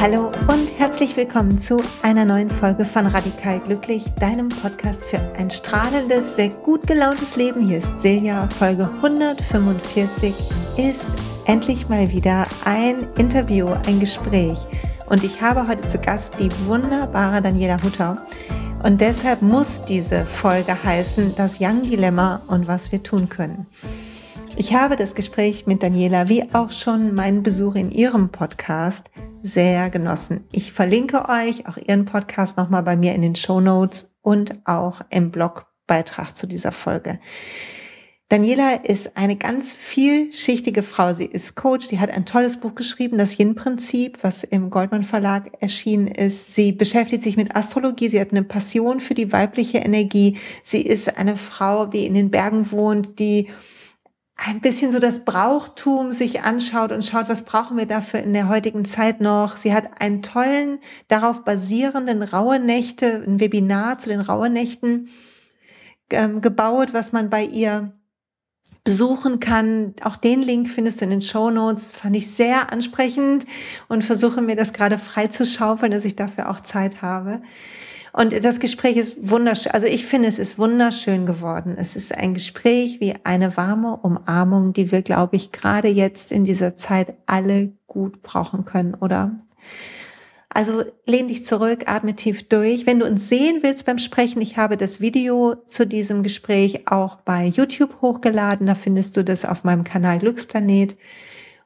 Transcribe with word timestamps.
Hallo 0.00 0.32
und 0.48 0.70
herzlich 0.78 1.14
willkommen 1.18 1.58
zu 1.58 1.82
einer 2.02 2.24
neuen 2.24 2.48
Folge 2.48 2.86
von 2.86 3.08
Radikal 3.08 3.60
Glücklich, 3.60 4.04
deinem 4.18 4.48
Podcast 4.48 5.04
für 5.04 5.20
ein 5.36 5.50
strahlendes, 5.50 6.36
sehr 6.36 6.48
gut 6.48 6.86
gelauntes 6.86 7.36
Leben. 7.36 7.68
Hier 7.68 7.78
ist 7.78 8.00
Silja, 8.00 8.48
Folge 8.58 8.88
145 9.02 10.34
ist 10.78 11.10
endlich 11.44 11.90
mal 11.90 12.10
wieder 12.10 12.46
ein 12.64 13.06
Interview, 13.18 13.68
ein 13.86 14.00
Gespräch. 14.00 14.56
Und 15.10 15.24
ich 15.24 15.42
habe 15.42 15.66
heute 15.68 15.86
zu 15.86 15.98
Gast 15.98 16.34
die 16.38 16.50
wunderbare 16.66 17.42
Daniela 17.42 17.82
Hutter. 17.82 18.16
Und 18.82 19.00
deshalb 19.00 19.42
muss 19.42 19.82
diese 19.82 20.24
Folge 20.24 20.82
heißen, 20.82 21.34
das 21.34 21.58
Young 21.60 21.82
Dilemma 21.82 22.42
und 22.46 22.68
was 22.68 22.92
wir 22.92 23.02
tun 23.02 23.28
können. 23.28 23.66
Ich 24.56 24.72
habe 24.74 24.96
das 24.96 25.14
Gespräch 25.14 25.66
mit 25.66 25.82
Daniela 25.82 26.28
wie 26.28 26.44
auch 26.52 26.70
schon 26.70 27.14
meinen 27.14 27.42
Besuch 27.42 27.74
in 27.74 27.90
ihrem 27.90 28.30
Podcast 28.30 29.10
sehr 29.42 29.90
genossen. 29.90 30.44
Ich 30.52 30.72
verlinke 30.72 31.28
euch 31.28 31.66
auch 31.68 31.76
ihren 31.76 32.04
Podcast 32.04 32.56
nochmal 32.56 32.82
bei 32.82 32.96
mir 32.96 33.14
in 33.14 33.22
den 33.22 33.34
Show 33.34 33.60
Notes 33.60 34.10
und 34.22 34.60
auch 34.64 35.00
im 35.10 35.30
Blogbeitrag 35.30 36.36
zu 36.36 36.46
dieser 36.46 36.72
Folge. 36.72 37.18
Daniela 38.30 38.74
ist 38.84 39.16
eine 39.16 39.36
ganz 39.36 39.72
vielschichtige 39.72 40.82
Frau. 40.82 41.14
Sie 41.14 41.24
ist 41.24 41.54
Coach. 41.54 41.86
Sie 41.86 41.98
hat 41.98 42.10
ein 42.10 42.26
tolles 42.26 42.58
Buch 42.58 42.74
geschrieben, 42.74 43.16
das 43.16 43.38
Yin-Prinzip, 43.38 44.18
was 44.20 44.44
im 44.44 44.68
Goldman 44.68 45.02
Verlag 45.02 45.50
erschienen 45.60 46.08
ist. 46.08 46.54
Sie 46.54 46.72
beschäftigt 46.72 47.22
sich 47.22 47.38
mit 47.38 47.56
Astrologie. 47.56 48.08
Sie 48.08 48.20
hat 48.20 48.32
eine 48.32 48.42
Passion 48.42 49.00
für 49.00 49.14
die 49.14 49.32
weibliche 49.32 49.78
Energie. 49.78 50.36
Sie 50.62 50.82
ist 50.82 51.16
eine 51.16 51.38
Frau, 51.38 51.86
die 51.86 52.04
in 52.04 52.12
den 52.12 52.30
Bergen 52.30 52.70
wohnt, 52.70 53.18
die 53.18 53.48
ein 54.36 54.60
bisschen 54.60 54.92
so 54.92 54.98
das 54.98 55.24
Brauchtum 55.24 56.12
sich 56.12 56.42
anschaut 56.42 56.92
und 56.92 57.06
schaut, 57.06 57.30
was 57.30 57.44
brauchen 57.44 57.78
wir 57.78 57.86
dafür 57.86 58.20
in 58.20 58.34
der 58.34 58.50
heutigen 58.50 58.84
Zeit 58.84 59.22
noch. 59.22 59.56
Sie 59.56 59.72
hat 59.72 60.02
einen 60.02 60.20
tollen, 60.20 60.80
darauf 61.08 61.44
basierenden 61.44 62.22
Raue 62.22 62.60
Nächte, 62.60 63.24
ein 63.26 63.40
Webinar 63.40 63.96
zu 63.96 64.10
den 64.10 64.20
Raue 64.20 64.50
Nächten 64.50 65.08
ähm, 66.10 66.42
gebaut, 66.42 66.92
was 66.92 67.12
man 67.12 67.30
bei 67.30 67.44
ihr 67.44 67.97
besuchen 68.88 69.38
kann. 69.38 69.92
Auch 70.02 70.16
den 70.16 70.40
Link 70.40 70.70
findest 70.70 71.02
du 71.02 71.04
in 71.04 71.10
den 71.10 71.20
Show 71.20 71.50
Notes. 71.50 71.92
Fand 71.92 72.16
ich 72.16 72.30
sehr 72.30 72.72
ansprechend 72.72 73.44
und 73.86 74.02
versuche 74.02 74.40
mir 74.40 74.56
das 74.56 74.72
gerade 74.72 74.96
frei 74.96 75.26
zu 75.26 75.44
schaufeln, 75.44 75.92
dass 75.92 76.06
ich 76.06 76.16
dafür 76.16 76.48
auch 76.48 76.60
Zeit 76.62 77.02
habe. 77.02 77.42
Und 78.14 78.42
das 78.42 78.60
Gespräch 78.60 78.96
ist 78.96 79.28
wunderschön. 79.28 79.72
Also 79.72 79.86
ich 79.86 80.06
finde, 80.06 80.26
es 80.26 80.38
ist 80.38 80.58
wunderschön 80.58 81.26
geworden. 81.26 81.74
Es 81.76 81.96
ist 81.96 82.16
ein 82.16 82.32
Gespräch 82.32 82.98
wie 82.98 83.12
eine 83.24 83.58
warme 83.58 83.98
Umarmung, 83.98 84.72
die 84.72 84.90
wir, 84.90 85.02
glaube 85.02 85.36
ich, 85.36 85.52
gerade 85.52 85.88
jetzt 85.88 86.32
in 86.32 86.44
dieser 86.44 86.78
Zeit 86.78 87.14
alle 87.26 87.74
gut 87.88 88.22
brauchen 88.22 88.64
können, 88.64 88.94
oder? 88.94 89.38
Also 90.50 90.82
lehn 91.04 91.28
dich 91.28 91.44
zurück, 91.44 91.84
atme 91.86 92.16
tief 92.16 92.48
durch. 92.48 92.86
Wenn 92.86 93.00
du 93.00 93.06
uns 93.06 93.28
sehen 93.28 93.62
willst 93.62 93.84
beim 93.84 93.98
Sprechen, 93.98 94.40
ich 94.40 94.56
habe 94.56 94.76
das 94.76 95.00
Video 95.00 95.54
zu 95.66 95.86
diesem 95.86 96.22
Gespräch 96.22 96.90
auch 96.90 97.16
bei 97.16 97.44
YouTube 97.44 98.00
hochgeladen. 98.00 98.66
Da 98.66 98.74
findest 98.74 99.16
du 99.16 99.24
das 99.24 99.44
auf 99.44 99.64
meinem 99.64 99.84
Kanal 99.84 100.18
Glücksplanet. 100.18 100.96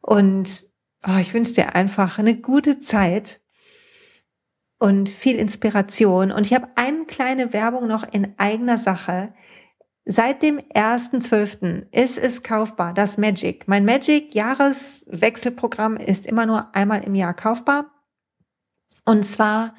Und 0.00 0.66
oh, 1.06 1.18
ich 1.20 1.32
wünsche 1.32 1.54
dir 1.54 1.74
einfach 1.76 2.18
eine 2.18 2.36
gute 2.36 2.80
Zeit 2.80 3.40
und 4.78 5.08
viel 5.08 5.36
Inspiration. 5.36 6.32
Und 6.32 6.46
ich 6.46 6.54
habe 6.54 6.66
eine 6.74 7.04
kleine 7.04 7.52
Werbung 7.52 7.86
noch 7.86 8.04
in 8.12 8.34
eigener 8.36 8.78
Sache. 8.78 9.32
Seit 10.04 10.42
dem 10.42 10.58
1.12. 10.58 11.86
ist 11.92 12.18
es 12.18 12.42
kaufbar, 12.42 12.92
das 12.92 13.16
Magic. 13.16 13.68
Mein 13.68 13.84
Magic 13.84 14.34
Jahreswechselprogramm 14.34 15.96
ist 15.96 16.26
immer 16.26 16.46
nur 16.46 16.74
einmal 16.74 17.04
im 17.04 17.14
Jahr 17.14 17.34
kaufbar. 17.34 18.01
Und 19.04 19.24
zwar 19.24 19.74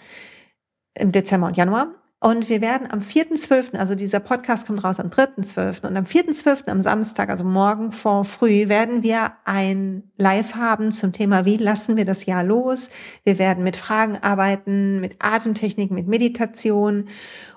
im 0.95 1.11
Dezember 1.11 1.47
und 1.47 1.57
Januar. 1.57 1.95
Und 2.23 2.47
wir 2.47 2.61
werden 2.61 2.89
am 2.89 2.99
4.12., 2.99 3.75
also 3.75 3.95
dieser 3.95 4.21
Podcast 4.21 4.65
kommt 4.65 4.81
raus 4.85 4.97
am 4.97 5.09
3.12. 5.09 5.85
und 5.85 5.97
am 5.97 6.05
4.12., 6.05 6.69
am 6.69 6.79
Samstag, 6.79 7.29
also 7.29 7.43
morgen 7.43 7.91
vor 7.91 8.23
früh, 8.23 8.69
werden 8.69 9.03
wir 9.03 9.33
ein 9.43 10.09
Live 10.15 10.55
haben 10.55 10.93
zum 10.93 11.11
Thema, 11.11 11.43
wie 11.43 11.57
lassen 11.57 11.97
wir 11.97 12.05
das 12.05 12.25
Jahr 12.25 12.45
los? 12.45 12.89
Wir 13.25 13.39
werden 13.39 13.61
mit 13.65 13.75
Fragen 13.75 14.19
arbeiten, 14.21 15.01
mit 15.01 15.17
Atemtechnik, 15.19 15.91
mit 15.91 16.07
Meditation 16.07 17.09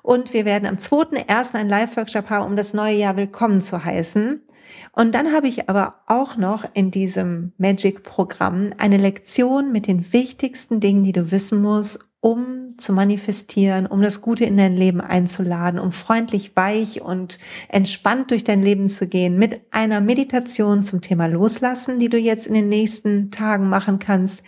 und 0.02 0.34
wir 0.34 0.44
werden 0.44 0.66
am 0.66 0.78
2.1. 0.78 1.54
ein 1.54 1.68
Live-Workshop 1.68 2.28
haben, 2.28 2.46
um 2.46 2.56
das 2.56 2.74
neue 2.74 2.96
Jahr 2.96 3.16
willkommen 3.16 3.60
zu 3.60 3.84
heißen. 3.84 4.45
Und 4.92 5.14
dann 5.14 5.32
habe 5.32 5.48
ich 5.48 5.68
aber 5.68 6.00
auch 6.06 6.36
noch 6.36 6.64
in 6.74 6.90
diesem 6.90 7.52
Magic-Programm 7.58 8.72
eine 8.78 8.96
Lektion 8.96 9.72
mit 9.72 9.86
den 9.86 10.12
wichtigsten 10.12 10.80
Dingen, 10.80 11.04
die 11.04 11.12
du 11.12 11.30
wissen 11.30 11.62
musst, 11.62 12.00
um 12.20 12.65
zu 12.78 12.92
manifestieren, 12.92 13.86
um 13.86 14.02
das 14.02 14.20
Gute 14.20 14.44
in 14.44 14.56
dein 14.56 14.76
Leben 14.76 15.00
einzuladen, 15.00 15.78
um 15.80 15.92
freundlich, 15.92 16.52
weich 16.54 17.02
und 17.02 17.38
entspannt 17.68 18.30
durch 18.30 18.44
dein 18.44 18.62
Leben 18.62 18.88
zu 18.88 19.08
gehen, 19.08 19.38
mit 19.38 19.60
einer 19.70 20.00
Meditation 20.00 20.82
zum 20.82 21.00
Thema 21.00 21.26
Loslassen, 21.26 21.98
die 21.98 22.08
du 22.08 22.18
jetzt 22.18 22.46
in 22.46 22.54
den 22.54 22.68
nächsten 22.68 23.30
Tagen 23.30 23.68
machen 23.68 23.98
kannst, 23.98 24.42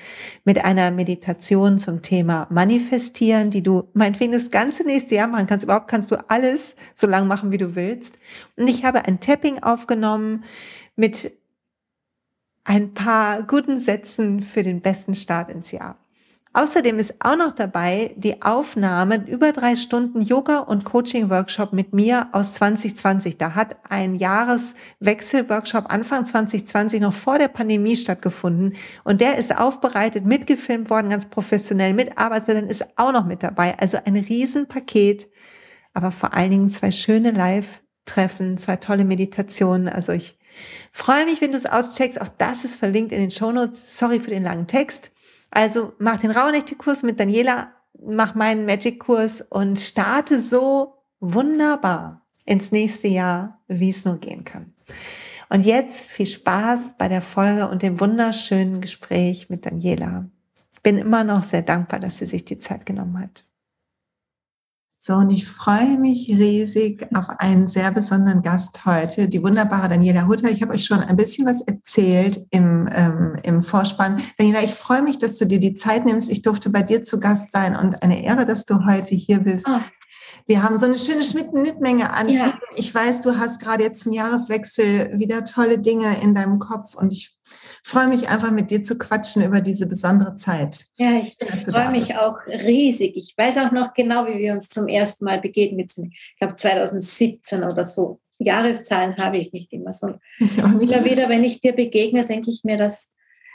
mit 0.44 0.64
einer 0.64 0.90
Meditation 0.90 1.78
zum 1.78 2.02
Thema 2.02 2.46
Manifestieren, 2.50 3.50
die 3.50 3.62
du 3.62 3.88
meinetwegen 3.94 4.32
das 4.32 4.50
ganze 4.50 4.84
nächste 4.84 5.14
Jahr 5.14 5.28
machen 5.28 5.46
kannst. 5.46 5.64
Überhaupt 5.64 5.88
kannst 5.88 6.10
du 6.10 6.16
alles 6.28 6.76
so 6.94 7.06
lange 7.06 7.26
machen, 7.26 7.50
wie 7.50 7.58
du 7.58 7.74
willst. 7.74 8.18
Und 8.56 8.68
ich 8.68 8.84
habe 8.84 9.04
ein 9.04 9.20
Tapping 9.20 9.62
aufgenommen 9.62 10.44
mit 10.96 11.32
ein 12.64 12.92
paar 12.92 13.44
guten 13.44 13.78
Sätzen 13.78 14.42
für 14.42 14.62
den 14.62 14.80
besten 14.80 15.14
Start 15.14 15.50
ins 15.50 15.70
Jahr. 15.70 15.96
Außerdem 16.54 16.98
ist 16.98 17.14
auch 17.20 17.36
noch 17.36 17.54
dabei 17.54 18.14
die 18.16 18.40
Aufnahme 18.40 19.22
über 19.26 19.52
drei 19.52 19.76
Stunden 19.76 20.22
Yoga 20.22 20.60
und 20.60 20.84
Coaching 20.84 21.28
Workshop 21.30 21.72
mit 21.72 21.92
mir 21.92 22.28
aus 22.32 22.54
2020. 22.54 23.36
Da 23.36 23.54
hat 23.54 23.76
ein 23.88 24.14
Jahreswechsel-Workshop 24.14 25.92
Anfang 25.92 26.24
2020 26.24 27.00
noch 27.00 27.12
vor 27.12 27.38
der 27.38 27.48
Pandemie 27.48 27.96
stattgefunden 27.96 28.74
und 29.04 29.20
der 29.20 29.36
ist 29.36 29.56
aufbereitet, 29.56 30.24
mitgefilmt 30.24 30.88
worden, 30.88 31.10
ganz 31.10 31.26
professionell, 31.26 31.92
mit 31.92 32.16
Arbeitsbildern 32.16 32.66
ist 32.66 32.86
auch 32.96 33.12
noch 33.12 33.26
mit 33.26 33.42
dabei. 33.42 33.78
Also 33.78 33.98
ein 34.04 34.16
Riesenpaket, 34.16 35.28
aber 35.92 36.12
vor 36.12 36.32
allen 36.32 36.50
Dingen 36.50 36.68
zwei 36.70 36.90
schöne 36.90 37.30
Live-Treffen, 37.30 38.56
zwei 38.56 38.76
tolle 38.76 39.04
Meditationen. 39.04 39.88
Also 39.88 40.12
ich 40.12 40.38
freue 40.92 41.26
mich, 41.26 41.42
wenn 41.42 41.52
du 41.52 41.58
es 41.58 41.66
auscheckst. 41.66 42.20
Auch 42.20 42.28
das 42.38 42.64
ist 42.64 42.76
verlinkt 42.76 43.12
in 43.12 43.20
den 43.20 43.30
Shownotes. 43.30 43.98
Sorry 43.98 44.18
für 44.18 44.30
den 44.30 44.44
langen 44.44 44.66
Text. 44.66 45.10
Also 45.50 45.92
mach 45.98 46.18
den 46.18 46.30
Rauhnächte-Kurs 46.30 47.02
mit 47.02 47.18
Daniela, 47.18 47.72
mach 48.00 48.34
meinen 48.34 48.66
Magic-Kurs 48.66 49.42
und 49.42 49.78
starte 49.78 50.40
so 50.40 50.94
wunderbar 51.20 52.26
ins 52.44 52.72
nächste 52.72 53.08
Jahr, 53.08 53.60
wie 53.68 53.90
es 53.90 54.04
nur 54.04 54.18
gehen 54.18 54.44
kann. 54.44 54.74
Und 55.48 55.64
jetzt 55.64 56.06
viel 56.06 56.26
Spaß 56.26 56.96
bei 56.98 57.08
der 57.08 57.22
Folge 57.22 57.68
und 57.68 57.82
dem 57.82 58.00
wunderschönen 58.00 58.80
Gespräch 58.80 59.48
mit 59.48 59.64
Daniela. 59.64 60.28
Bin 60.82 60.98
immer 60.98 61.24
noch 61.24 61.42
sehr 61.42 61.62
dankbar, 61.62 62.00
dass 62.00 62.18
sie 62.18 62.26
sich 62.26 62.44
die 62.44 62.58
Zeit 62.58 62.86
genommen 62.86 63.18
hat. 63.18 63.44
So, 65.08 65.14
und 65.14 65.30
ich 65.30 65.48
freue 65.48 65.98
mich 65.98 66.28
riesig 66.28 67.08
auf 67.14 67.30
einen 67.38 67.66
sehr 67.66 67.90
besonderen 67.92 68.42
Gast 68.42 68.84
heute, 68.84 69.26
die 69.26 69.42
wunderbare 69.42 69.88
Daniela 69.88 70.26
Hutter. 70.26 70.50
Ich 70.50 70.60
habe 70.60 70.74
euch 70.74 70.84
schon 70.84 70.98
ein 70.98 71.16
bisschen 71.16 71.46
was 71.46 71.62
erzählt 71.62 72.46
im, 72.50 72.86
ähm, 72.92 73.36
im 73.42 73.62
Vorspann. 73.62 74.20
Daniela, 74.36 74.62
ich 74.62 74.74
freue 74.74 75.00
mich, 75.00 75.16
dass 75.18 75.36
du 75.36 75.46
dir 75.46 75.60
die 75.60 75.72
Zeit 75.72 76.04
nimmst. 76.04 76.30
Ich 76.30 76.42
durfte 76.42 76.68
bei 76.68 76.82
dir 76.82 77.02
zu 77.02 77.18
Gast 77.20 77.52
sein 77.52 77.74
und 77.74 78.02
eine 78.02 78.22
Ehre, 78.22 78.44
dass 78.44 78.66
du 78.66 78.84
heute 78.84 79.14
hier 79.14 79.38
bist. 79.38 79.66
Oh. 79.66 79.80
Wir 80.46 80.62
haben 80.62 80.78
so 80.78 80.84
eine 80.84 80.98
schöne 80.98 81.24
Schnittmenge 81.24 82.12
an 82.12 82.28
ja. 82.28 82.58
Ich 82.76 82.94
weiß, 82.94 83.22
du 83.22 83.38
hast 83.38 83.62
gerade 83.62 83.84
jetzt 83.84 84.00
zum 84.00 84.12
Jahreswechsel 84.12 85.18
wieder 85.18 85.42
tolle 85.46 85.78
Dinge 85.78 86.20
in 86.20 86.34
deinem 86.34 86.58
Kopf 86.58 86.94
und 86.94 87.14
ich 87.14 87.34
freue 87.82 88.08
mich 88.08 88.28
einfach 88.28 88.50
mit 88.50 88.70
dir 88.70 88.82
zu 88.82 88.98
quatschen 88.98 89.44
über 89.44 89.60
diese 89.60 89.86
besondere 89.86 90.36
Zeit. 90.36 90.84
Ja, 90.96 91.12
ich 91.20 91.36
freue 91.64 91.90
mich 91.90 92.16
auch 92.16 92.38
riesig. 92.46 93.16
Ich 93.16 93.34
weiß 93.36 93.58
auch 93.58 93.72
noch 93.72 93.94
genau, 93.94 94.26
wie 94.26 94.38
wir 94.38 94.52
uns 94.52 94.68
zum 94.68 94.88
ersten 94.88 95.24
Mal 95.24 95.40
begegnet 95.40 95.90
sind. 95.90 96.12
Ich 96.12 96.36
glaube 96.38 96.56
2017 96.56 97.64
oder 97.64 97.84
so. 97.84 98.20
Jahreszahlen 98.38 99.16
habe 99.16 99.38
ich 99.38 99.52
nicht 99.52 99.72
immer 99.72 99.92
so. 99.92 100.14
Immer 100.38 101.04
wieder, 101.04 101.28
wenn 101.28 101.42
ich 101.42 101.60
dir 101.60 101.72
begegne, 101.72 102.24
denke 102.24 102.50
ich 102.50 102.62
mir, 102.62 102.76
dass 102.76 103.12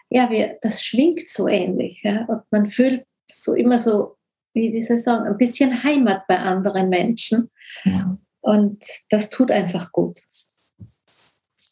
ja, 0.09 0.29
wir, 0.29 0.57
das 0.61 0.83
schwingt 0.83 1.27
so 1.27 1.47
ähnlich. 1.47 2.01
Ja? 2.03 2.25
Und 2.25 2.41
man 2.51 2.65
fühlt 2.65 3.05
so 3.31 3.53
immer 3.53 3.79
so 3.79 4.17
wie 4.53 4.69
diese 4.69 4.97
sagen, 4.97 5.27
ein 5.27 5.37
bisschen 5.37 5.83
Heimat 5.83 6.27
bei 6.27 6.37
anderen 6.37 6.89
Menschen. 6.89 7.49
Ja. 7.83 8.17
Und 8.41 8.83
das 9.09 9.29
tut 9.29 9.51
einfach 9.51 9.91
gut. 9.91 10.19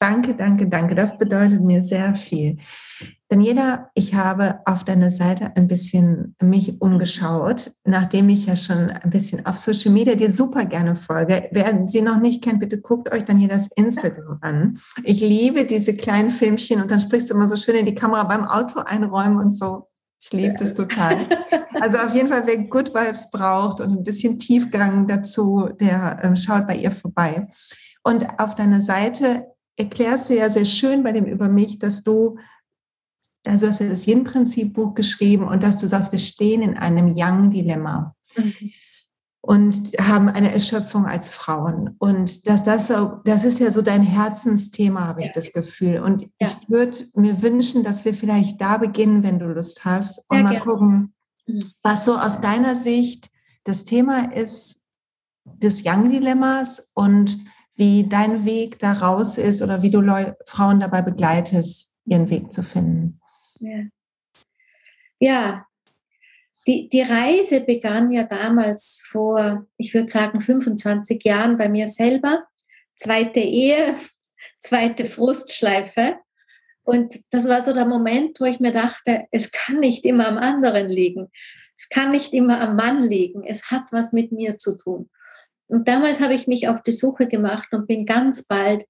Danke, 0.02 0.34
danke, 0.34 0.68
danke. 0.68 0.96
Das 0.96 1.20
bedeutet 1.20 1.62
mir 1.62 1.84
sehr 1.84 2.16
viel. 2.16 2.58
Daniela, 3.28 3.92
ich 3.94 4.16
habe 4.16 4.60
auf 4.66 4.84
deiner 4.84 5.12
Seite 5.12 5.56
ein 5.56 5.68
bisschen 5.68 6.36
mich 6.42 6.82
umgeschaut, 6.82 7.72
nachdem 7.84 8.30
ich 8.30 8.48
ja 8.48 8.56
schon 8.56 8.90
ein 8.90 9.12
bisschen 9.12 9.46
auf 9.46 9.60
Social 9.60 9.92
Media 9.92 10.16
dir 10.16 10.32
super 10.32 10.66
gerne 10.66 10.96
folge. 10.96 11.48
Wer 11.52 11.88
sie 11.88 12.02
noch 12.02 12.20
nicht 12.20 12.44
kennt, 12.44 12.62
bitte 12.62 12.82
guckt 12.82 13.14
euch 13.14 13.26
dann 13.26 13.38
hier 13.38 13.50
das 13.50 13.70
Instagram 13.76 14.40
an. 14.42 14.80
Ich 15.04 15.22
liebe 15.22 15.66
diese 15.66 15.96
kleinen 15.96 16.32
Filmchen 16.32 16.82
und 16.82 16.90
dann 16.90 17.00
sprichst 17.00 17.30
du 17.30 17.36
immer 17.36 17.48
so 17.48 17.56
schön 17.56 17.76
in 17.76 17.86
die 17.86 17.94
Kamera 17.94 18.24
beim 18.24 18.44
Auto 18.44 18.80
einräumen 18.80 19.38
und 19.38 19.52
so. 19.52 19.88
Ich 20.20 20.34
liebe 20.34 20.56
das 20.58 20.74
total. 20.74 21.28
Also 21.80 21.98
auf 21.98 22.14
jeden 22.16 22.28
Fall, 22.28 22.44
wer 22.46 22.58
Good 22.58 22.94
Vibes 22.94 23.30
braucht 23.30 23.82
und 23.82 23.92
ein 23.92 24.04
bisschen 24.04 24.40
Tiefgang 24.40 25.08
dazu, 25.08 25.70
der 25.80 26.20
ähm, 26.24 26.36
schaut 26.36 26.66
bei 26.66 26.76
ihr 26.76 26.92
vorbei. 26.92 27.48
Und 28.04 28.28
auf 28.40 28.56
deiner 28.56 28.82
Seite 28.82 29.51
erklärst 29.82 30.30
du 30.30 30.36
ja 30.36 30.50
sehr 30.50 30.66
schön 30.66 31.04
bei 31.04 31.12
dem 31.12 31.26
Über 31.26 31.50
mich, 31.50 31.80
dass 31.80 32.04
du 32.04 32.38
also 33.46 33.68
hast 33.68 33.80
du 33.80 33.90
das 33.90 34.08
Yin-Prinzip-Buch 34.08 34.94
geschrieben 34.94 35.48
und 35.48 35.64
dass 35.64 35.78
du 35.80 35.88
sagst, 35.88 36.12
wir 36.12 36.20
stehen 36.20 36.62
in 36.62 36.78
einem 36.78 37.14
Yang-Dilemma. 37.14 38.16
Mhm. 38.36 38.72
Und 39.44 39.74
haben 40.00 40.30
eine 40.30 40.54
Erschöpfung 40.54 41.08
als 41.08 41.30
Frauen. 41.30 41.96
Und 41.98 42.48
dass 42.48 42.64
das 42.64 42.90
so, 42.90 43.22
das 43.26 43.44
ist 43.44 43.60
ja 43.60 43.72
so 43.72 43.82
dein 43.82 44.04
Herzensthema, 44.04 45.08
habe 45.08 45.22
ich 45.22 45.28
ja. 45.28 45.34
das 45.34 45.52
Gefühl. 45.52 45.98
Und 45.98 46.22
ja. 46.40 46.48
ich 46.48 46.70
würde 46.70 46.96
mir 47.16 47.42
wünschen, 47.42 47.84
dass 47.84 48.06
wir 48.06 48.14
vielleicht 48.14 48.62
da 48.62 48.78
beginnen, 48.78 49.24
wenn 49.24 49.40
du 49.40 49.48
Lust 49.48 49.84
hast, 49.84 50.20
und 50.30 50.38
ja, 50.38 50.44
mal 50.44 50.50
gerne. 50.52 50.66
gucken, 50.66 51.14
mhm. 51.48 51.64
was 51.82 52.06
so 52.06 52.20
aus 52.20 52.40
deiner 52.40 52.76
Sicht 52.76 53.32
das 53.64 53.84
Thema 53.84 54.32
ist 54.32 54.84
des 55.44 55.84
Young-Dilemmas 55.84 56.90
und 56.94 57.40
wie 57.82 58.08
dein 58.08 58.46
Weg 58.46 58.78
da 58.78 58.94
raus 58.94 59.40
ist 59.40 59.64
oder 59.64 59.82
wie 59.82 59.90
du 59.90 60.02
Leu 60.02 60.34
Frauen 60.46 60.80
dabei 60.80 61.02
begleitest, 61.02 61.92
ihren 62.06 62.30
Weg 62.30 62.54
zu 62.54 62.62
finden. 62.62 63.20
Ja, 63.60 63.80
ja 65.20 65.66
die, 66.68 66.90
die 66.90 67.02
Reise 67.02 67.62
begann 67.62 68.12
ja 68.12 68.24
damals 68.24 69.02
vor, 69.10 69.66
ich 69.78 69.96
würde 69.96 70.10
sagen, 70.10 70.42
25 70.42 71.24
Jahren 71.24 71.58
bei 71.58 71.70
mir 71.70 71.88
selber. 71.88 72.44
Zweite 72.96 73.40
Ehe, 73.40 73.96
zweite 74.60 75.06
Frustschleife. 75.06 76.18
Und 76.84 77.16
das 77.32 77.48
war 77.48 77.64
so 77.64 77.74
der 77.74 77.88
Moment, 77.88 78.40
wo 78.40 78.46
ich 78.46 78.60
mir 78.60 78.74
dachte, 78.74 79.26
es 79.32 79.52
kann 79.52 79.80
nicht 79.80 80.06
immer 80.06 80.28
am 80.28 80.38
anderen 80.38 80.88
liegen. 80.88 81.32
Es 81.80 81.90
kann 81.90 82.12
nicht 82.12 82.32
immer 82.32 82.62
am 82.62 82.76
Mann 82.76 83.02
liegen. 83.02 83.44
Es 83.44 83.72
hat 83.72 83.92
was 83.92 84.14
mit 84.14 84.32
mir 84.32 84.60
zu 84.60 84.78
tun. 84.78 85.10
Und 85.72 85.88
damals 85.88 86.20
habe 86.20 86.34
ich 86.34 86.48
mich 86.48 86.68
auf 86.68 86.84
die 86.84 86.92
Suche 86.92 87.28
gemacht 87.28 87.70
und 87.72 87.88
bin 87.88 88.06
ganz 88.06 88.46
bald 88.46 88.86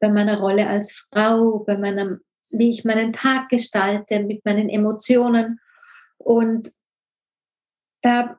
bei 0.00 0.08
meiner 0.08 0.38
Rolle 0.38 0.66
als 0.66 0.92
Frau, 0.92 1.60
bei 1.60 1.78
meinem 1.78 2.20
wie 2.50 2.70
ich 2.70 2.84
meinen 2.84 3.12
Tag 3.12 3.48
gestalte, 3.48 4.20
mit 4.20 4.44
meinen 4.44 4.68
Emotionen. 4.68 5.60
Und 6.18 6.70
da, 8.02 8.38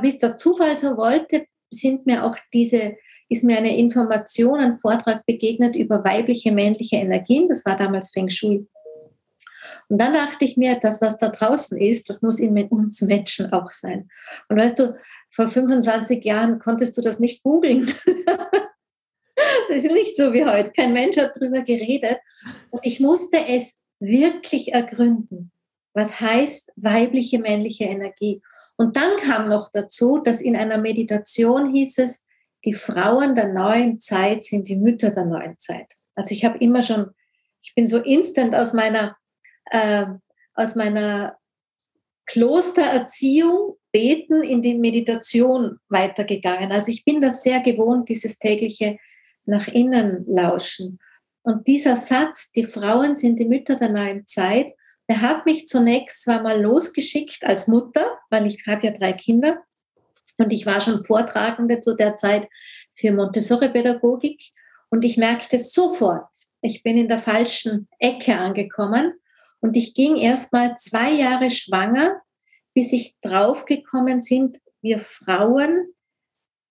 wie 0.00 0.08
es 0.08 0.18
der 0.18 0.36
Zufall 0.36 0.76
so 0.76 0.96
wollte, 0.96 1.46
sind 1.70 2.06
mir 2.06 2.24
auch 2.24 2.36
diese, 2.52 2.96
ist 3.28 3.44
mir 3.44 3.58
eine 3.58 3.76
Information, 3.76 4.60
ein 4.60 4.76
Vortrag 4.76 5.24
begegnet 5.26 5.74
über 5.74 6.04
weibliche, 6.04 6.52
männliche 6.52 6.96
Energien. 6.96 7.48
Das 7.48 7.64
war 7.64 7.76
damals 7.76 8.10
Feng 8.10 8.28
Shui. 8.28 8.66
Und 9.88 10.00
dann 10.00 10.14
dachte 10.14 10.44
ich 10.44 10.56
mir, 10.56 10.78
das, 10.80 11.00
was 11.00 11.18
da 11.18 11.28
draußen 11.28 11.78
ist, 11.78 12.08
das 12.08 12.22
muss 12.22 12.38
in 12.38 12.56
uns 12.68 13.00
Menschen 13.02 13.52
auch 13.52 13.72
sein. 13.72 14.08
Und 14.48 14.58
weißt 14.58 14.78
du, 14.78 14.96
vor 15.30 15.48
25 15.48 16.24
Jahren 16.24 16.58
konntest 16.58 16.96
du 16.96 17.00
das 17.00 17.18
nicht 17.18 17.42
googeln. 17.42 17.92
Das 19.68 19.84
ist 19.84 19.92
nicht 19.92 20.16
so 20.16 20.32
wie 20.32 20.44
heute. 20.44 20.70
Kein 20.72 20.92
Mensch 20.92 21.16
hat 21.16 21.32
darüber 21.34 21.62
geredet. 21.62 22.18
Und 22.70 22.84
ich 22.84 23.00
musste 23.00 23.38
es 23.48 23.78
wirklich 24.00 24.72
ergründen. 24.72 25.50
Was 25.94 26.20
heißt 26.20 26.72
weibliche, 26.76 27.38
männliche 27.38 27.84
Energie? 27.84 28.42
Und 28.76 28.96
dann 28.96 29.16
kam 29.16 29.48
noch 29.48 29.70
dazu, 29.72 30.18
dass 30.18 30.40
in 30.40 30.56
einer 30.56 30.78
Meditation 30.78 31.74
hieß 31.74 31.98
es, 31.98 32.24
die 32.64 32.72
Frauen 32.72 33.34
der 33.34 33.52
neuen 33.52 34.00
Zeit 34.00 34.44
sind 34.44 34.68
die 34.68 34.76
Mütter 34.76 35.10
der 35.10 35.24
neuen 35.24 35.58
Zeit. 35.58 35.94
Also 36.14 36.34
ich 36.34 36.44
habe 36.44 36.58
immer 36.58 36.82
schon, 36.82 37.10
ich 37.60 37.74
bin 37.74 37.86
so 37.86 37.98
instant 37.98 38.54
aus 38.54 38.72
meiner, 38.72 39.16
äh, 39.70 40.06
aus 40.54 40.74
meiner 40.74 41.38
Klostererziehung, 42.26 43.76
Beten 43.92 44.42
in 44.42 44.62
die 44.62 44.74
Meditation 44.74 45.78
weitergegangen. 45.88 46.72
Also 46.72 46.90
ich 46.90 47.04
bin 47.04 47.20
das 47.20 47.42
sehr 47.42 47.60
gewohnt, 47.60 48.08
dieses 48.08 48.38
tägliche 48.38 48.96
nach 49.44 49.68
innen 49.68 50.24
lauschen. 50.26 50.98
Und 51.42 51.66
dieser 51.66 51.96
Satz, 51.96 52.52
die 52.52 52.64
Frauen 52.66 53.16
sind 53.16 53.38
die 53.38 53.44
Mütter 53.44 53.76
der 53.76 53.90
neuen 53.90 54.26
Zeit, 54.26 54.72
der 55.08 55.20
hat 55.20 55.44
mich 55.44 55.66
zunächst 55.66 56.22
zwar 56.22 56.42
mal 56.42 56.62
losgeschickt 56.62 57.44
als 57.44 57.66
Mutter, 57.68 58.18
weil 58.30 58.46
ich 58.46 58.64
habe 58.66 58.86
ja 58.86 58.92
drei 58.92 59.12
Kinder 59.12 59.62
und 60.38 60.52
ich 60.52 60.64
war 60.64 60.80
schon 60.80 61.04
Vortragende 61.04 61.80
zu 61.80 61.94
der 61.94 62.16
Zeit 62.16 62.48
für 62.94 63.12
Montessori-Pädagogik 63.12 64.40
und 64.90 65.04
ich 65.04 65.16
merkte 65.16 65.58
sofort, 65.58 66.28
ich 66.62 66.82
bin 66.82 66.96
in 66.96 67.08
der 67.08 67.18
falschen 67.18 67.88
Ecke 67.98 68.38
angekommen 68.38 69.12
und 69.62 69.76
ich 69.76 69.94
ging 69.94 70.16
erst 70.16 70.52
mal 70.52 70.76
zwei 70.76 71.12
Jahre 71.12 71.50
schwanger, 71.50 72.20
bis 72.74 72.92
ich 72.92 73.16
draufgekommen 73.22 74.20
sind, 74.20 74.58
wir 74.82 75.00
Frauen 75.00 75.94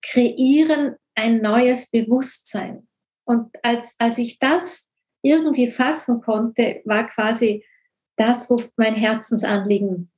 kreieren 0.02 0.96
ein 1.14 1.40
neues 1.40 1.90
Bewusstsein. 1.90 2.86
Und 3.24 3.56
als, 3.64 3.96
als 3.98 4.18
ich 4.18 4.38
das 4.38 4.90
irgendwie 5.22 5.70
fassen 5.70 6.20
konnte, 6.20 6.82
war 6.84 7.06
quasi 7.06 7.64
das, 8.16 8.50
wo 8.50 8.62
mein 8.76 8.94
Herzensanliegen, 8.94 10.12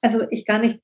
also 0.00 0.26
ich 0.30 0.44
gar 0.44 0.58
nicht 0.58 0.80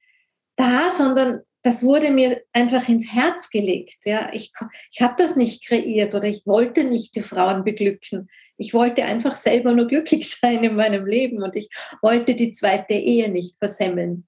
da, 0.57 0.91
sondern 0.91 1.43
das 1.63 1.83
wurde 1.83 2.11
mir 2.11 2.43
einfach 2.53 2.89
ins 2.89 3.13
Herz 3.13 3.51
gelegt. 3.51 3.99
Ja, 4.05 4.31
ich, 4.33 4.53
ich 4.91 5.03
habe 5.03 5.15
das 5.19 5.37
nicht 5.37 5.67
kreiert 5.67 6.15
oder 6.15 6.25
ich 6.25 6.47
wollte 6.47 6.85
nicht 6.85 7.15
die 7.15 7.23
Frauen 7.23 7.65
beglücken. 7.65 8.31
Ich 8.57 8.73
wollte 8.73 9.05
einfach 9.05 9.37
selber 9.37 9.73
nur 9.73 9.87
glücklich 9.87 10.37
sein 10.41 10.65
in 10.65 10.77
meinem 10.77 11.07
Leben 11.07 11.43
und 11.43 11.57
ich 11.57 11.69
wollte 12.01 12.35
die 12.35 12.51
zweite 12.53 12.95
Ehe 12.95 13.31
nicht 13.31 13.57
versemmeln. 13.59 14.27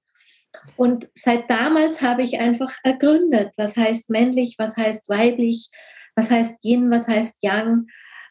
Und 0.77 1.09
seit 1.15 1.51
damals 1.51 2.03
habe 2.03 2.23
ich 2.23 2.39
einfach 2.39 2.73
ergründet, 2.83 3.53
was 3.57 3.77
heißt 3.77 4.11
männlich, 4.11 4.57
was 4.59 4.77
heißt 4.77 5.09
weiblich, 5.09 5.71
was 6.15 6.31
heißt 6.31 6.63
Yin, 6.63 6.91
was 6.91 7.09
heißt 7.09 7.39
Yang, 7.41 7.87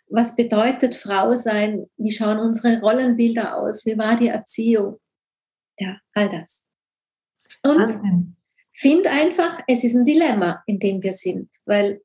was 0.07 0.36
bedeutet 0.36 0.94
Frau 0.94 1.36
sein, 1.36 1.88
wie 1.98 2.12
schauen 2.12 2.38
unsere 2.38 2.80
Rollenbilder 2.80 3.57
aus, 3.57 3.86
wie 3.86 3.98
war 3.98 4.18
die 4.19 4.27
Erziehung. 4.27 5.00
Ja, 5.80 5.98
all 6.13 6.30
das. 6.30 6.68
Und 7.63 7.92
finde 8.73 9.09
einfach, 9.09 9.59
es 9.68 9.83
ist 9.83 9.95
ein 9.95 10.06
Dilemma, 10.06 10.63
in 10.65 10.79
dem 10.79 11.01
wir 11.03 11.13
sind, 11.13 11.50
weil 11.65 12.01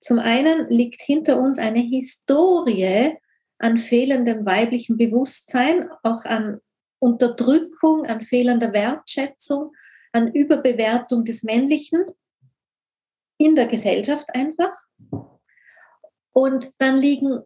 zum 0.00 0.18
einen 0.18 0.68
liegt 0.70 1.02
hinter 1.02 1.40
uns 1.40 1.58
eine 1.58 1.80
Historie 1.80 3.16
an 3.58 3.76
fehlendem 3.76 4.46
weiblichen 4.46 4.96
Bewusstsein, 4.96 5.90
auch 6.02 6.24
an 6.24 6.60
Unterdrückung, 6.98 8.06
an 8.06 8.22
fehlender 8.22 8.72
Wertschätzung, 8.72 9.72
an 10.12 10.32
Überbewertung 10.32 11.24
des 11.24 11.42
Männlichen 11.42 12.04
in 13.38 13.54
der 13.54 13.66
Gesellschaft 13.66 14.26
einfach. 14.34 14.72
Und 16.32 16.66
dann 16.78 16.98
liegen 16.98 17.40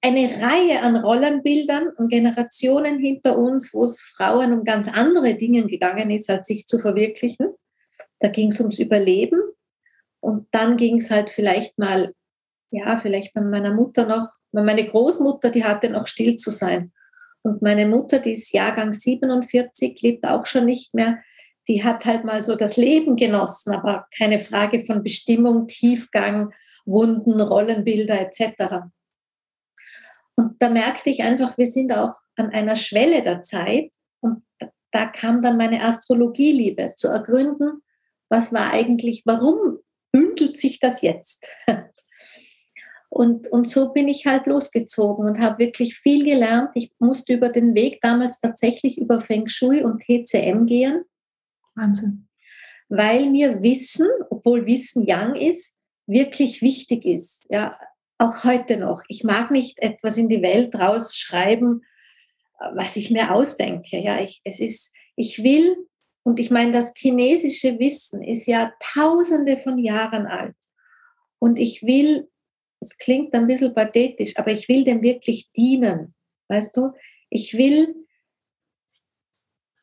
eine 0.00 0.42
Reihe 0.42 0.82
an 0.82 0.96
Rollenbildern 0.96 1.88
und 1.96 2.10
Generationen 2.10 2.98
hinter 2.98 3.38
uns, 3.38 3.72
wo 3.72 3.84
es 3.84 4.00
Frauen 4.00 4.52
um 4.52 4.64
ganz 4.64 4.86
andere 4.86 5.34
Dinge 5.34 5.66
gegangen 5.66 6.10
ist, 6.10 6.28
als 6.28 6.46
sich 6.46 6.66
zu 6.66 6.78
verwirklichen. 6.78 7.54
Da 8.20 8.28
ging 8.28 8.48
es 8.48 8.60
ums 8.60 8.78
Überleben 8.78 9.40
und 10.20 10.48
dann 10.52 10.76
ging 10.76 10.96
es 10.96 11.10
halt 11.10 11.30
vielleicht 11.30 11.78
mal, 11.78 12.14
ja, 12.70 12.98
vielleicht 12.98 13.34
bei 13.34 13.40
meiner 13.40 13.74
Mutter 13.74 14.06
noch, 14.06 14.28
meine 14.52 14.88
Großmutter, 14.88 15.50
die 15.50 15.64
hatte 15.64 15.90
noch 15.90 16.06
still 16.06 16.36
zu 16.36 16.50
sein. 16.50 16.92
Und 17.42 17.60
meine 17.60 17.86
Mutter, 17.86 18.20
die 18.20 18.32
ist 18.32 18.52
Jahrgang 18.52 18.92
47, 18.92 20.00
lebt 20.00 20.26
auch 20.26 20.46
schon 20.46 20.64
nicht 20.64 20.94
mehr. 20.94 21.22
Die 21.68 21.84
hat 21.84 22.04
halt 22.06 22.24
mal 22.24 22.40
so 22.40 22.56
das 22.56 22.76
Leben 22.76 23.16
genossen, 23.16 23.74
aber 23.74 24.06
keine 24.16 24.38
Frage 24.38 24.84
von 24.84 25.02
Bestimmung, 25.02 25.66
Tiefgang, 25.66 26.54
Wunden, 26.86 27.40
Rollenbilder 27.40 28.20
etc. 28.20 28.86
Und 30.36 30.60
da 30.60 30.68
merkte 30.68 31.10
ich 31.10 31.22
einfach, 31.22 31.56
wir 31.58 31.66
sind 31.66 31.92
auch 31.92 32.14
an 32.36 32.50
einer 32.50 32.76
Schwelle 32.76 33.22
der 33.22 33.42
Zeit. 33.42 33.92
Und 34.20 34.42
da 34.90 35.06
kam 35.06 35.42
dann 35.42 35.56
meine 35.56 35.82
Astrologieliebe 35.82 36.94
zu 36.96 37.08
ergründen, 37.08 37.82
was 38.34 38.52
war 38.52 38.72
eigentlich, 38.72 39.22
warum 39.24 39.78
bündelt 40.10 40.58
sich 40.58 40.80
das 40.80 41.02
jetzt? 41.02 41.46
Und, 43.10 43.46
und 43.52 43.68
so 43.68 43.92
bin 43.92 44.08
ich 44.08 44.26
halt 44.26 44.48
losgezogen 44.48 45.24
und 45.28 45.38
habe 45.38 45.60
wirklich 45.60 45.94
viel 45.94 46.24
gelernt. 46.24 46.70
Ich 46.74 46.92
musste 46.98 47.34
über 47.34 47.48
den 47.48 47.76
Weg 47.76 48.00
damals 48.00 48.40
tatsächlich 48.40 48.98
über 48.98 49.20
Feng 49.20 49.46
Shui 49.46 49.84
und 49.84 50.02
TCM 50.02 50.66
gehen. 50.66 51.04
Wahnsinn. 51.76 52.26
Weil 52.88 53.30
mir 53.30 53.62
Wissen, 53.62 54.08
obwohl 54.30 54.66
Wissen 54.66 55.06
Yang 55.06 55.36
ist, 55.36 55.78
wirklich 56.08 56.60
wichtig 56.60 57.04
ist. 57.04 57.46
Ja, 57.50 57.78
auch 58.18 58.42
heute 58.42 58.78
noch. 58.78 59.04
Ich 59.06 59.22
mag 59.22 59.52
nicht 59.52 59.78
etwas 59.78 60.16
in 60.16 60.28
die 60.28 60.42
Welt 60.42 60.74
rausschreiben, 60.74 61.84
was 62.74 62.96
ich 62.96 63.12
mir 63.12 63.32
ausdenke. 63.32 63.96
Ja, 63.96 64.20
ich, 64.20 64.40
es 64.42 64.58
ist, 64.58 64.92
ich 65.14 65.40
will, 65.44 65.76
und 66.24 66.40
ich 66.40 66.50
meine, 66.50 66.72
das 66.72 66.94
chinesische 66.96 67.78
Wissen 67.78 68.22
ist 68.22 68.46
ja 68.46 68.72
tausende 68.80 69.58
von 69.58 69.78
Jahren 69.78 70.26
alt. 70.26 70.56
Und 71.38 71.56
ich 71.56 71.82
will, 71.82 72.30
es 72.80 72.96
klingt 72.96 73.34
ein 73.34 73.46
bisschen 73.46 73.74
pathetisch, 73.74 74.36
aber 74.36 74.50
ich 74.50 74.68
will 74.68 74.84
dem 74.84 75.02
wirklich 75.02 75.52
dienen. 75.52 76.14
Weißt 76.48 76.76
du, 76.76 76.92
ich 77.28 77.54
will, 77.54 77.94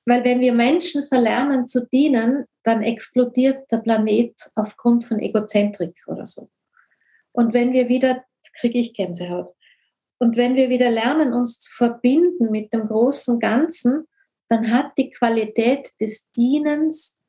weil 0.06 0.24
wenn 0.24 0.42
wir 0.42 0.54
Menschen 0.54 1.08
verlernen 1.08 1.68
zu 1.68 1.88
dienen, 1.88 2.46
dann 2.64 2.82
explodiert 2.82 3.72
der 3.72 3.78
Planet 3.78 4.34
aufgrund 4.56 5.06
von 5.06 5.20
Egozentrik 5.20 5.96
oder 6.08 6.26
so. 6.26 6.50
Und 7.34 7.54
wenn 7.54 7.72
wir 7.72 7.88
wieder, 7.88 8.26
kriege 8.60 8.80
ich 8.80 8.94
Gänsehaut, 8.94 9.56
und 10.18 10.38
wenn 10.38 10.56
wir 10.56 10.70
wieder 10.70 10.92
lernen, 10.92 11.34
uns 11.34 11.62
zu 11.62 11.72
verbinden 11.72 12.52
mit 12.52 12.74
dem 12.74 12.88
großen 12.88 13.40
Ganzen, 13.40 14.08
dann 14.52 14.70
hat 14.70 14.98
die 14.98 15.12
Qualität 15.12 15.94
des 16.02 16.30
Dienens 16.34 17.22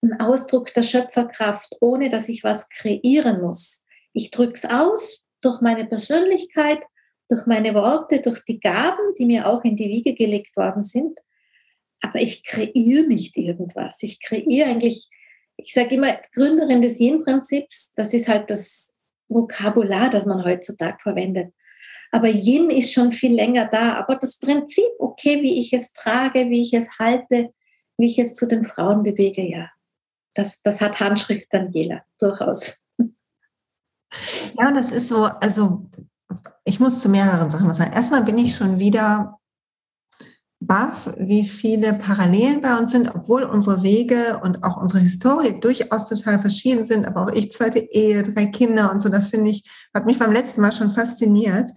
einen 0.00 0.18
Ausdruck 0.18 0.72
der 0.72 0.82
Schöpferkraft, 0.82 1.76
ohne 1.80 2.08
dass 2.08 2.30
ich 2.30 2.42
was 2.42 2.70
kreieren 2.70 3.42
muss. 3.42 3.84
Ich 4.14 4.30
drücke 4.30 4.54
es 4.54 4.64
aus 4.64 5.28
durch 5.42 5.60
meine 5.60 5.84
Persönlichkeit, 5.84 6.82
durch 7.28 7.44
meine 7.44 7.74
Worte, 7.74 8.22
durch 8.22 8.42
die 8.46 8.58
Gaben, 8.58 9.12
die 9.18 9.26
mir 9.26 9.46
auch 9.46 9.62
in 9.64 9.76
die 9.76 9.90
Wiege 9.90 10.14
gelegt 10.14 10.56
worden 10.56 10.82
sind. 10.82 11.18
Aber 12.00 12.22
ich 12.22 12.42
kreiere 12.42 13.06
nicht 13.06 13.36
irgendwas. 13.36 14.02
Ich 14.02 14.18
kreiere 14.22 14.70
eigentlich, 14.70 15.10
ich 15.58 15.74
sage 15.74 15.96
immer, 15.96 16.18
Gründerin 16.32 16.80
des 16.80 16.98
Yin-Prinzips, 17.00 17.92
das 17.96 18.14
ist 18.14 18.28
halt 18.28 18.48
das 18.48 18.96
Vokabular, 19.28 20.08
das 20.08 20.24
man 20.24 20.42
heutzutage 20.42 20.96
verwendet. 21.02 21.52
Aber 22.10 22.28
Yin 22.28 22.70
ist 22.70 22.92
schon 22.92 23.12
viel 23.12 23.34
länger 23.34 23.66
da. 23.66 23.94
Aber 23.94 24.16
das 24.16 24.38
Prinzip, 24.38 24.88
okay, 24.98 25.42
wie 25.42 25.60
ich 25.60 25.72
es 25.72 25.92
trage, 25.92 26.48
wie 26.48 26.62
ich 26.62 26.72
es 26.72 26.98
halte, 26.98 27.52
wie 27.96 28.06
ich 28.06 28.18
es 28.18 28.34
zu 28.34 28.46
den 28.46 28.64
Frauen 28.64 29.02
bewege, 29.02 29.42
ja, 29.42 29.70
das, 30.34 30.62
das 30.62 30.80
hat 30.80 31.00
Handschrift 31.00 31.52
Daniela, 31.52 32.02
durchaus. 32.18 32.80
Ja, 34.58 34.72
das 34.72 34.92
ist 34.92 35.08
so, 35.08 35.24
also 35.24 35.90
ich 36.64 36.80
muss 36.80 37.00
zu 37.00 37.08
mehreren 37.08 37.50
Sachen 37.50 37.68
was 37.68 37.78
sagen. 37.78 37.92
Erstmal 37.92 38.24
bin 38.24 38.38
ich 38.38 38.56
schon 38.56 38.78
wieder 38.78 39.38
baff, 40.60 41.12
wie 41.18 41.46
viele 41.46 41.94
Parallelen 41.94 42.60
bei 42.60 42.76
uns 42.78 42.90
sind, 42.90 43.14
obwohl 43.14 43.44
unsere 43.44 43.82
Wege 43.82 44.40
und 44.42 44.64
auch 44.64 44.76
unsere 44.76 45.00
Historie 45.00 45.60
durchaus 45.60 46.08
total 46.08 46.40
verschieden 46.40 46.84
sind. 46.84 47.06
Aber 47.06 47.24
auch 47.24 47.32
ich, 47.32 47.52
zweite 47.52 47.78
Ehe, 47.78 48.22
drei 48.22 48.46
Kinder 48.46 48.90
und 48.90 49.00
so, 49.00 49.08
das 49.08 49.28
finde 49.28 49.50
ich, 49.50 49.68
hat 49.94 50.06
mich 50.06 50.18
beim 50.18 50.32
letzten 50.32 50.60
Mal 50.60 50.72
schon 50.72 50.90
fasziniert, 50.90 51.68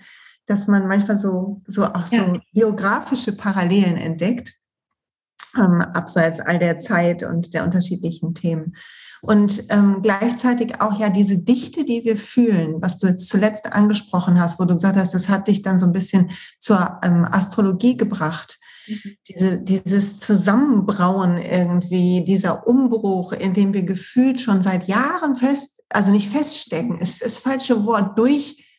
dass 0.52 0.68
man 0.68 0.88
manchmal 0.88 1.18
so, 1.18 1.62
so 1.66 1.86
auch 1.86 2.08
ja. 2.12 2.26
so 2.26 2.40
biografische 2.54 3.36
Parallelen 3.36 3.96
entdeckt, 3.96 4.54
ähm, 5.58 5.82
abseits 5.82 6.40
all 6.40 6.60
der 6.60 6.78
Zeit 6.78 7.24
und 7.24 7.54
der 7.54 7.64
unterschiedlichen 7.64 8.34
Themen. 8.34 8.76
Und 9.22 9.66
ähm, 9.70 10.02
gleichzeitig 10.02 10.82
auch 10.82 11.00
ja 11.00 11.10
diese 11.10 11.38
Dichte, 11.38 11.86
die 11.86 12.04
wir 12.04 12.18
fühlen, 12.18 12.82
was 12.82 12.98
du 12.98 13.08
jetzt 13.08 13.30
zuletzt 13.30 13.72
angesprochen 13.72 14.42
hast, 14.42 14.60
wo 14.60 14.66
du 14.66 14.74
gesagt 14.74 14.98
hast, 14.98 15.14
das 15.14 15.30
hat 15.30 15.48
dich 15.48 15.62
dann 15.62 15.78
so 15.78 15.86
ein 15.86 15.92
bisschen 15.94 16.32
zur 16.60 17.00
ähm, 17.04 17.26
Astrologie 17.30 17.96
gebracht. 17.96 18.60
Mhm. 18.88 19.16
Diese, 19.30 19.62
dieses 19.62 20.20
Zusammenbrauen 20.20 21.38
irgendwie, 21.38 22.26
dieser 22.26 22.68
Umbruch, 22.68 23.32
in 23.34 23.54
dem 23.54 23.74
wir 23.74 23.84
gefühlt 23.84 24.42
schon 24.42 24.62
seit 24.64 24.88
Jahren 24.88 25.36
fest, 25.36 25.82
also 25.90 26.12
nicht 26.12 26.30
feststecken, 26.30 26.98
ist 26.98 27.24
das 27.24 27.38
falsche 27.38 27.86
Wort, 27.86 28.18
durch, 28.18 28.71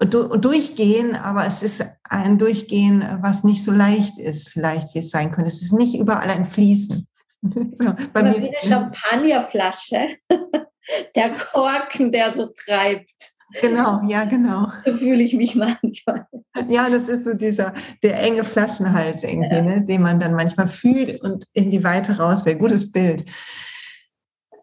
durchgehen, 0.00 1.16
aber 1.16 1.46
es 1.46 1.62
ist 1.62 1.84
ein 2.04 2.38
Durchgehen, 2.38 3.04
was 3.22 3.44
nicht 3.44 3.64
so 3.64 3.72
leicht 3.72 4.18
ist, 4.18 4.48
vielleicht, 4.48 4.94
wie 4.94 5.00
es 5.00 5.10
sein 5.10 5.32
könnte. 5.32 5.50
Es 5.50 5.62
ist 5.62 5.72
nicht 5.72 5.98
überall 5.98 6.30
ein 6.30 6.44
Fließen. 6.44 7.06
so, 7.42 7.92
bei 8.12 8.20
Oder 8.20 8.30
mir 8.30 8.42
wie 8.42 8.48
eine 8.48 8.62
Champagnerflasche, 8.62 10.08
der 11.14 11.34
Korken, 11.34 12.12
der 12.12 12.32
so 12.32 12.48
treibt. 12.66 13.36
Genau, 13.60 14.00
ja, 14.08 14.24
genau. 14.24 14.68
So 14.84 14.92
fühle 14.92 15.22
ich 15.22 15.34
mich 15.34 15.54
manchmal. 15.54 16.26
Ja, 16.68 16.90
das 16.90 17.08
ist 17.08 17.24
so 17.24 17.34
dieser, 17.34 17.72
der 18.02 18.20
enge 18.22 18.44
Flaschenhals 18.44 19.22
irgendwie, 19.22 19.54
ja. 19.54 19.62
ne, 19.62 19.84
den 19.84 20.02
man 20.02 20.18
dann 20.18 20.34
manchmal 20.34 20.66
fühlt 20.66 21.20
und 21.22 21.44
in 21.52 21.70
die 21.70 21.84
Weite 21.84 22.18
raus 22.18 22.44
will. 22.44 22.56
Gutes 22.56 22.90
Bild. 22.90 23.24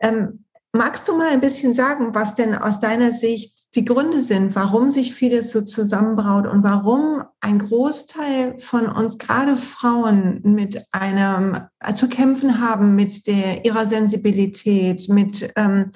Ähm, 0.01 0.42
magst 0.73 1.07
du 1.07 1.15
mal 1.15 1.29
ein 1.29 1.39
bisschen 1.39 1.73
sagen, 1.73 2.15
was 2.15 2.33
denn 2.33 2.55
aus 2.55 2.79
deiner 2.79 3.13
Sicht 3.13 3.75
die 3.75 3.85
Gründe 3.85 4.23
sind, 4.23 4.55
warum 4.55 4.89
sich 4.89 5.13
vieles 5.13 5.51
so 5.51 5.61
zusammenbraut 5.61 6.47
und 6.47 6.63
warum 6.63 7.23
ein 7.41 7.59
Großteil 7.59 8.59
von 8.59 8.87
uns, 8.87 9.19
gerade 9.19 9.55
Frauen, 9.55 10.41
mit 10.43 10.83
einem 10.91 11.57
äh, 11.79 11.93
zu 11.93 12.09
kämpfen 12.09 12.59
haben 12.59 12.95
mit 12.95 13.27
der, 13.27 13.63
ihrer 13.65 13.85
Sensibilität, 13.85 15.09
mit, 15.09 15.53
ähm, 15.55 15.91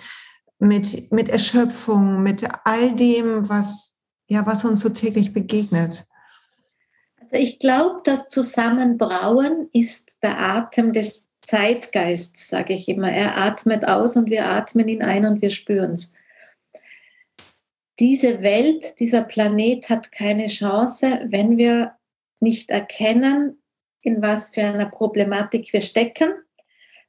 mit, 0.60 1.12
mit 1.12 1.29
Erschöpfung, 1.29 2.22
mit 2.22 2.48
all 2.63 2.93
dem, 2.93 3.50
was, 3.50 3.98
ja, 4.27 4.46
was 4.46 4.63
uns 4.63 4.81
so 4.81 4.89
täglich 4.89 5.34
begegnet. 5.34 6.05
Also 7.19 7.36
ich 7.36 7.57
glaube, 7.57 8.01
das 8.03 8.27
Zusammenbrauen 8.27 9.69
ist 9.74 10.19
der 10.22 10.39
Atem 10.39 10.93
des 10.93 11.26
Zeitgeists, 11.48 12.50
sage 12.50 12.74
ich 12.74 12.89
immer. 12.89 13.12
Er 13.12 13.38
atmet 13.38 13.88
aus 13.88 14.18
und 14.18 14.30
wir 14.30 14.46
atmen 14.46 14.88
ihn 14.88 15.01
ein 15.01 15.25
und 15.25 15.42
wir 15.42 15.50
spüren 15.50 15.94
es 15.94 16.13
diese 18.00 18.42
Welt, 18.42 19.00
dieser 19.00 19.24
Planet 19.24 19.89
hat 19.89 20.12
keine 20.12 20.48
Chance, 20.48 21.22
wenn 21.25 21.58
wir 21.58 21.96
nicht 22.39 22.70
erkennen, 22.70 23.62
in 24.01 24.22
was 24.22 24.50
für 24.50 24.62
einer 24.62 24.89
Problematik 24.89 25.74
wir 25.74 25.82
stecken. 25.82 26.34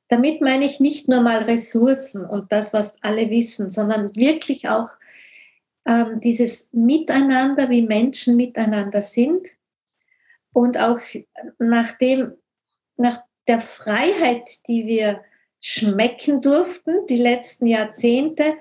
Damit 0.08 0.40
meine 0.40 0.64
ich 0.64 0.80
nicht 0.80 1.06
nur 1.06 1.20
mal 1.20 1.42
Ressourcen 1.42 2.24
und 2.24 2.50
das, 2.50 2.72
was 2.72 3.02
alle 3.02 3.28
wissen, 3.28 3.70
sondern 3.70 4.16
wirklich 4.16 4.68
auch 4.70 4.88
ähm, 5.86 6.20
dieses 6.20 6.72
Miteinander, 6.72 7.68
wie 7.68 7.82
Menschen 7.82 8.36
miteinander 8.36 9.02
sind 9.02 9.46
und 10.54 10.78
auch 10.78 11.00
nach, 11.58 11.92
dem, 11.98 12.32
nach 12.96 13.22
der 13.48 13.60
Freiheit, 13.60 14.68
die 14.68 14.86
wir 14.86 15.22
schmecken 15.60 16.40
durften, 16.40 17.06
die 17.08 17.16
letzten 17.16 17.66
Jahrzehnte, 17.66 18.54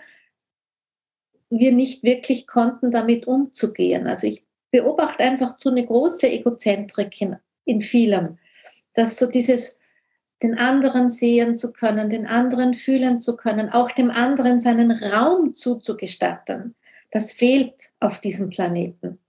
wir 1.49 1.71
nicht 1.71 2.03
wirklich 2.03 2.47
konnten, 2.47 2.91
damit 2.91 3.27
umzugehen. 3.27 4.07
Also 4.07 4.27
ich 4.27 4.45
beobachte 4.71 5.23
einfach 5.23 5.57
so 5.59 5.69
eine 5.69 5.85
große 5.85 6.29
Egozentrik 6.29 7.21
in, 7.21 7.37
in 7.65 7.81
vielem, 7.81 8.37
dass 8.93 9.17
so 9.17 9.27
dieses 9.27 9.77
den 10.43 10.57
anderen 10.57 11.09
sehen 11.09 11.55
zu 11.55 11.73
können, 11.73 12.09
den 12.09 12.27
anderen 12.27 12.73
fühlen 12.73 13.19
zu 13.19 13.35
können, 13.37 13.69
auch 13.69 13.91
dem 13.91 14.11
anderen 14.11 14.59
seinen 14.59 14.91
Raum 14.91 15.53
zuzugestatten, 15.53 16.75
das 17.11 17.31
fehlt 17.31 17.91
auf 17.99 18.19
diesem 18.19 18.49
Planeten. 18.49 19.19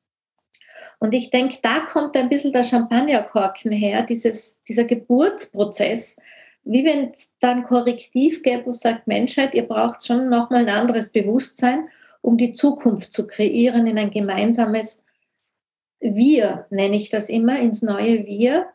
Und 0.99 1.15
ich 1.15 1.31
denke, 1.31 1.59
da 1.63 1.81
kommt 1.81 2.17
ein 2.17 2.29
bisschen 2.29 2.53
der 2.53 2.65
Champagnerkorken 2.65 3.71
her, 3.71 4.03
dieses, 4.03 4.63
dieser 4.65 4.85
Geburtsprozess, 4.85 6.17
wie 6.65 6.85
wenn 6.85 7.11
es 7.11 7.37
dann 7.39 7.63
Korrektiv 7.63 8.43
gäbe, 8.43 8.67
wo 8.67 8.73
sagt 8.73 9.07
Menschheit, 9.07 9.55
ihr 9.55 9.63
braucht 9.63 10.05
schon 10.05 10.29
nochmal 10.29 10.69
ein 10.69 10.75
anderes 10.75 11.11
Bewusstsein 11.11 11.89
um 12.21 12.37
die 12.37 12.53
Zukunft 12.53 13.13
zu 13.13 13.27
kreieren 13.27 13.87
in 13.87 13.99
ein 13.99 14.11
gemeinsames 14.11 15.05
Wir, 16.01 16.67
nenne 16.71 16.97
ich 16.97 17.11
das 17.11 17.29
immer, 17.29 17.59
ins 17.59 17.83
neue 17.83 18.27
Wir. 18.27 18.69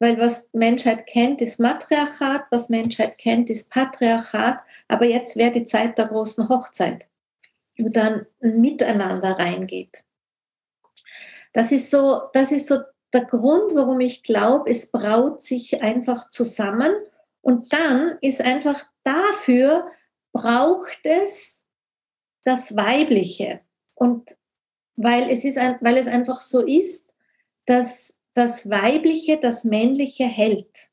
Weil 0.00 0.18
was 0.18 0.50
Menschheit 0.52 1.06
kennt, 1.06 1.40
ist 1.40 1.58
Matriarchat, 1.58 2.44
was 2.50 2.68
Menschheit 2.68 3.18
kennt, 3.18 3.50
ist 3.50 3.70
Patriarchat. 3.70 4.60
Aber 4.86 5.06
jetzt 5.06 5.36
wäre 5.36 5.50
die 5.50 5.64
Zeit 5.64 5.98
der 5.98 6.06
großen 6.06 6.48
Hochzeit, 6.48 7.08
wo 7.78 7.88
dann 7.88 8.26
ein 8.40 8.60
Miteinander 8.60 9.32
reingeht. 9.32 10.04
Das 11.52 11.72
ist 11.72 11.90
so, 11.90 12.22
das 12.32 12.52
ist 12.52 12.68
so 12.68 12.78
der 13.12 13.24
Grund, 13.24 13.74
warum 13.74 14.00
ich 14.00 14.22
glaube, 14.22 14.70
es 14.70 14.90
braut 14.90 15.40
sich 15.40 15.82
einfach 15.82 16.30
zusammen. 16.30 16.92
Und 17.40 17.72
dann 17.72 18.18
ist 18.20 18.42
einfach 18.42 18.84
dafür, 19.04 19.88
braucht 20.32 21.00
es 21.04 21.66
das 22.44 22.76
Weibliche. 22.76 23.60
Und 23.94 24.36
weil 24.96 25.30
es, 25.30 25.44
ist 25.44 25.56
weil 25.56 25.96
es 25.96 26.08
einfach 26.08 26.40
so 26.40 26.64
ist, 26.64 27.14
dass 27.66 28.20
das 28.34 28.68
Weibliche 28.68 29.38
das 29.38 29.64
Männliche 29.64 30.24
hält. 30.24 30.90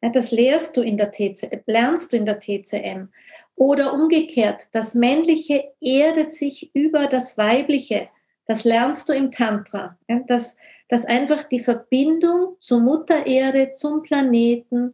Das 0.00 0.30
lehrst 0.30 0.76
du 0.76 0.82
in 0.82 0.96
der 0.96 1.10
TC, 1.10 1.62
lernst 1.66 2.12
du 2.12 2.16
in 2.16 2.24
der 2.24 2.40
TCM. 2.40 3.10
Oder 3.54 3.92
umgekehrt, 3.92 4.68
das 4.72 4.94
Männliche 4.94 5.72
erdet 5.80 6.32
sich 6.32 6.74
über 6.74 7.06
das 7.06 7.36
Weibliche. 7.36 8.08
Das 8.50 8.64
lernst 8.64 9.08
du 9.08 9.12
im 9.12 9.30
Tantra. 9.30 9.96
Dass, 10.26 10.56
dass 10.88 11.04
einfach 11.04 11.44
die 11.44 11.60
Verbindung 11.60 12.56
zur 12.58 12.80
Mutter 12.80 13.24
Erde, 13.24 13.70
zum 13.76 14.02
Planeten, 14.02 14.92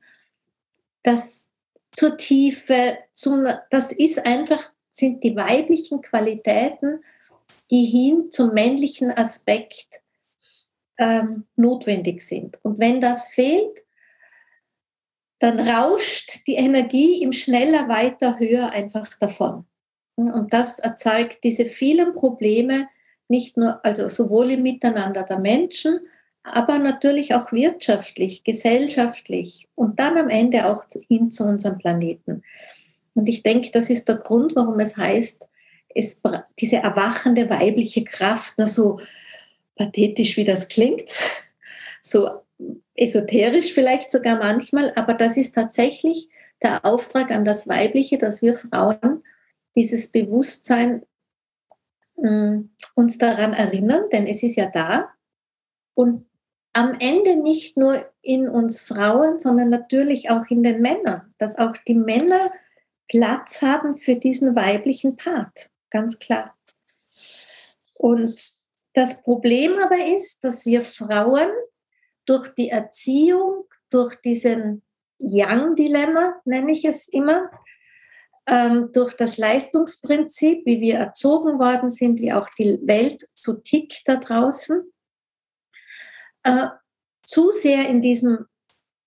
das 1.03 1.51
zur 1.91 2.19
Tiefe, 2.19 2.99
zum, 3.15 3.47
das 3.71 3.93
ist 3.93 4.27
einfach 4.27 4.63
sind 4.91 5.25
die 5.25 5.35
weiblichen 5.37 6.03
Qualitäten, 6.03 7.03
die 7.71 7.87
hin 7.87 8.31
zum 8.31 8.53
männlichen 8.53 9.11
Aspekt 9.11 10.03
ähm, 10.99 11.47
notwendig 11.57 12.21
sind. 12.21 12.59
Und 12.63 12.79
wenn 12.79 13.01
das 13.01 13.29
fehlt, 13.29 13.87
dann 15.39 15.61
rauscht 15.61 16.47
die 16.47 16.57
Energie 16.57 17.23
im 17.23 17.33
schneller, 17.33 17.89
weiter, 17.89 18.39
höher 18.39 18.69
einfach 18.69 19.15
davon. 19.15 19.65
Und 20.15 20.53
das 20.53 20.79
erzeugt 20.79 21.43
diese 21.43 21.65
vielen 21.65 22.13
Probleme, 22.13 22.89
nicht 23.29 23.57
nur, 23.57 23.85
also 23.85 24.09
sowohl 24.09 24.53
im 24.53 24.63
Miteinander 24.63 25.25
der 25.25 25.39
Menschen, 25.39 26.01
aber 26.43 26.79
natürlich 26.79 27.35
auch 27.35 27.51
wirtschaftlich, 27.53 28.45
gesellschaftlich 28.45 29.69
und 29.75 29.99
dann 29.99 30.17
am 30.17 30.29
Ende 30.29 30.67
auch 30.67 30.85
hin 31.09 31.31
zu 31.31 31.45
unserem 31.45 31.79
Planeten. 31.79 32.43
Und 33.15 33.29
ich 33.29 33.43
denke, 33.43 33.71
das 33.73 33.91
ist 33.91 34.09
der 34.09 34.17
Grund, 34.17 34.55
warum 34.55 34.79
es 34.79 34.97
heißt, 34.97 35.49
es, 35.95 36.21
diese 36.59 36.77
erwachende 36.77 37.51
weibliche 37.51 38.05
Kraft, 38.05 38.55
na 38.59 38.67
so 38.67 39.01
pathetisch 39.75 40.37
wie 40.37 40.45
das 40.45 40.69
klingt, 40.69 41.09
so 42.01 42.43
esoterisch 42.95 43.73
vielleicht 43.73 44.11
sogar 44.11 44.39
manchmal, 44.39 44.93
aber 44.95 45.15
das 45.15 45.37
ist 45.37 45.55
tatsächlich 45.55 46.29
der 46.63 46.85
Auftrag 46.85 47.31
an 47.31 47.45
das 47.45 47.69
Weibliche, 47.69 48.19
dass 48.19 48.41
wir 48.41 48.57
Frauen 48.57 49.23
dieses 49.75 50.11
Bewusstsein 50.13 51.03
uns 52.17 53.19
daran 53.19 53.53
erinnern, 53.53 54.05
denn 54.11 54.27
es 54.27 54.43
ist 54.43 54.57
ja 54.57 54.67
da. 54.67 55.11
Und 55.95 56.27
am 56.73 56.97
Ende 56.99 57.37
nicht 57.37 57.77
nur 57.77 58.07
in 58.21 58.49
uns 58.49 58.81
Frauen, 58.81 59.41
sondern 59.41 59.71
natürlich 59.71 60.31
auch 60.31 60.47
in 60.49 60.63
den 60.63 60.83
Männern, 60.83 61.35
dass 61.39 61.59
auch 61.59 61.75
die 61.87 61.95
Männer 61.95 62.51
Platz 63.09 63.63
haben 63.63 63.97
für 63.97 64.17
diesen 64.17 64.57
weiblichen 64.57 65.17
Part, 65.17 65.71
ganz 65.91 66.19
klar. 66.19 66.55
Und 67.95 68.37
das 68.95 69.23
Problem 69.23 69.79
aber 69.79 70.05
ist, 70.07 70.45
dass 70.45 70.67
wir 70.67 70.85
Frauen 70.85 71.49
durch 72.27 72.49
die 72.55 72.69
Erziehung, 72.69 73.65
durch 73.91 74.17
diesen 74.17 74.83
Young-Dilemma, 75.19 76.41
nenne 76.45 76.73
ich 76.73 76.85
es 76.85 77.09
immer, 77.09 77.51
ähm, 78.47 78.91
durch 78.93 79.15
das 79.15 79.39
Leistungsprinzip, 79.39 80.65
wie 80.67 80.81
wir 80.81 80.97
erzogen 80.97 81.59
worden 81.59 81.91
sind, 81.91 82.21
wie 82.21 82.33
auch 82.33 82.49
die 82.51 82.79
Welt 82.87 83.29
so 83.35 83.55
tickt 83.55 84.03
da 84.07 84.17
draußen, 84.17 84.93
äh, 86.45 86.69
zu 87.23 87.51
sehr 87.51 87.89
in 87.89 88.03
diesem 88.03 88.47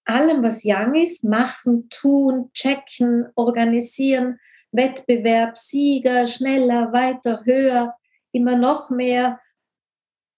allem, 0.06 0.44
was 0.44 0.64
Young 0.66 0.96
ist, 0.96 1.24
machen, 1.24 1.88
tun, 1.90 2.52
checken, 2.54 3.28
organisieren, 3.36 4.40
Wettbewerb, 4.72 5.58
Sieger, 5.58 6.28
schneller, 6.28 6.92
weiter, 6.92 7.44
höher, 7.46 7.96
immer 8.32 8.58
noch 8.58 8.90
mehr. 8.90 9.40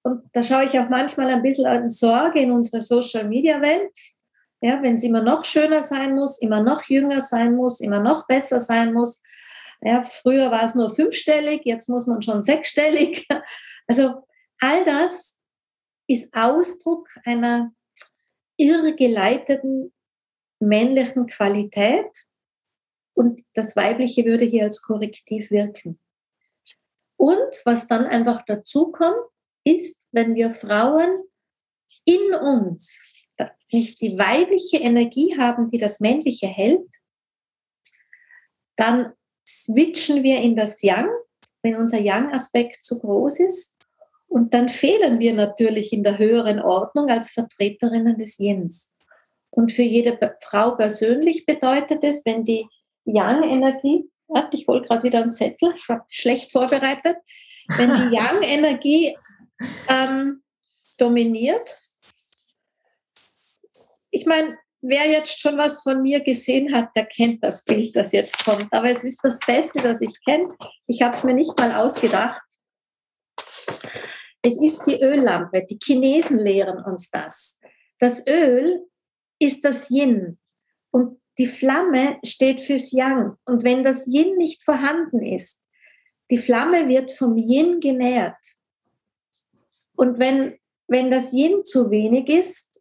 Und 0.03 0.23
da 0.33 0.43
schaue 0.43 0.65
ich 0.65 0.77
auch 0.79 0.89
manchmal 0.89 1.29
ein 1.29 1.41
bisschen 1.41 1.65
an 1.65 1.89
Sorge 1.89 2.41
in 2.41 2.51
unsere 2.51 2.81
Social-Media-Welt. 2.81 3.97
Ja, 4.61 4.81
wenn 4.83 4.95
es 4.95 5.03
immer 5.03 5.23
noch 5.23 5.43
schöner 5.43 5.81
sein 5.81 6.15
muss, 6.15 6.39
immer 6.39 6.61
noch 6.61 6.83
jünger 6.83 7.21
sein 7.21 7.55
muss, 7.55 7.81
immer 7.81 7.99
noch 7.99 8.27
besser 8.27 8.59
sein 8.59 8.93
muss. 8.93 9.23
Ja, 9.81 10.03
früher 10.03 10.51
war 10.51 10.63
es 10.63 10.75
nur 10.75 10.93
fünfstellig, 10.93 11.61
jetzt 11.65 11.89
muss 11.89 12.05
man 12.07 12.21
schon 12.21 12.41
sechsstellig. 12.41 13.27
Also 13.87 14.23
all 14.59 14.85
das 14.85 15.39
ist 16.07 16.33
Ausdruck 16.33 17.09
einer 17.25 17.73
irrgeleiteten 18.55 19.91
männlichen 20.59 21.25
Qualität 21.27 22.25
und 23.13 23.41
das 23.53 23.75
Weibliche 23.75 24.23
würde 24.23 24.45
hier 24.45 24.63
als 24.63 24.81
Korrektiv 24.81 25.51
wirken. 25.51 25.99
Und 27.17 27.61
was 27.65 27.87
dann 27.87 28.05
einfach 28.05 28.43
dazu 28.45 28.91
kommt, 28.91 29.25
ist, 29.63 30.07
wenn 30.11 30.35
wir 30.35 30.51
Frauen 30.51 31.23
in 32.05 32.33
uns 32.33 33.13
nicht 33.71 34.01
die 34.01 34.17
weibliche 34.17 34.77
Energie 34.77 35.37
haben, 35.37 35.69
die 35.69 35.77
das 35.77 35.99
Männliche 35.99 36.47
hält, 36.47 36.87
dann 38.75 39.13
switchen 39.47 40.23
wir 40.23 40.41
in 40.41 40.55
das 40.55 40.81
Yang, 40.81 41.09
wenn 41.61 41.75
unser 41.75 41.99
Yang-Aspekt 41.99 42.83
zu 42.83 42.99
groß 42.99 43.39
ist. 43.39 43.75
Und 44.27 44.53
dann 44.53 44.69
fehlen 44.69 45.19
wir 45.19 45.33
natürlich 45.33 45.91
in 45.91 46.03
der 46.03 46.17
höheren 46.17 46.59
Ordnung 46.59 47.09
als 47.09 47.31
Vertreterinnen 47.31 48.17
des 48.17 48.39
Yins. 48.39 48.93
Und 49.49 49.71
für 49.71 49.81
jede 49.81 50.17
Frau 50.39 50.71
persönlich 50.71 51.45
bedeutet 51.45 52.03
es, 52.03 52.25
wenn 52.25 52.45
die 52.45 52.65
Yang-Energie, 53.03 54.09
ich 54.53 54.67
hole 54.67 54.81
gerade 54.81 55.03
wieder 55.03 55.21
einen 55.21 55.33
Zettel, 55.33 55.73
ich 55.75 55.87
habe 55.89 56.03
schlecht 56.07 56.51
vorbereitet, 56.51 57.17
wenn 57.77 57.89
die 57.89 58.15
Yang-Energie 58.15 59.15
ähm, 59.89 60.41
dominiert. 60.97 61.61
Ich 64.11 64.25
meine, 64.25 64.57
wer 64.81 65.09
jetzt 65.09 65.39
schon 65.39 65.57
was 65.57 65.81
von 65.81 66.01
mir 66.01 66.19
gesehen 66.19 66.73
hat, 66.73 66.89
der 66.95 67.05
kennt 67.05 67.43
das 67.43 67.63
Bild, 67.63 67.95
das 67.95 68.11
jetzt 68.11 68.43
kommt. 68.43 68.71
Aber 68.71 68.89
es 68.89 69.03
ist 69.03 69.19
das 69.23 69.39
Beste, 69.39 69.81
das 69.81 70.01
ich 70.01 70.13
kenne. 70.25 70.49
Ich 70.87 71.01
habe 71.01 71.15
es 71.15 71.23
mir 71.23 71.33
nicht 71.33 71.57
mal 71.57 71.71
ausgedacht. 71.73 72.43
Es 74.43 74.61
ist 74.61 74.85
die 74.85 75.01
Öllampe. 75.01 75.65
Die 75.69 75.79
Chinesen 75.81 76.39
lehren 76.39 76.83
uns 76.83 77.09
das. 77.09 77.59
Das 77.99 78.25
Öl 78.27 78.85
ist 79.39 79.63
das 79.63 79.89
Yin 79.89 80.39
und 80.91 81.19
die 81.37 81.47
Flamme 81.47 82.19
steht 82.23 82.59
fürs 82.59 82.91
Yang. 82.91 83.37
Und 83.45 83.63
wenn 83.63 83.83
das 83.83 84.07
Yin 84.07 84.37
nicht 84.37 84.63
vorhanden 84.63 85.23
ist, 85.23 85.63
die 86.29 86.37
Flamme 86.37 86.87
wird 86.87 87.11
vom 87.11 87.37
Yin 87.37 87.79
genährt. 87.79 88.37
Und 89.95 90.19
wenn, 90.19 90.57
wenn 90.87 91.11
das 91.11 91.33
Yin 91.33 91.63
zu 91.63 91.91
wenig 91.91 92.29
ist, 92.29 92.80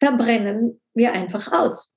dann 0.00 0.18
brennen 0.18 0.80
wir 0.94 1.12
einfach 1.12 1.52
aus. 1.52 1.92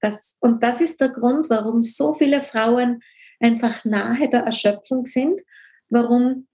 Das, 0.00 0.36
und 0.40 0.62
das 0.62 0.80
ist 0.80 1.00
der 1.00 1.10
Grund, 1.10 1.48
warum 1.48 1.82
so 1.82 2.12
viele 2.12 2.42
Frauen 2.42 3.02
einfach 3.40 3.84
nahe 3.84 4.28
der 4.28 4.40
Erschöpfung 4.40 5.06
sind, 5.06 5.40
warum 5.88 6.48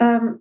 ähm, 0.00 0.38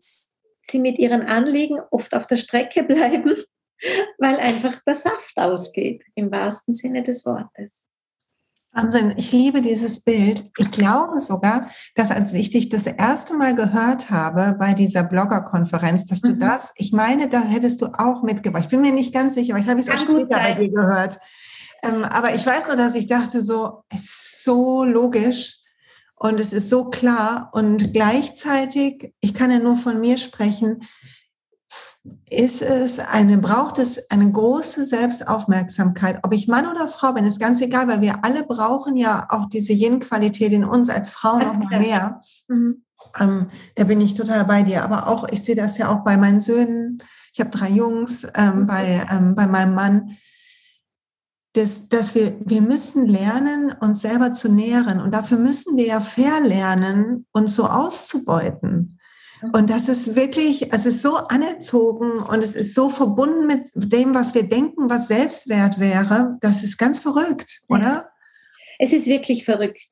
sie 0.62 0.80
mit 0.80 1.00
ihren 1.00 1.24
Anliegen 1.24 1.80
oft 1.92 2.14
auf 2.14 2.28
der 2.28 2.38
Strecke 2.38 2.84
bleiben, 2.84 3.36
weil 4.18 4.38
einfach 4.38 4.82
der 4.84 4.96
Saft 4.96 5.38
ausgeht, 5.38 6.04
im 6.16 6.32
wahrsten 6.32 6.74
Sinne 6.74 7.04
des 7.04 7.26
Wortes. 7.26 7.88
Wahnsinn, 8.78 9.16
ich 9.18 9.32
liebe 9.32 9.62
dieses 9.62 10.02
Bild. 10.02 10.44
Ich 10.58 10.70
glaube 10.70 11.20
sogar, 11.20 11.72
dass 11.96 12.12
als 12.12 12.32
ich 12.34 12.52
dich 12.52 12.70
das 12.70 12.86
erste 12.86 13.34
Mal 13.34 13.56
gehört 13.56 14.12
habe 14.12 14.56
bei 14.60 14.76
dieser 14.76 15.04
Blogger-Konferenz, 15.04 16.06
dass 16.06 16.22
du 16.22 16.34
mhm. 16.34 16.40
das, 16.40 16.74
ich 16.76 16.94
meine, 16.94 17.28
da 17.28 17.42
hättest 17.42 17.82
du 17.82 17.88
auch 17.88 18.22
mitgebracht. 18.22 18.66
Ich 18.66 18.70
bin 18.70 18.82
mir 18.82 18.92
nicht 18.92 19.14
ganz 19.14 19.34
sicher, 19.34 19.56
aber 19.56 19.64
ich 19.64 19.68
habe 19.68 19.80
es 19.80 19.90
auch 19.90 19.98
später 19.98 20.38
bei 20.38 20.54
dir 20.54 20.70
gehört. 20.70 21.20
Ähm, 21.82 22.04
aber 22.04 22.36
ich 22.36 22.46
weiß 22.46 22.68
nur, 22.68 22.76
dass 22.76 22.94
ich 22.94 23.08
dachte 23.08 23.42
so, 23.42 23.84
es 23.90 24.04
ist 24.04 24.44
so 24.44 24.84
logisch 24.84 25.58
und 26.16 26.40
es 26.40 26.54
ist 26.54 26.70
so 26.70 26.92
klar 26.92 27.50
und 27.54 27.94
gleichzeitig, 27.94 29.12
ich 29.22 29.34
kann 29.34 29.50
ja 29.50 29.58
nur 29.58 29.76
von 29.76 30.00
mir 30.00 30.20
sprechen, 30.20 30.84
ist 32.30 32.62
es 32.62 33.00
eine, 33.00 33.38
braucht 33.38 33.80
es 33.80 34.10
eine 34.10 34.32
große 34.32 34.86
Selbstaufmerksamkeit, 34.86 36.20
ob 36.24 36.34
ich 36.34 36.48
Mann 36.48 36.68
oder 36.68 36.88
Frau 36.88 37.14
bin, 37.14 37.26
ist 37.26 37.40
ganz 37.40 37.62
egal, 37.62 37.88
weil 37.88 38.02
wir 38.02 38.24
alle 38.26 38.44
brauchen 38.44 38.98
ja 38.98 39.28
auch 39.30 39.48
diese 39.48 39.74
Yin-Qualität 39.74 40.52
in 40.52 40.66
uns 40.66 40.90
als 40.90 41.10
Frau 41.10 41.40
noch 41.40 41.58
mal 41.58 41.80
mehr. 41.80 42.22
Mhm. 42.48 42.84
Ähm, 43.20 43.50
da 43.76 43.84
bin 43.84 44.02
ich 44.02 44.14
total 44.14 44.46
bei 44.46 44.64
dir. 44.64 44.84
Aber 44.84 45.08
auch, 45.08 45.28
ich 45.30 45.44
sehe 45.44 45.56
das 45.56 45.78
ja 45.78 45.90
auch 45.90 46.04
bei 46.04 46.18
meinen 46.18 46.42
Söhnen. 46.42 47.02
Ich 47.34 47.40
habe 47.40 47.50
drei 47.50 47.70
Jungs, 47.70 48.28
ähm, 48.36 48.62
mhm. 48.62 48.68
bei, 48.68 49.08
ähm, 49.12 49.36
bei 49.36 49.48
meinem 49.48 49.76
Mann. 49.76 50.18
Dass, 51.54 51.90
dass 51.90 52.14
wir, 52.14 52.36
wir 52.46 52.62
müssen 52.62 53.08
lernen, 53.08 53.74
uns 53.80 54.02
selber 54.02 54.34
zu 54.34 54.52
nähren. 54.52 55.02
Und 55.02 55.14
dafür 55.14 55.40
müssen 55.40 55.78
wir 55.78 55.88
ja 55.88 56.02
verlernen, 56.02 57.26
uns 57.32 57.56
so 57.56 57.66
auszubeuten. 57.66 58.97
Und 59.54 59.70
das 59.70 59.88
ist 59.88 60.16
wirklich, 60.16 60.74
es 60.74 60.86
ist 60.86 61.02
so 61.02 61.16
anerzogen 61.16 62.20
und 62.20 62.44
es 62.44 62.56
ist 62.56 62.74
so 62.74 62.90
verbunden 62.90 63.46
mit 63.46 63.66
dem, 63.76 64.16
was 64.16 64.34
wir 64.34 64.44
denken, 64.44 64.90
was 64.90 65.08
Selbstwert 65.08 65.80
wäre. 65.80 66.38
Das 66.42 66.64
ist 66.64 66.78
ganz 66.78 67.00
verrückt, 67.00 67.62
oder? 67.70 67.84
Ja. 67.84 68.10
Es 68.80 68.94
ist 68.94 69.08
wirklich 69.08 69.46
verrückt. 69.46 69.88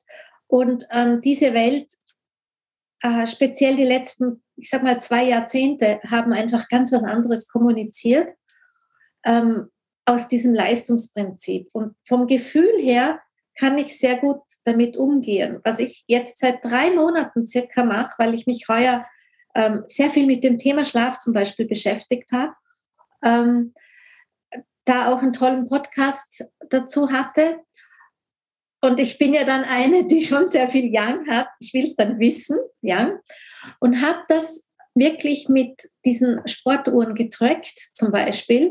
Und 0.48 0.86
ähm, 0.90 1.20
diese 1.20 1.52
Welt, 1.54 1.88
äh, 3.00 3.26
speziell 3.26 3.76
die 3.76 3.84
letzten, 3.84 4.42
ich 4.56 4.70
sag 4.70 4.82
mal, 4.82 5.00
zwei 5.00 5.24
Jahrzehnte, 5.24 6.00
haben 6.06 6.32
einfach 6.32 6.68
ganz 6.68 6.92
was 6.92 7.04
anderes 7.04 7.48
kommuniziert 7.48 8.30
ähm, 9.24 9.68
aus 10.04 10.28
diesem 10.28 10.54
Leistungsprinzip. 10.54 11.68
Und 11.72 11.94
vom 12.04 12.26
Gefühl 12.26 12.80
her 12.80 13.20
kann 13.58 13.78
ich 13.78 13.98
sehr 13.98 14.18
gut 14.18 14.40
damit 14.64 14.96
umgehen. 14.96 15.60
Was 15.64 15.78
ich 15.78 16.04
jetzt 16.06 16.38
seit 16.40 16.64
drei 16.64 16.90
Monaten 16.90 17.46
circa 17.46 17.84
mache, 17.84 18.14
weil 18.18 18.34
ich 18.34 18.46
mich 18.46 18.68
heuer 18.68 19.06
ähm, 19.56 19.84
sehr 19.86 20.10
viel 20.10 20.26
mit 20.26 20.44
dem 20.44 20.58
Thema 20.58 20.84
Schlaf 20.84 21.18
zum 21.18 21.32
Beispiel 21.32 21.66
beschäftigt 21.66 22.30
habe, 22.30 22.52
ähm, 23.24 23.72
da 24.84 25.12
auch 25.12 25.18
einen 25.18 25.32
tollen 25.32 25.66
Podcast 25.66 26.44
dazu 26.68 27.10
hatte. 27.10 27.60
Und 28.82 29.00
ich 29.00 29.16
bin 29.18 29.32
ja 29.32 29.44
dann 29.44 29.64
eine, 29.64 30.06
die 30.06 30.22
schon 30.22 30.46
sehr 30.46 30.68
viel 30.68 30.90
Young 30.92 31.26
hat. 31.28 31.48
Ich 31.58 31.72
will 31.72 31.84
es 31.84 31.96
dann 31.96 32.20
wissen, 32.20 32.58
Young. 32.82 33.18
Und 33.80 34.02
habe 34.02 34.22
das 34.28 34.70
wirklich 34.94 35.48
mit 35.48 35.90
diesen 36.04 36.46
Sportuhren 36.46 37.14
getrackt, 37.14 37.90
zum 37.94 38.12
Beispiel. 38.12 38.68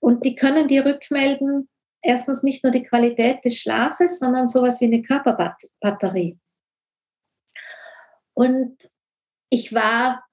Und 0.00 0.24
die 0.24 0.34
können 0.34 0.66
dir 0.66 0.84
rückmelden, 0.84 1.68
erstens 2.02 2.42
nicht 2.42 2.64
nur 2.64 2.72
die 2.72 2.82
Qualität 2.82 3.44
des 3.44 3.56
Schlafes, 3.56 4.18
sondern 4.18 4.48
sowas 4.48 4.80
wie 4.80 4.86
eine 4.86 5.02
Körperbatterie. 5.02 6.38
Und 8.34 8.76
ich 9.50 9.72
war, 9.74 10.24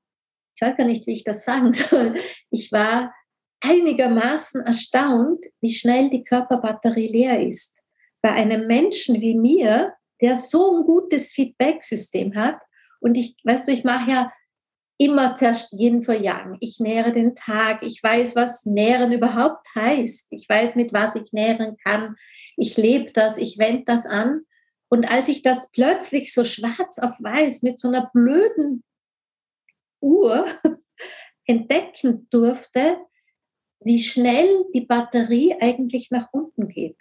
ich 0.55 0.61
weiß 0.61 0.77
gar 0.77 0.85
nicht, 0.85 1.05
wie 1.07 1.13
ich 1.13 1.23
das 1.23 1.45
sagen 1.45 1.73
soll, 1.73 2.15
ich 2.49 2.71
war 2.71 3.13
einigermaßen 3.61 4.61
erstaunt, 4.61 5.45
wie 5.61 5.73
schnell 5.73 6.09
die 6.09 6.23
Körperbatterie 6.23 7.07
leer 7.07 7.39
ist. 7.39 7.77
Bei 8.21 8.31
einem 8.31 8.67
Menschen 8.67 9.21
wie 9.21 9.35
mir, 9.35 9.93
der 10.21 10.35
so 10.35 10.77
ein 10.77 10.83
gutes 10.83 11.31
Feedback-System 11.31 12.35
hat, 12.35 12.59
und 12.99 13.15
ich, 13.17 13.35
weißt 13.43 13.67
du, 13.67 13.71
ich 13.71 13.83
mache 13.83 14.09
ja 14.09 14.31
immer 14.97 15.35
zuerst 15.35 15.73
jeden 15.73 16.01
vor 16.03 16.15
Jagen. 16.15 16.57
Ich 16.59 16.79
nähere 16.79 17.11
den 17.11 17.35
Tag. 17.35 17.83
Ich 17.83 18.01
weiß, 18.01 18.35
was 18.35 18.65
Nähren 18.65 19.11
überhaupt 19.11 19.67
heißt. 19.75 20.31
Ich 20.31 20.47
weiß, 20.47 20.75
mit 20.75 20.93
was 20.93 21.15
ich 21.15 21.31
nähren 21.33 21.77
kann. 21.83 22.15
Ich 22.55 22.77
lebe 22.77 23.11
das. 23.11 23.37
Ich 23.37 23.57
wende 23.57 23.83
das 23.85 24.05
an. 24.05 24.41
Und 24.89 25.11
als 25.11 25.27
ich 25.27 25.41
das 25.41 25.69
plötzlich 25.71 26.33
so 26.33 26.45
schwarz 26.45 26.97
auf 26.99 27.13
weiß 27.19 27.61
mit 27.63 27.77
so 27.77 27.89
einer 27.89 28.09
blöden 28.13 28.83
Uhr 30.05 30.45
entdecken 31.45 32.27
durfte, 32.29 32.97
wie 33.79 33.99
schnell 33.99 34.65
die 34.73 34.85
Batterie 34.85 35.55
eigentlich 35.59 36.11
nach 36.11 36.29
unten 36.31 36.67
geht, 36.67 36.97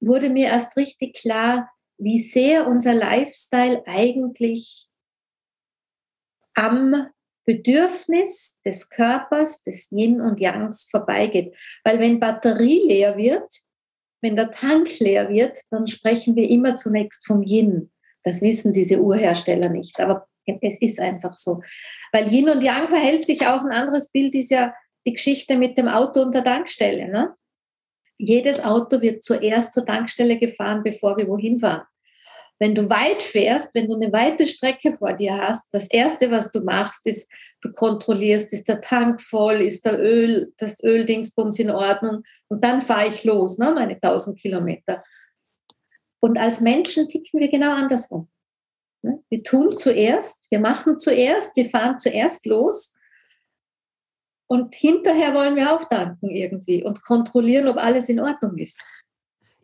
wurde 0.00 0.28
mir 0.28 0.48
erst 0.48 0.76
richtig 0.76 1.14
klar, 1.16 1.70
wie 1.96 2.18
sehr 2.18 2.66
unser 2.66 2.94
Lifestyle 2.94 3.82
eigentlich 3.86 4.88
am 6.54 7.08
Bedürfnis 7.46 8.60
des 8.64 8.88
Körpers, 8.88 9.62
des 9.62 9.90
Yin 9.90 10.20
und 10.20 10.40
Yangs 10.40 10.88
vorbeigeht. 10.90 11.54
Weil 11.84 11.98
wenn 11.98 12.20
Batterie 12.20 12.86
leer 12.86 13.16
wird, 13.16 13.50
wenn 14.22 14.36
der 14.36 14.50
Tank 14.50 14.98
leer 15.00 15.28
wird, 15.28 15.58
dann 15.70 15.86
sprechen 15.86 16.36
wir 16.36 16.48
immer 16.48 16.76
zunächst 16.76 17.26
vom 17.26 17.42
Yin. 17.42 17.92
Das 18.22 18.40
wissen 18.40 18.72
diese 18.72 19.00
Urhersteller 19.00 19.68
nicht, 19.68 20.00
aber 20.00 20.26
es 20.60 20.80
ist 20.80 21.00
einfach 21.00 21.36
so. 21.36 21.62
Weil 22.12 22.32
Yin 22.32 22.50
und 22.50 22.62
Yang 22.62 22.88
verhält 22.88 23.26
sich 23.26 23.46
auch 23.46 23.62
ein 23.62 23.72
anderes 23.72 24.10
Bild, 24.10 24.34
ist 24.34 24.50
ja 24.50 24.74
die 25.06 25.12
Geschichte 25.12 25.56
mit 25.56 25.76
dem 25.78 25.88
Auto 25.88 26.22
und 26.22 26.34
der 26.34 26.44
Tankstelle. 26.44 27.08
Ne? 27.08 27.34
Jedes 28.18 28.62
Auto 28.62 29.00
wird 29.00 29.22
zuerst 29.22 29.74
zur 29.74 29.84
Tankstelle 29.84 30.38
gefahren, 30.38 30.82
bevor 30.82 31.16
wir 31.16 31.28
wohin 31.28 31.58
fahren. 31.58 31.86
Wenn 32.60 32.74
du 32.74 32.88
weit 32.88 33.20
fährst, 33.20 33.74
wenn 33.74 33.88
du 33.88 33.96
eine 33.96 34.12
weite 34.12 34.46
Strecke 34.46 34.92
vor 34.92 35.12
dir 35.12 35.36
hast, 35.36 35.66
das 35.72 35.90
Erste, 35.90 36.30
was 36.30 36.52
du 36.52 36.60
machst, 36.60 37.06
ist, 37.06 37.28
du 37.62 37.72
kontrollierst, 37.72 38.52
ist 38.52 38.68
der 38.68 38.80
Tank 38.80 39.20
voll, 39.20 39.56
ist 39.56 39.84
der 39.84 39.98
Öl, 40.00 40.52
das 40.58 40.82
Öldingsbums 40.82 41.58
in 41.58 41.70
Ordnung 41.70 42.22
und 42.48 42.64
dann 42.64 42.80
fahre 42.80 43.08
ich 43.08 43.24
los, 43.24 43.58
ne, 43.58 43.72
meine 43.74 43.94
1000 43.94 44.38
Kilometer. 44.38 45.02
Und 46.20 46.38
als 46.38 46.60
Menschen 46.60 47.08
ticken 47.08 47.40
wir 47.40 47.50
genau 47.50 47.74
andersrum. 47.74 48.28
Ne? 49.04 49.22
Wir 49.28 49.42
tun 49.42 49.76
zuerst, 49.76 50.46
wir 50.50 50.60
machen 50.60 50.98
zuerst, 50.98 51.54
wir 51.56 51.68
fahren 51.68 51.98
zuerst 51.98 52.46
los 52.46 52.96
und 54.46 54.74
hinterher 54.74 55.34
wollen 55.34 55.56
wir 55.56 55.74
auftanken 55.74 56.30
irgendwie 56.30 56.82
und 56.82 57.04
kontrollieren, 57.04 57.68
ob 57.68 57.76
alles 57.76 58.08
in 58.08 58.18
Ordnung 58.20 58.56
ist. 58.56 58.80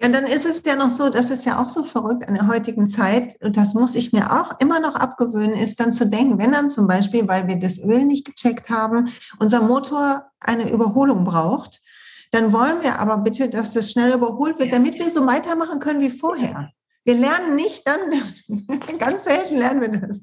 Ja, 0.03 0.09
dann 0.09 0.25
ist 0.25 0.47
es 0.47 0.63
ja 0.65 0.77
noch 0.77 0.91
so, 0.91 1.11
das 1.11 1.31
ist 1.31 1.45
ja 1.45 1.63
auch 1.63 1.69
so 1.69 1.83
verrückt 1.83 2.25
in 2.27 2.35
der 2.35 2.49
heutigen 2.49 2.87
Zeit, 2.87 3.37
und 3.43 3.57
das 3.57 3.75
muss 3.75 3.95
ich 3.95 4.13
mir 4.13 4.31
auch 4.31 4.59
immer 4.61 4.81
noch 4.81 4.95
abgewöhnen, 4.95 5.55
ist 5.55 5.81
dann 5.81 5.93
zu 5.93 6.09
denken, 6.09 6.39
wenn 6.39 6.53
dann 6.53 6.71
zum 6.71 6.87
Beispiel, 6.87 7.27
weil 7.29 7.47
wir 7.49 7.59
das 7.59 7.79
Öl 7.79 8.05
nicht 8.05 8.25
gecheckt 8.25 8.71
haben, 8.71 9.11
unser 9.39 9.63
Motor 9.63 10.31
eine 10.41 10.71
Überholung 10.71 11.25
braucht, 11.25 11.83
dann 12.31 12.53
wollen 12.53 12.83
wir 12.83 12.99
aber 12.99 13.19
bitte, 13.19 13.51
dass 13.51 13.73
das 13.73 13.91
schnell 13.91 14.15
überholt 14.15 14.59
wird, 14.59 14.73
damit 14.73 14.99
wir 14.99 15.11
so 15.11 15.27
weitermachen 15.27 15.81
können 15.81 16.01
wie 16.01 16.11
vorher. 16.11 16.71
Wir 17.05 17.15
lernen 17.15 17.55
nicht 17.57 17.87
dann, 17.87 18.23
ganz 18.99 19.25
selten 19.25 19.57
lernen 19.57 19.81
wir 19.81 20.01
das. 20.01 20.23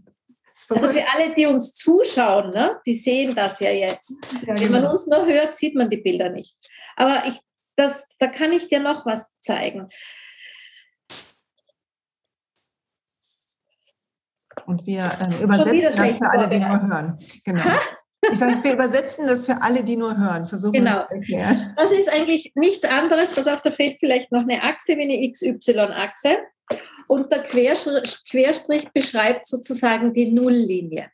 Also 0.70 0.90
für 0.90 1.04
alle, 1.14 1.36
die 1.36 1.46
uns 1.46 1.76
zuschauen, 1.76 2.50
ne, 2.50 2.80
die 2.86 2.96
sehen 2.96 3.36
das 3.36 3.60
ja 3.60 3.70
jetzt. 3.70 4.12
Ja, 4.42 4.60
Wenn 4.60 4.72
man 4.72 4.82
genau. 4.82 4.92
uns 4.92 5.06
nur 5.06 5.26
hört, 5.26 5.56
sieht 5.56 5.76
man 5.76 5.90
die 5.90 5.98
Bilder 5.98 6.30
nicht. 6.30 6.56
Aber 6.96 7.24
ich 7.28 7.40
das, 7.78 8.10
da 8.20 8.28
kann 8.28 8.52
ich 8.52 8.68
dir 8.68 8.80
noch 8.80 9.06
was 9.06 9.40
zeigen. 9.40 9.88
Und 14.66 14.86
wir 14.86 15.12
äh, 15.22 15.42
übersetzen 15.42 15.82
das 15.94 16.18
für 16.18 16.30
alle, 16.30 16.50
die 16.50 16.60
nur 16.60 16.82
hören. 16.82 17.20
Genau. 17.46 17.64
Ich 18.30 18.40
sage, 18.40 18.64
wir 18.64 18.74
übersetzen 18.74 19.28
das 19.28 19.46
für 19.46 19.62
alle, 19.62 19.84
die 19.84 19.96
nur 19.96 20.18
hören. 20.18 20.48
Versuchen 20.48 20.74
genau. 20.74 21.04
zu 21.04 21.12
erklären. 21.12 21.74
Das 21.78 21.92
ist 21.92 22.12
eigentlich 22.12 22.52
nichts 22.56 22.84
anderes. 22.84 23.34
Pass 23.34 23.48
auf, 23.48 23.62
da 23.62 23.72
fehlt 23.72 24.00
vielleicht 24.00 24.32
noch 24.32 24.42
eine 24.42 24.62
Achse 24.64 24.98
wie 24.98 25.04
eine 25.04 25.32
XY-Achse. 25.32 26.40
Und 27.08 27.32
der 27.32 27.44
Querstrich, 27.44 28.24
Querstrich 28.30 28.90
beschreibt 28.94 29.46
sozusagen 29.46 30.14
die 30.14 30.32
Nulllinie. 30.32 31.10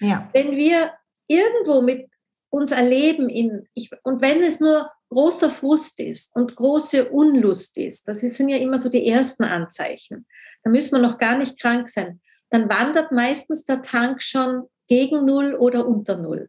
Ja. 0.00 0.28
Wenn 0.32 0.52
wir 0.56 0.92
irgendwo 1.26 1.80
mit 1.80 2.08
uns 2.50 2.70
erleben 2.70 3.28
in, 3.28 3.66
ich, 3.74 3.90
und 4.02 4.22
wenn 4.22 4.40
es 4.42 4.60
nur 4.60 4.90
großer 5.10 5.50
Frust 5.50 6.00
ist 6.00 6.34
und 6.34 6.56
große 6.56 7.08
Unlust 7.10 7.76
ist, 7.78 8.06
das 8.08 8.20
sind 8.20 8.48
ja 8.48 8.58
immer 8.58 8.78
so 8.78 8.88
die 8.88 9.06
ersten 9.06 9.44
Anzeichen, 9.44 10.26
da 10.62 10.70
müssen 10.70 10.92
wir 10.92 11.02
noch 11.02 11.18
gar 11.18 11.36
nicht 11.36 11.60
krank 11.60 11.88
sein, 11.88 12.20
dann 12.50 12.68
wandert 12.68 13.12
meistens 13.12 13.64
der 13.64 13.82
Tank 13.82 14.22
schon 14.22 14.64
gegen 14.86 15.24
Null 15.24 15.54
oder 15.54 15.86
unter 15.86 16.16
Null. 16.16 16.48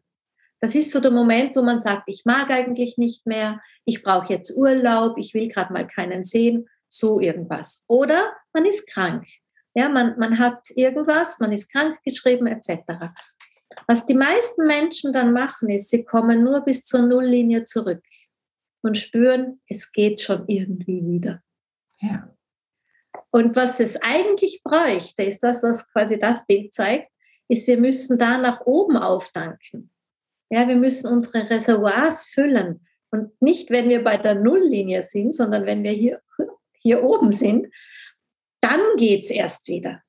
Das 0.60 0.74
ist 0.74 0.90
so 0.90 1.00
der 1.00 1.10
Moment, 1.10 1.56
wo 1.56 1.62
man 1.62 1.80
sagt, 1.80 2.04
ich 2.06 2.24
mag 2.24 2.50
eigentlich 2.50 2.98
nicht 2.98 3.26
mehr, 3.26 3.60
ich 3.84 4.02
brauche 4.02 4.32
jetzt 4.32 4.54
Urlaub, 4.56 5.16
ich 5.18 5.32
will 5.32 5.48
gerade 5.48 5.72
mal 5.72 5.86
keinen 5.86 6.24
sehen, 6.24 6.68
so 6.90 7.20
irgendwas. 7.20 7.84
Oder 7.86 8.34
man 8.52 8.64
ist 8.64 8.86
krank. 8.88 9.26
Ja, 9.74 9.88
man, 9.88 10.18
man 10.18 10.38
hat 10.38 10.68
irgendwas, 10.70 11.38
man 11.38 11.52
ist 11.52 11.70
krank 11.70 11.98
geschrieben 12.04 12.46
etc. 12.48 13.12
Was 13.86 14.04
die 14.04 14.14
meisten 14.14 14.66
Menschen 14.66 15.12
dann 15.12 15.32
machen, 15.32 15.68
ist, 15.70 15.90
sie 15.90 16.04
kommen 16.04 16.42
nur 16.42 16.62
bis 16.62 16.84
zur 16.84 17.02
Nulllinie 17.02 17.64
zurück 17.64 18.02
und 18.82 18.98
spüren, 18.98 19.60
es 19.68 19.92
geht 19.92 20.20
schon 20.20 20.44
irgendwie 20.48 21.06
wieder. 21.06 21.42
Ja. 22.00 22.34
Und 23.30 23.54
was 23.54 23.78
es 23.78 24.00
eigentlich 24.02 24.62
bräuchte, 24.64 25.22
ist 25.22 25.40
das, 25.40 25.62
was 25.62 25.90
quasi 25.92 26.18
das 26.18 26.44
Bild 26.46 26.74
zeigt, 26.74 27.10
ist, 27.48 27.66
wir 27.66 27.78
müssen 27.78 28.18
da 28.18 28.38
nach 28.38 28.60
oben 28.66 28.96
auftanken. 28.96 29.90
Ja, 30.50 30.66
wir 30.66 30.76
müssen 30.76 31.12
unsere 31.12 31.48
Reservoirs 31.48 32.26
füllen. 32.26 32.80
Und 33.10 33.40
nicht, 33.40 33.70
wenn 33.70 33.88
wir 33.88 34.02
bei 34.02 34.16
der 34.16 34.34
Nulllinie 34.34 35.02
sind, 35.02 35.34
sondern 35.34 35.66
wenn 35.66 35.82
wir 35.84 35.92
hier, 35.92 36.20
hier 36.80 37.02
oben 37.04 37.30
sind, 37.30 37.68
dann 38.60 38.80
geht 38.96 39.24
es 39.24 39.30
erst 39.30 39.68
wieder. 39.68 40.00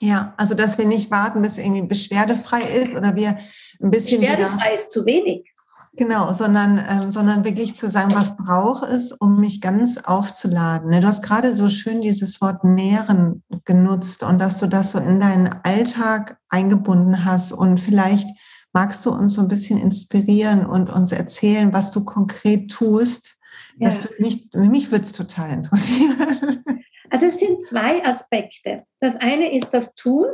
Ja, 0.00 0.34
also 0.38 0.54
dass 0.54 0.78
wir 0.78 0.86
nicht 0.86 1.10
warten, 1.10 1.42
bis 1.42 1.58
irgendwie 1.58 1.82
beschwerdefrei 1.82 2.62
ist 2.62 2.96
oder 2.96 3.14
wir 3.16 3.38
ein 3.80 3.90
bisschen. 3.90 4.20
Beschwerdefrei 4.20 4.66
wieder, 4.66 4.74
ist 4.74 4.92
zu 4.92 5.04
wenig. 5.04 5.50
Genau, 5.94 6.32
sondern, 6.32 6.82
ähm, 6.88 7.10
sondern 7.10 7.44
wirklich 7.44 7.74
zu 7.74 7.90
sagen, 7.90 8.14
was 8.14 8.36
braucht 8.36 8.88
es, 8.88 9.12
um 9.12 9.40
mich 9.40 9.60
ganz 9.60 9.98
aufzuladen. 9.98 10.92
Du 10.92 11.06
hast 11.06 11.22
gerade 11.22 11.54
so 11.54 11.68
schön 11.68 12.00
dieses 12.00 12.40
Wort 12.40 12.62
nähren 12.62 13.42
genutzt 13.64 14.22
und 14.22 14.38
dass 14.38 14.58
du 14.58 14.66
das 14.66 14.92
so 14.92 14.98
in 14.98 15.18
deinen 15.18 15.48
Alltag 15.64 16.38
eingebunden 16.48 17.24
hast 17.24 17.52
und 17.52 17.78
vielleicht 17.78 18.28
magst 18.72 19.04
du 19.04 19.10
uns 19.10 19.34
so 19.34 19.42
ein 19.42 19.48
bisschen 19.48 19.78
inspirieren 19.78 20.64
und 20.64 20.90
uns 20.90 21.10
erzählen, 21.10 21.72
was 21.72 21.90
du 21.90 22.04
konkret 22.04 22.70
tust. 22.70 23.36
Ja. 23.80 23.88
Das 23.88 24.02
würde 24.04 24.22
mich, 24.22 24.52
mich 24.52 24.90
würde 24.90 25.04
es 25.04 25.12
total 25.12 25.52
interessieren. 25.52 26.64
Also 27.12 27.26
es 27.26 27.40
sind 27.40 27.64
zwei 27.64 28.04
Aspekte. 28.04 28.84
Das 29.00 29.16
eine 29.16 29.52
ist 29.52 29.70
das 29.70 29.96
Tun 29.96 30.28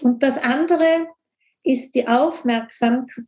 und 0.00 0.20
das 0.20 0.36
andere 0.42 1.06
ist 1.62 1.94
die 1.94 2.08
Aufmerksamkeit 2.08 3.24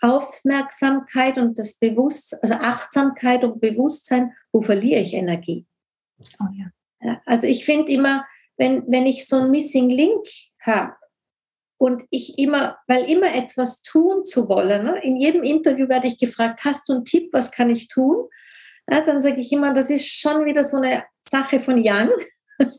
Aufmerksamkeit 0.00 1.38
und 1.38 1.58
das 1.58 1.74
Bewusstsein, 1.74 2.38
also 2.42 2.54
Achtsamkeit 2.54 3.42
und 3.42 3.60
Bewusstsein, 3.60 4.32
wo 4.52 4.62
verliere 4.62 5.00
ich 5.00 5.14
Energie? 5.14 5.66
Oh 6.40 6.46
ja. 6.52 7.20
Also 7.26 7.46
ich 7.46 7.64
finde 7.64 7.90
immer, 7.92 8.26
wenn, 8.56 8.84
wenn 8.88 9.06
ich 9.06 9.26
so 9.26 9.36
ein 9.36 9.50
Missing 9.50 9.90
Link 9.90 10.26
habe 10.60 10.94
und 11.78 12.04
ich 12.10 12.38
immer, 12.38 12.78
weil 12.86 13.10
immer 13.10 13.34
etwas 13.34 13.82
tun 13.82 14.24
zu 14.24 14.48
wollen, 14.48 14.84
ne? 14.84 15.00
in 15.02 15.16
jedem 15.16 15.42
Interview 15.42 15.88
werde 15.88 16.08
ich 16.08 16.18
gefragt, 16.18 16.64
hast 16.64 16.88
du 16.88 16.94
einen 16.94 17.04
Tipp, 17.04 17.30
was 17.32 17.50
kann 17.50 17.70
ich 17.70 17.88
tun? 17.88 18.28
Ja, 18.90 19.02
dann 19.02 19.20
sage 19.20 19.40
ich 19.40 19.52
immer, 19.52 19.74
das 19.74 19.90
ist 19.90 20.06
schon 20.08 20.44
wieder 20.44 20.64
so 20.64 20.78
eine 20.78 21.04
Sache 21.22 21.60
von 21.60 21.76
Young, 21.76 22.10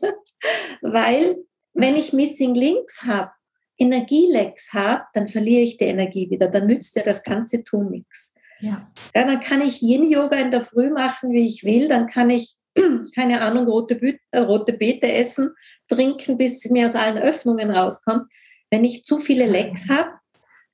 weil 0.82 1.36
wenn 1.72 1.96
ich 1.96 2.12
Missing 2.12 2.54
Links 2.54 3.02
habe, 3.04 3.30
Energielecks 3.78 4.72
habe, 4.74 5.04
dann 5.14 5.28
verliere 5.28 5.62
ich 5.62 5.78
die 5.78 5.84
Energie 5.84 6.28
wieder. 6.30 6.48
Dann 6.48 6.66
nützt 6.66 6.96
ja 6.96 7.02
das 7.02 7.22
ganze 7.22 7.64
Tun 7.64 7.90
nichts. 7.90 8.34
Ja. 8.60 8.92
ja. 9.14 9.24
dann 9.24 9.40
kann 9.40 9.62
ich 9.62 9.80
Yin-Yoga 9.80 10.36
in 10.36 10.50
der 10.50 10.60
Früh 10.60 10.90
machen, 10.90 11.32
wie 11.32 11.46
ich 11.46 11.64
will. 11.64 11.88
Dann 11.88 12.06
kann 12.06 12.28
ich, 12.28 12.56
keine 13.14 13.40
Ahnung, 13.40 13.66
rote, 13.66 13.94
Bü 13.94 14.18
äh, 14.32 14.38
rote 14.40 14.74
Beete 14.74 15.10
essen, 15.10 15.52
trinken, 15.88 16.36
bis 16.36 16.68
mir 16.68 16.86
aus 16.86 16.94
allen 16.94 17.18
Öffnungen 17.18 17.70
rauskommt. 17.70 18.30
Wenn 18.70 18.84
ich 18.84 19.04
zu 19.04 19.18
viele 19.18 19.46
Lecks 19.46 19.88
habe, 19.88 20.10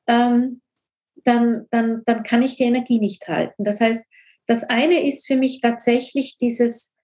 ähm, 0.09 0.61
dann, 1.25 1.67
dann, 1.71 2.03
dann 2.05 2.23
kann 2.25 2.43
ich 2.43 2.57
die 2.57 2.65
Energie 2.65 2.99
nicht 2.99 3.27
halten. 3.29 3.63
Das 3.63 3.81
heißt, 3.81 4.05
das 4.47 4.65
eine 4.65 5.07
ist 5.07 5.27
für 5.27 5.37
mich 5.37 5.61
tatsächlich 5.61 6.37
dieses 6.41 6.95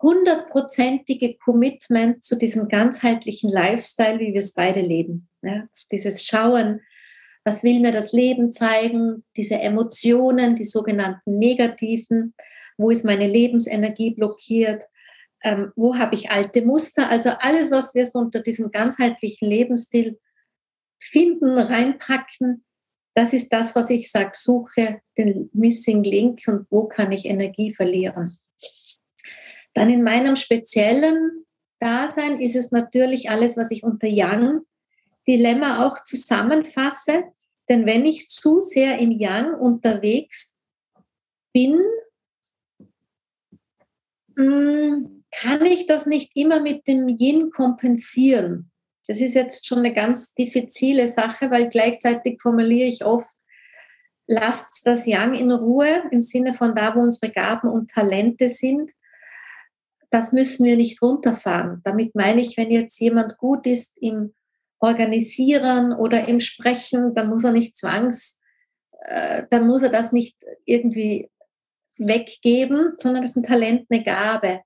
hundertprozentige 0.00 1.36
Commitment 1.38 2.22
zu 2.22 2.36
diesem 2.36 2.68
ganzheitlichen 2.68 3.50
Lifestyle, 3.50 4.20
wie 4.20 4.32
wir 4.32 4.40
es 4.40 4.54
beide 4.54 4.80
leben. 4.80 5.28
Ja, 5.42 5.66
dieses 5.90 6.24
Schauen, 6.24 6.80
was 7.44 7.62
will 7.62 7.80
mir 7.80 7.92
das 7.92 8.12
Leben 8.12 8.52
zeigen, 8.52 9.24
diese 9.36 9.56
Emotionen, 9.56 10.54
die 10.54 10.64
sogenannten 10.64 11.38
negativen, 11.38 12.34
wo 12.76 12.90
ist 12.90 13.04
meine 13.04 13.26
Lebensenergie 13.26 14.10
blockiert, 14.14 14.84
ähm, 15.42 15.72
wo 15.76 15.96
habe 15.96 16.14
ich 16.14 16.30
alte 16.30 16.62
Muster, 16.62 17.08
also 17.08 17.30
alles, 17.38 17.70
was 17.70 17.94
wir 17.94 18.06
so 18.06 18.18
unter 18.18 18.40
diesem 18.40 18.70
ganzheitlichen 18.70 19.48
Lebensstil 19.48 20.18
finden, 21.00 21.58
reinpacken, 21.58 22.64
das 23.18 23.32
ist 23.32 23.52
das, 23.52 23.74
was 23.74 23.90
ich 23.90 24.12
sage, 24.12 24.30
suche 24.34 25.00
den 25.16 25.50
Missing 25.52 26.04
Link 26.04 26.42
und 26.46 26.68
wo 26.70 26.84
kann 26.84 27.10
ich 27.10 27.24
Energie 27.24 27.74
verlieren. 27.74 28.32
Dann 29.74 29.90
in 29.90 30.04
meinem 30.04 30.36
speziellen 30.36 31.44
Dasein 31.80 32.38
ist 32.38 32.54
es 32.54 32.70
natürlich 32.70 33.28
alles, 33.28 33.56
was 33.56 33.72
ich 33.72 33.82
unter 33.82 34.06
Yang 34.06 34.60
Dilemma 35.26 35.84
auch 35.84 36.04
zusammenfasse. 36.04 37.24
Denn 37.68 37.86
wenn 37.86 38.06
ich 38.06 38.28
zu 38.28 38.60
sehr 38.60 39.00
im 39.00 39.10
Yang 39.10 39.54
unterwegs 39.54 40.56
bin, 41.52 41.76
hm, 44.36 45.24
kann 45.32 45.66
ich 45.66 45.86
das 45.86 46.06
nicht 46.06 46.36
immer 46.36 46.60
mit 46.60 46.86
dem 46.86 47.08
Yin 47.08 47.50
kompensieren. 47.50 48.67
Das 49.08 49.20
ist 49.20 49.34
jetzt 49.34 49.66
schon 49.66 49.78
eine 49.78 49.94
ganz 49.94 50.34
diffizile 50.34 51.08
Sache, 51.08 51.50
weil 51.50 51.70
gleichzeitig 51.70 52.40
formuliere 52.42 52.88
ich 52.88 53.04
oft, 53.04 53.34
lasst 54.26 54.86
das 54.86 55.06
Yang 55.06 55.34
in 55.34 55.50
Ruhe 55.50 56.04
im 56.10 56.20
Sinne 56.20 56.52
von 56.52 56.74
da, 56.74 56.94
wo 56.94 57.00
unsere 57.00 57.32
Gaben 57.32 57.68
und 57.68 57.90
Talente 57.90 58.50
sind. 58.50 58.92
Das 60.10 60.32
müssen 60.32 60.66
wir 60.66 60.76
nicht 60.76 61.00
runterfahren. 61.00 61.80
Damit 61.84 62.14
meine 62.14 62.42
ich, 62.42 62.58
wenn 62.58 62.70
jetzt 62.70 63.00
jemand 63.00 63.38
gut 63.38 63.66
ist 63.66 63.96
im 64.00 64.34
Organisieren 64.78 65.94
oder 65.94 66.28
im 66.28 66.40
Sprechen, 66.40 67.14
dann 67.14 67.30
muss 67.30 67.44
er 67.44 67.52
nicht 67.52 67.76
zwangs, 67.78 68.38
äh, 69.00 69.44
dann 69.50 69.66
muss 69.66 69.82
er 69.82 69.90
das 69.90 70.12
nicht 70.12 70.36
irgendwie 70.66 71.30
weggeben, 71.96 72.92
sondern 72.98 73.22
das 73.22 73.30
ist 73.30 73.36
ein 73.36 73.42
Talent, 73.42 73.86
eine 73.90 74.04
Gabe. 74.04 74.60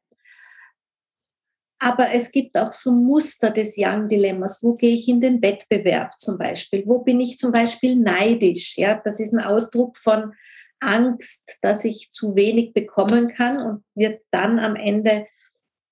Aber 1.85 2.13
es 2.13 2.31
gibt 2.31 2.57
auch 2.57 2.73
so 2.73 2.93
Muster 2.93 3.51
des 3.51 3.75
Young-Dilemmas. 3.77 4.63
Wo 4.63 4.75
gehe 4.75 4.95
ich 4.95 5.09
in 5.09 5.21
den 5.21 5.43
Wettbewerb 5.43 6.13
zum 6.21 6.39
Beispiel? 6.39 6.85
Wo 6.87 7.01
bin 7.01 7.21
ich 7.21 7.39
zum 7.39 7.51
Beispiel 7.51 7.97
neidisch? 7.97 8.79
Ja, 8.79 9.03
das 9.05 9.19
ist 9.19 9.33
ein 9.33 9.41
Ausdruck 9.41 9.99
von 9.99 10.33
Angst, 10.79 11.59
dass 11.61 11.85
ich 11.85 12.13
zu 12.13 12.37
wenig 12.37 12.73
bekommen 12.73 13.35
kann 13.35 13.61
und 13.61 13.85
wird 13.97 14.21
dann 14.31 14.61
am 14.61 14.77
Ende 14.77 15.27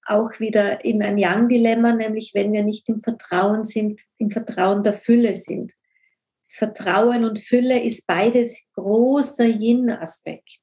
auch 0.04 0.38
wieder 0.38 0.84
in 0.84 1.02
ein 1.02 1.16
Young-Dilemma, 1.18 1.92
nämlich 1.92 2.34
wenn 2.34 2.52
wir 2.52 2.62
nicht 2.62 2.88
im 2.88 3.00
Vertrauen 3.00 3.64
sind, 3.64 4.00
im 4.18 4.30
Vertrauen 4.30 4.84
der 4.84 4.94
Fülle 4.94 5.34
sind. 5.34 5.72
Vertrauen 6.52 7.24
und 7.24 7.40
Fülle 7.40 7.82
ist 7.82 8.06
beides 8.06 8.68
großer 8.74 9.46
Yin-Aspekt. 9.46 10.60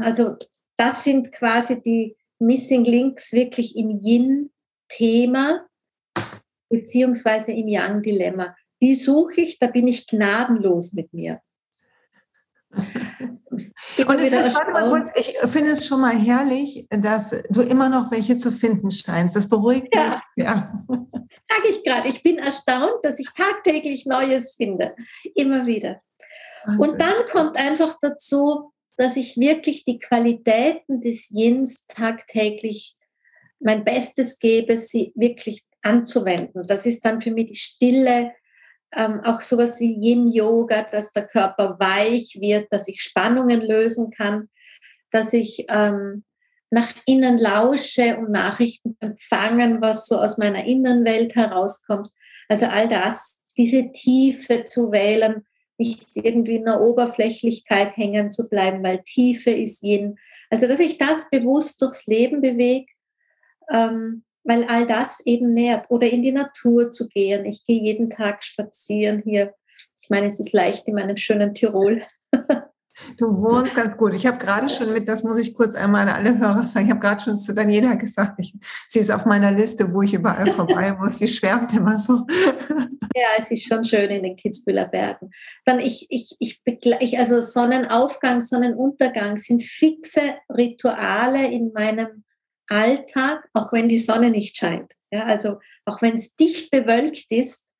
Also 0.00 0.36
das 0.78 1.04
sind 1.04 1.32
quasi 1.32 1.82
die 1.82 2.16
Missing 2.42 2.84
Links 2.84 3.32
wirklich 3.32 3.76
im 3.76 3.90
Yin-Thema 3.90 5.66
beziehungsweise 6.68 7.52
im 7.52 7.68
Yang-Dilemma. 7.68 8.56
Die 8.80 8.94
suche 8.94 9.42
ich, 9.42 9.58
da 9.58 9.68
bin 9.68 9.86
ich 9.86 10.06
gnadenlos 10.06 10.92
mit 10.92 11.12
mir. 11.12 11.40
Und 14.06 14.18
es 14.18 14.32
ist, 14.32 14.54
warte 14.54 14.72
mal 14.72 14.88
kurz, 14.88 15.10
ich 15.14 15.36
finde 15.50 15.72
es 15.72 15.86
schon 15.86 16.00
mal 16.00 16.16
herrlich, 16.16 16.86
dass 16.90 17.42
du 17.50 17.60
immer 17.60 17.90
noch 17.90 18.10
welche 18.10 18.38
zu 18.38 18.50
finden 18.50 18.90
scheinst. 18.90 19.36
Das 19.36 19.48
beruhigt 19.48 19.88
ja. 19.94 20.22
mich. 20.34 20.44
Ja. 20.44 20.72
Sag 20.88 21.68
ich 21.68 21.84
gerade, 21.84 22.08
ich 22.08 22.22
bin 22.22 22.38
erstaunt, 22.38 23.04
dass 23.04 23.20
ich 23.20 23.28
tagtäglich 23.36 24.06
Neues 24.06 24.54
finde. 24.56 24.94
Immer 25.34 25.66
wieder. 25.66 26.00
Und 26.78 27.00
dann 27.00 27.26
kommt 27.30 27.56
einfach 27.58 27.98
dazu, 28.00 28.72
dass 29.02 29.16
ich 29.16 29.36
wirklich 29.36 29.84
die 29.84 29.98
Qualitäten 29.98 31.00
des 31.00 31.28
Yins 31.30 31.86
tagtäglich 31.88 32.96
mein 33.58 33.84
Bestes 33.84 34.38
gebe, 34.38 34.76
sie 34.76 35.12
wirklich 35.16 35.64
anzuwenden. 35.82 36.66
Das 36.68 36.86
ist 36.86 37.04
dann 37.04 37.20
für 37.20 37.32
mich 37.32 37.48
die 37.48 37.56
Stille, 37.56 38.32
ähm, 38.94 39.20
auch 39.24 39.40
sowas 39.40 39.80
wie 39.80 39.98
Yin-Yoga, 40.00 40.84
dass 40.84 41.12
der 41.12 41.26
Körper 41.26 41.78
weich 41.80 42.38
wird, 42.40 42.72
dass 42.72 42.86
ich 42.86 43.02
Spannungen 43.02 43.60
lösen 43.60 44.12
kann, 44.12 44.48
dass 45.10 45.32
ich 45.32 45.66
ähm, 45.68 46.22
nach 46.70 46.94
innen 47.04 47.38
lausche 47.38 48.18
und 48.18 48.30
Nachrichten 48.30 48.96
empfangen, 49.00 49.80
was 49.80 50.06
so 50.06 50.18
aus 50.20 50.38
meiner 50.38 50.64
Innenwelt 50.64 51.34
herauskommt. 51.34 52.08
Also 52.48 52.66
all 52.66 52.88
das, 52.88 53.40
diese 53.56 53.90
Tiefe 53.90 54.64
zu 54.64 54.92
wählen, 54.92 55.44
nicht 55.82 56.06
irgendwie 56.14 56.56
in 56.56 56.64
der 56.64 56.80
Oberflächlichkeit 56.80 57.96
hängen 57.96 58.30
zu 58.30 58.48
bleiben, 58.48 58.82
weil 58.82 59.02
Tiefe 59.02 59.50
ist 59.50 59.82
Yin. 59.82 60.16
Also, 60.50 60.68
dass 60.68 60.78
ich 60.78 60.96
das 60.98 61.28
bewusst 61.30 61.82
durchs 61.82 62.06
Leben 62.06 62.40
bewege, 62.40 62.86
ähm, 63.70 64.22
weil 64.44 64.64
all 64.64 64.86
das 64.86 65.20
eben 65.26 65.54
nährt. 65.54 65.90
Oder 65.90 66.08
in 66.08 66.22
die 66.22 66.32
Natur 66.32 66.90
zu 66.92 67.08
gehen. 67.08 67.44
Ich 67.44 67.64
gehe 67.66 67.80
jeden 67.80 68.10
Tag 68.10 68.44
spazieren 68.44 69.22
hier. 69.24 69.54
Ich 70.00 70.08
meine, 70.08 70.26
es 70.26 70.38
ist 70.38 70.52
leicht 70.52 70.86
in 70.86 70.94
meinem 70.94 71.16
schönen 71.16 71.54
Tirol. 71.54 72.02
Du 73.16 73.40
wohnst 73.40 73.74
ganz 73.74 73.96
gut. 73.96 74.14
Ich 74.14 74.26
habe 74.26 74.38
gerade 74.38 74.68
schon 74.68 74.92
mit, 74.92 75.08
das 75.08 75.22
muss 75.22 75.38
ich 75.38 75.54
kurz 75.54 75.74
einmal 75.74 76.08
an 76.08 76.14
alle 76.14 76.38
Hörer 76.38 76.66
sagen, 76.66 76.86
ich 76.86 76.90
habe 76.90 77.00
gerade 77.00 77.20
schon 77.20 77.36
zu 77.36 77.54
Daniela 77.54 77.94
gesagt, 77.94 78.34
ich, 78.38 78.54
sie 78.86 78.98
ist 78.98 79.10
auf 79.10 79.26
meiner 79.26 79.52
Liste, 79.52 79.92
wo 79.92 80.02
ich 80.02 80.14
überall 80.14 80.46
vorbei 80.46 80.92
muss. 81.00 81.18
Sie 81.18 81.28
schwärmt 81.28 81.72
immer 81.74 81.98
so. 81.98 82.26
Ja, 83.14 83.28
es 83.38 83.50
ist 83.50 83.66
schon 83.66 83.84
schön 83.84 84.10
in 84.10 84.22
den 84.22 84.36
Kitzbüheler 84.36 84.86
Bergen. 84.86 85.30
Dann 85.64 85.80
ich, 85.80 86.06
ich, 86.08 86.36
ich, 86.38 86.62
ich, 86.64 87.18
also 87.18 87.40
Sonnenaufgang, 87.40 88.42
Sonnenuntergang 88.42 89.38
sind 89.38 89.62
fixe 89.62 90.36
Rituale 90.48 91.46
in 91.48 91.72
meinem 91.72 92.24
Alltag, 92.68 93.48
auch 93.52 93.72
wenn 93.72 93.88
die 93.88 93.98
Sonne 93.98 94.30
nicht 94.30 94.56
scheint. 94.56 94.92
Ja, 95.10 95.24
also 95.24 95.58
auch 95.84 96.00
wenn 96.00 96.14
es 96.14 96.36
dicht 96.36 96.70
bewölkt 96.70 97.30
ist, 97.30 97.71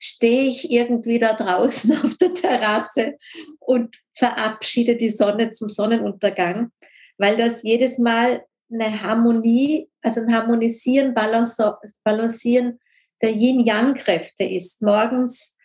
stehe 0.00 0.48
ich 0.48 0.70
irgendwie 0.70 1.18
da 1.18 1.34
draußen 1.34 1.92
auf 2.04 2.16
der 2.16 2.34
Terrasse 2.34 3.16
und 3.58 3.96
verabschiede 4.16 4.96
die 4.96 5.10
Sonne 5.10 5.50
zum 5.52 5.68
Sonnenuntergang, 5.68 6.72
weil 7.18 7.36
das 7.36 7.62
jedes 7.62 7.98
Mal 7.98 8.44
eine 8.72 9.02
Harmonie, 9.02 9.88
also 10.02 10.20
ein 10.20 10.34
Harmonisieren, 10.34 11.14
Balancieren 11.14 12.80
der 13.20 13.32
Yin-Yang-Kräfte 13.32 14.44
ist. 14.44 14.80
Morgens 14.80 15.56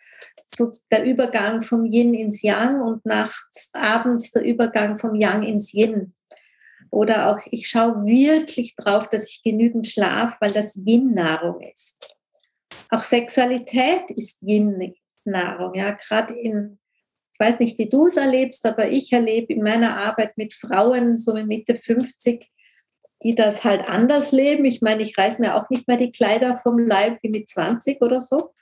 so 0.46 0.70
der 0.90 1.04
Übergang 1.04 1.62
vom 1.62 1.84
Yin 1.84 2.14
ins 2.14 2.42
Yang 2.42 2.80
und 2.80 3.06
nachts, 3.06 3.70
abends 3.72 4.32
der 4.32 4.42
Übergang 4.42 4.96
vom 4.96 5.14
Yang 5.14 5.44
ins 5.44 5.74
Yin. 5.74 6.14
Oder 6.90 7.30
auch, 7.30 7.40
ich 7.50 7.68
schaue 7.68 8.04
wirklich 8.04 8.76
drauf, 8.76 9.08
dass 9.08 9.28
ich 9.28 9.42
genügend 9.42 9.86
schlafe, 9.86 10.36
weil 10.40 10.52
das 10.52 10.76
Yin-Nahrung 10.76 11.60
ist. 11.60 12.15
Auch 12.90 13.04
Sexualität 13.04 14.10
ist 14.10 14.42
Yin-Nahrung. 14.42 15.74
Ja, 15.74 15.92
gerade 15.92 16.34
in, 16.34 16.78
ich 17.32 17.40
weiß 17.40 17.60
nicht, 17.60 17.78
wie 17.78 17.88
du 17.88 18.06
es 18.06 18.16
erlebst, 18.16 18.64
aber 18.66 18.88
ich 18.88 19.12
erlebe 19.12 19.52
in 19.52 19.62
meiner 19.62 19.96
Arbeit 19.96 20.36
mit 20.36 20.54
Frauen, 20.54 21.16
so 21.16 21.34
mit 21.34 21.46
Mitte 21.46 21.74
50, 21.74 22.50
die 23.22 23.34
das 23.34 23.64
halt 23.64 23.88
anders 23.88 24.32
leben. 24.32 24.64
Ich 24.64 24.82
meine, 24.82 25.02
ich 25.02 25.16
reiße 25.16 25.40
mir 25.40 25.54
auch 25.54 25.68
nicht 25.70 25.88
mehr 25.88 25.96
die 25.96 26.12
Kleider 26.12 26.60
vom 26.62 26.78
Leib 26.78 27.18
wie 27.22 27.30
mit 27.30 27.48
20 27.48 28.00
oder 28.02 28.20
so. 28.20 28.52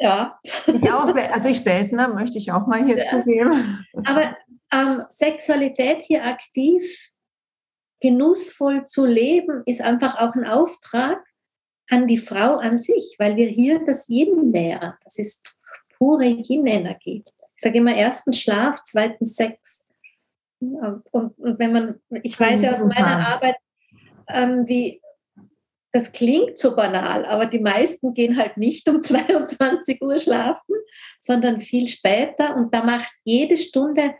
Ja. 0.00 0.38
ja 0.66 0.98
auch, 0.98 1.14
also 1.32 1.48
ich 1.48 1.60
seltener, 1.60 2.12
möchte 2.14 2.38
ich 2.38 2.52
auch 2.52 2.66
mal 2.66 2.84
hier 2.84 2.98
ja. 2.98 3.04
zugeben. 3.04 3.86
Aber 4.04 4.36
ähm, 4.72 5.04
Sexualität 5.08 6.02
hier 6.02 6.24
aktiv, 6.24 7.10
genussvoll 8.00 8.84
zu 8.84 9.06
leben, 9.06 9.62
ist 9.66 9.80
einfach 9.80 10.18
auch 10.18 10.34
ein 10.34 10.46
Auftrag 10.46 11.24
an 11.90 12.06
die 12.06 12.18
Frau 12.18 12.56
an 12.56 12.78
sich, 12.78 13.16
weil 13.18 13.36
wir 13.36 13.48
hier 13.48 13.84
das 13.84 14.08
Yin 14.08 14.50
nähren. 14.50 14.94
Das 15.04 15.18
ist 15.18 15.54
pure 15.98 16.24
Yin-Energie. 16.24 17.24
Ich 17.56 17.62
sage 17.62 17.78
immer, 17.78 17.94
erstens 17.94 18.40
Schlaf, 18.40 18.82
zweitens 18.84 19.36
Sex. 19.36 19.88
Und, 20.60 21.02
und, 21.12 21.38
und, 21.38 21.58
wenn 21.58 21.72
man, 21.72 22.00
ich 22.22 22.38
weiß 22.38 22.62
ja 22.62 22.72
aus 22.72 22.84
meiner 22.84 23.28
Arbeit, 23.28 23.56
ähm, 24.28 24.66
wie 24.66 25.00
das 25.92 26.10
klingt 26.10 26.58
so 26.58 26.74
banal, 26.74 27.24
aber 27.24 27.46
die 27.46 27.60
meisten 27.60 28.14
gehen 28.14 28.36
halt 28.36 28.56
nicht 28.56 28.88
um 28.88 29.00
22 29.02 30.02
Uhr 30.02 30.18
schlafen, 30.18 30.74
sondern 31.20 31.60
viel 31.60 31.86
später. 31.86 32.56
Und 32.56 32.74
da 32.74 32.82
macht 32.82 33.12
jede 33.22 33.56
Stunde, 33.56 34.14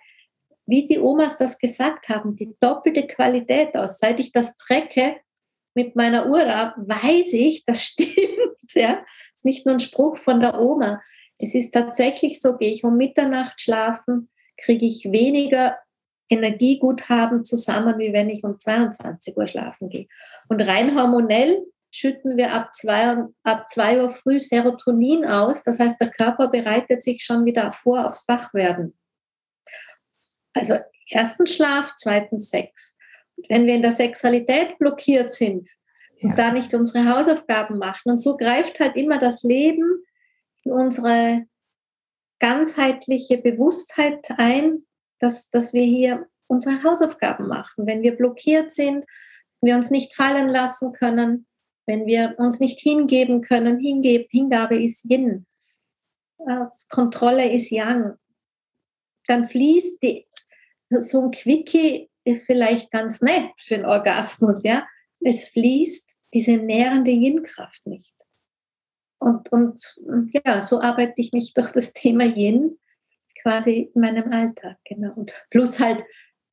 wie 0.66 0.87
die 0.87 0.98
Omas 0.98 1.37
das 1.37 1.59
gesagt 1.59 2.09
haben, 2.09 2.37
die 2.37 2.55
doppelte 2.61 3.07
Qualität 3.07 3.74
aus. 3.77 3.98
Seit 3.98 4.20
ich 4.20 4.33
das 4.33 4.57
trecke 4.57 5.16
mit 5.74 5.96
meiner 5.96 6.28
Uhr 6.28 6.46
ab, 6.46 6.74
weiß 6.76 7.32
ich, 7.34 7.64
das 7.64 7.82
stimmt. 7.84 8.18
Ja, 8.74 9.04
ist 9.32 9.44
nicht 9.44 9.66
nur 9.66 9.74
ein 9.74 9.80
Spruch 9.80 10.16
von 10.18 10.40
der 10.40 10.60
Oma. 10.60 11.00
Es 11.38 11.54
ist 11.54 11.72
tatsächlich 11.72 12.40
so, 12.40 12.56
gehe 12.56 12.72
ich 12.72 12.84
um 12.84 12.96
Mitternacht 12.96 13.60
schlafen, 13.60 14.30
kriege 14.56 14.87
ich 14.87 15.10
weniger 15.10 15.78
Energieguthaben 16.28 17.44
zusammen, 17.44 17.98
wie 17.98 18.12
wenn 18.12 18.30
ich 18.30 18.44
um 18.44 18.58
22 18.58 19.37
Uhr 19.37 19.46
schlafen 19.46 19.90
gehe. 19.90 20.06
Und 20.48 20.62
rein 20.62 20.96
hormonell 20.96 21.66
schütten 21.90 22.37
wir 22.37 22.52
ab 22.52 22.72
2 22.72 23.26
ab 23.44 23.68
zwei 23.68 24.02
Uhr 24.02 24.10
früh 24.10 24.40
Serotonin 24.40 25.24
aus. 25.24 25.62
Das 25.62 25.78
heißt, 25.78 26.00
der 26.00 26.10
Körper 26.10 26.48
bereitet 26.48 27.02
sich 27.02 27.22
schon 27.22 27.44
wieder 27.44 27.70
vor 27.70 28.06
aufs 28.06 28.26
Wachwerden. 28.26 28.98
Also 30.54 30.78
erstens 31.08 31.54
Schlaf, 31.54 31.94
zweitens 31.96 32.48
Sex. 32.48 32.96
Wenn 33.49 33.66
wir 33.66 33.75
in 33.75 33.83
der 33.83 33.92
Sexualität 33.92 34.79
blockiert 34.79 35.33
sind 35.33 35.68
ja. 36.18 36.31
und 36.31 36.38
da 36.38 36.53
nicht 36.53 36.75
unsere 36.75 37.09
Hausaufgaben 37.09 37.79
machen, 37.79 38.11
und 38.12 38.18
so 38.18 38.37
greift 38.37 38.81
halt 38.81 38.97
immer 38.97 39.18
das 39.18 39.42
Leben 39.42 40.05
in 40.62 40.73
unsere 40.73 41.47
ganzheitliche 42.38 43.38
Bewusstheit 43.38 44.27
ein, 44.37 44.85
dass, 45.18 45.51
dass 45.51 45.73
wir 45.73 45.85
hier 45.85 46.27
unsere 46.47 46.83
Hausaufgaben 46.83 47.49
machen. 47.49 47.87
Wenn 47.87 48.03
wir 48.03 48.16
blockiert 48.16 48.73
sind, 48.73 49.05
wir 49.61 49.77
uns 49.77 49.90
nicht 49.90 50.14
fallen 50.14 50.49
lassen 50.49 50.92
können, 50.92 51.47
wenn 51.87 52.07
wir 52.07 52.35
uns 52.38 52.61
nicht 52.61 52.81
hingeben 52.81 53.42
können, 53.42 53.79
Hingeb, 53.79 54.31
Hingabe 54.31 54.77
ist 54.77 55.05
Yin, 55.11 55.47
Kontrolle 56.90 57.51
ist 57.51 57.70
Yang, 57.70 58.16
dann 59.27 59.49
fließt 59.49 60.03
die, 60.03 60.27
so 60.90 61.23
ein 61.23 61.31
Quickie 61.31 62.11
ist 62.24 62.46
vielleicht 62.46 62.90
ganz 62.90 63.22
nett 63.22 63.52
für 63.58 63.76
einen 63.76 63.87
Orgasmus, 63.87 64.62
ja. 64.64 64.87
Es 65.20 65.44
fließt 65.48 66.18
diese 66.34 66.56
nährende 66.56 67.10
Yin-Kraft 67.10 67.87
nicht. 67.87 68.14
Und, 69.18 69.50
und 69.52 69.80
ja, 70.44 70.60
so 70.60 70.80
arbeite 70.80 71.14
ich 71.16 71.32
mich 71.32 71.54
durch 71.54 71.70
das 71.70 71.92
Thema 71.92 72.24
Yin 72.24 72.78
quasi 73.42 73.90
in 73.94 74.00
meinem 74.00 74.30
Alltag. 74.30 74.76
Genau. 74.84 75.12
Und 75.14 75.32
plus 75.50 75.80
halt 75.80 76.04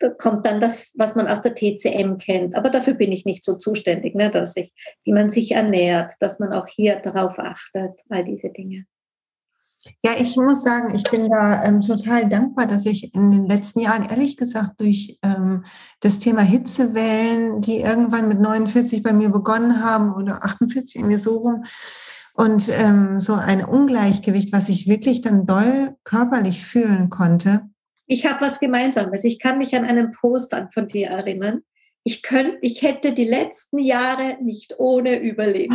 da 0.01 0.09
kommt 0.09 0.45
dann 0.45 0.59
das, 0.59 0.93
was 0.97 1.15
man 1.15 1.27
aus 1.27 1.41
der 1.41 1.53
TCM 1.53 2.17
kennt. 2.17 2.55
Aber 2.55 2.69
dafür 2.69 2.95
bin 2.95 3.11
ich 3.11 3.25
nicht 3.25 3.43
so 3.43 3.55
zuständig, 3.55 4.15
ne, 4.15 4.31
dass 4.31 4.55
ich, 4.57 4.73
wie 5.03 5.13
man 5.13 5.29
sich 5.29 5.51
ernährt, 5.51 6.13
dass 6.19 6.39
man 6.39 6.53
auch 6.53 6.67
hier 6.67 6.97
darauf 6.97 7.37
achtet, 7.39 7.99
all 8.09 8.23
diese 8.23 8.49
Dinge. 8.49 8.85
Ja, 10.05 10.11
ich 10.19 10.35
muss 10.35 10.63
sagen, 10.63 10.93
ich 10.95 11.03
bin 11.09 11.29
da 11.29 11.63
ähm, 11.63 11.81
total 11.81 12.29
dankbar, 12.29 12.67
dass 12.67 12.85
ich 12.85 13.13
in 13.15 13.31
den 13.31 13.45
letzten 13.47 13.79
Jahren, 13.79 14.07
ehrlich 14.07 14.37
gesagt, 14.37 14.79
durch 14.79 15.17
ähm, 15.23 15.65
das 16.01 16.19
Thema 16.19 16.41
Hitzewellen, 16.41 17.61
die 17.61 17.79
irgendwann 17.79 18.27
mit 18.27 18.39
49 18.39 19.01
bei 19.01 19.13
mir 19.13 19.29
begonnen 19.29 19.83
haben 19.83 20.13
oder 20.13 20.43
48 20.43 20.97
in 20.97 21.07
mir 21.07 21.19
so 21.19 21.37
rum, 21.37 21.63
und 22.33 22.69
ähm, 22.69 23.19
so 23.19 23.33
ein 23.33 23.63
Ungleichgewicht, 23.63 24.53
was 24.53 24.69
ich 24.69 24.87
wirklich 24.87 25.21
dann 25.21 25.45
doll 25.45 25.95
körperlich 26.03 26.65
fühlen 26.65 27.09
konnte. 27.09 27.63
Ich 28.07 28.25
habe 28.25 28.41
was 28.41 28.59
Gemeinsames. 28.59 29.23
Ich 29.23 29.39
kann 29.39 29.57
mich 29.57 29.75
an 29.75 29.85
einen 29.85 30.11
Post 30.11 30.55
von 30.73 30.87
dir 30.87 31.09
erinnern. 31.09 31.61
Ich, 32.03 32.23
könnt, 32.23 32.55
ich 32.61 32.81
hätte 32.81 33.13
die 33.13 33.25
letzten 33.25 33.79
Jahre 33.79 34.37
nicht 34.41 34.79
ohne 34.79 35.19
überlebt. 35.19 35.73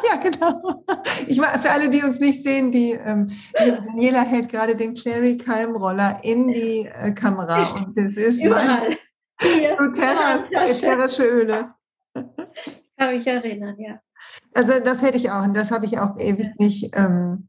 ja, 0.08 0.16
genau. 0.16 0.84
Ich 1.26 1.40
war, 1.40 1.58
für 1.58 1.70
alle, 1.70 1.88
die 1.90 2.02
uns 2.02 2.20
nicht 2.20 2.42
sehen, 2.42 2.70
die 2.70 2.92
ähm, 2.92 3.28
Daniela 3.52 4.22
hält 4.22 4.48
gerade 4.48 4.76
den 4.76 4.94
Clary 4.94 5.36
Keimroller 5.36 6.20
in 6.22 6.48
die 6.48 6.86
äh, 6.86 7.12
Kamera 7.12 7.62
und 7.74 7.96
das 7.96 8.16
ist 8.16 8.42
Überall. 8.42 8.96
mein 9.40 9.76
doTERRAs 9.78 10.50
ätherische 10.52 11.24
Öle. 11.24 11.74
Ich 12.14 12.96
kann 12.98 13.16
mich 13.16 13.26
erinnern, 13.26 13.76
ja. 13.78 14.00
Also 14.54 14.80
das 14.80 15.02
hätte 15.02 15.16
ich 15.18 15.30
auch 15.30 15.44
und 15.44 15.56
das 15.56 15.70
habe 15.70 15.86
ich 15.86 15.98
auch 15.98 16.18
ewig 16.18 16.50
nicht, 16.58 16.94
ähm, 16.94 17.48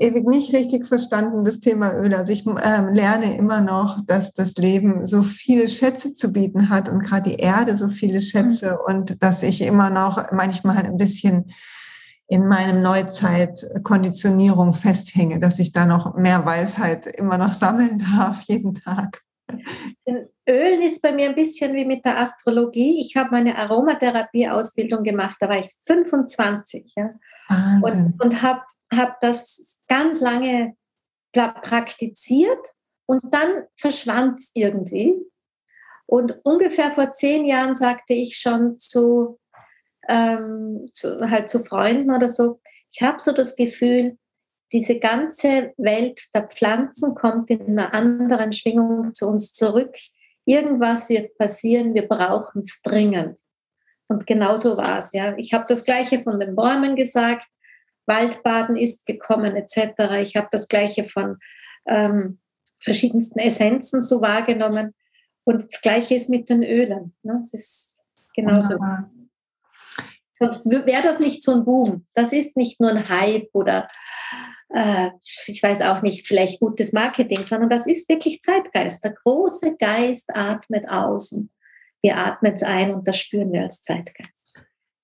ewig 0.00 0.26
nicht 0.26 0.54
richtig 0.54 0.86
verstanden, 0.86 1.44
das 1.44 1.60
Thema 1.60 1.94
Öl. 1.94 2.14
Also 2.14 2.32
ich 2.32 2.46
ähm, 2.46 2.88
lerne 2.92 3.36
immer 3.36 3.60
noch, 3.60 4.04
dass 4.06 4.32
das 4.32 4.54
Leben 4.54 5.06
so 5.06 5.22
viele 5.22 5.68
Schätze 5.68 6.14
zu 6.14 6.32
bieten 6.32 6.70
hat 6.70 6.88
und 6.88 7.00
gerade 7.00 7.30
die 7.30 7.36
Erde 7.36 7.76
so 7.76 7.88
viele 7.88 8.20
Schätze 8.20 8.72
mhm. 8.72 8.94
und 8.94 9.22
dass 9.22 9.42
ich 9.42 9.62
immer 9.62 9.90
noch 9.90 10.32
manchmal 10.32 10.78
ein 10.78 10.96
bisschen 10.96 11.52
in 12.28 12.46
meinem 12.46 12.80
Neuzeit-Konditionierung 12.82 14.72
festhänge, 14.72 15.40
dass 15.40 15.58
ich 15.58 15.72
da 15.72 15.84
noch 15.84 16.14
mehr 16.14 16.46
Weisheit 16.46 17.06
immer 17.06 17.36
noch 17.36 17.52
sammeln 17.52 17.98
darf, 18.16 18.42
jeden 18.42 18.74
Tag. 18.74 19.22
Ölen 20.48 20.82
ist 20.82 21.02
bei 21.02 21.12
mir 21.12 21.28
ein 21.28 21.34
bisschen 21.34 21.74
wie 21.74 21.84
mit 21.84 22.04
der 22.04 22.18
Astrologie. 22.18 23.00
Ich 23.00 23.16
habe 23.16 23.30
meine 23.32 23.58
Aromatherapie-Ausbildung 23.58 25.02
gemacht, 25.02 25.36
da 25.40 25.48
war 25.48 25.58
ich 25.58 25.72
25 25.84 26.92
ja? 26.96 27.10
und, 27.82 28.14
und 28.20 28.42
habe 28.42 28.62
hab 28.92 29.20
das 29.20 29.79
ganz 29.90 30.20
lange 30.20 30.76
praktiziert 31.32 32.66
und 33.06 33.22
dann 33.30 33.64
verschwand 33.76 34.38
es 34.38 34.52
irgendwie. 34.54 35.16
Und 36.06 36.40
ungefähr 36.44 36.92
vor 36.92 37.12
zehn 37.12 37.44
Jahren 37.44 37.74
sagte 37.74 38.14
ich 38.14 38.38
schon 38.38 38.78
zu, 38.78 39.38
ähm, 40.08 40.88
zu, 40.92 41.20
halt 41.28 41.48
zu 41.50 41.58
Freunden 41.60 42.10
oder 42.10 42.28
so, 42.28 42.60
ich 42.92 43.02
habe 43.02 43.20
so 43.20 43.32
das 43.32 43.54
Gefühl, 43.56 44.16
diese 44.72 44.98
ganze 44.98 45.72
Welt 45.76 46.20
der 46.34 46.48
Pflanzen 46.48 47.14
kommt 47.14 47.50
in 47.50 47.78
einer 47.78 47.92
anderen 47.92 48.52
Schwingung 48.52 49.12
zu 49.12 49.26
uns 49.26 49.52
zurück. 49.52 49.94
Irgendwas 50.44 51.08
wird 51.08 51.36
passieren, 51.36 51.94
wir 51.94 52.06
brauchen 52.08 52.62
es 52.62 52.80
dringend. 52.82 53.38
Und 54.08 54.26
genau 54.26 54.56
so 54.56 54.76
war 54.76 54.98
es. 54.98 55.12
Ja. 55.12 55.36
Ich 55.36 55.52
habe 55.52 55.64
das 55.68 55.84
Gleiche 55.84 56.22
von 56.22 56.40
den 56.40 56.56
Bäumen 56.56 56.96
gesagt, 56.96 57.46
Waldbaden 58.06 58.76
ist 58.76 59.06
gekommen 59.06 59.56
etc. 59.56 60.20
Ich 60.22 60.36
habe 60.36 60.48
das 60.50 60.68
Gleiche 60.68 61.04
von 61.04 61.38
ähm, 61.86 62.38
verschiedensten 62.78 63.38
Essenzen 63.38 64.00
so 64.00 64.20
wahrgenommen. 64.20 64.94
Und 65.44 65.72
das 65.72 65.80
Gleiche 65.80 66.14
ist 66.14 66.30
mit 66.30 66.48
den 66.48 66.62
Ölen. 66.62 67.14
Ne? 67.22 67.40
Es 67.42 67.52
ist 67.54 68.04
genauso. 68.34 68.74
Ja. 68.74 69.10
Sonst 70.32 70.70
wäre 70.70 71.02
das 71.02 71.20
nicht 71.20 71.42
so 71.42 71.52
ein 71.52 71.64
Boom. 71.64 72.06
Das 72.14 72.32
ist 72.32 72.56
nicht 72.56 72.80
nur 72.80 72.90
ein 72.90 73.08
Hype 73.08 73.50
oder 73.52 73.88
äh, 74.70 75.10
ich 75.46 75.62
weiß 75.62 75.82
auch 75.82 76.02
nicht, 76.02 76.26
vielleicht 76.26 76.60
gutes 76.60 76.92
Marketing, 76.92 77.44
sondern 77.44 77.68
das 77.68 77.86
ist 77.86 78.08
wirklich 78.08 78.40
Zeitgeist. 78.40 79.04
Der 79.04 79.12
große 79.12 79.76
Geist 79.76 80.34
atmet 80.34 80.88
aus 80.88 81.32
und 81.32 81.50
wir 82.02 82.16
atmen 82.16 82.54
es 82.54 82.62
ein 82.62 82.94
und 82.94 83.06
das 83.06 83.18
spüren 83.18 83.52
wir 83.52 83.62
als 83.62 83.82
Zeitgeist. 83.82 84.49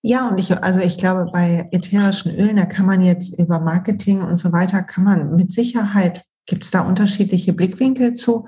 Ja, 0.09 0.29
und 0.29 0.39
ich, 0.39 0.57
also 0.63 0.79
ich 0.79 0.99
glaube, 0.99 1.29
bei 1.33 1.69
ätherischen 1.73 2.33
Ölen, 2.37 2.55
da 2.55 2.65
kann 2.65 2.87
man 2.87 3.03
jetzt 3.03 3.37
über 3.41 3.59
Marketing 3.59 4.23
und 4.23 4.37
so 4.37 4.53
weiter, 4.53 4.85
kann 4.85 5.03
man 5.03 5.35
mit 5.35 5.51
Sicherheit, 5.51 6.23
gibt 6.47 6.65
es 6.65 6.71
da 6.71 6.83
unterschiedliche 6.83 7.53
Blickwinkel 7.53 8.13
zu. 8.13 8.47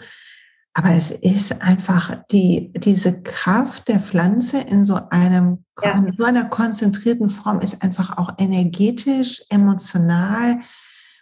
Aber 0.73 0.90
es 0.90 1.11
ist 1.11 1.61
einfach 1.61 2.23
die, 2.31 2.71
diese 2.77 3.23
Kraft 3.23 3.88
der 3.88 3.99
Pflanze 3.99 4.61
in 4.61 4.85
so 4.85 5.01
einem, 5.11 5.64
ja. 5.83 5.99
in 5.99 6.14
so 6.16 6.23
einer 6.23 6.44
konzentrierten 6.44 7.29
Form 7.29 7.59
ist 7.59 7.83
einfach 7.83 8.16
auch 8.18 8.31
energetisch, 8.38 9.42
emotional, 9.51 10.61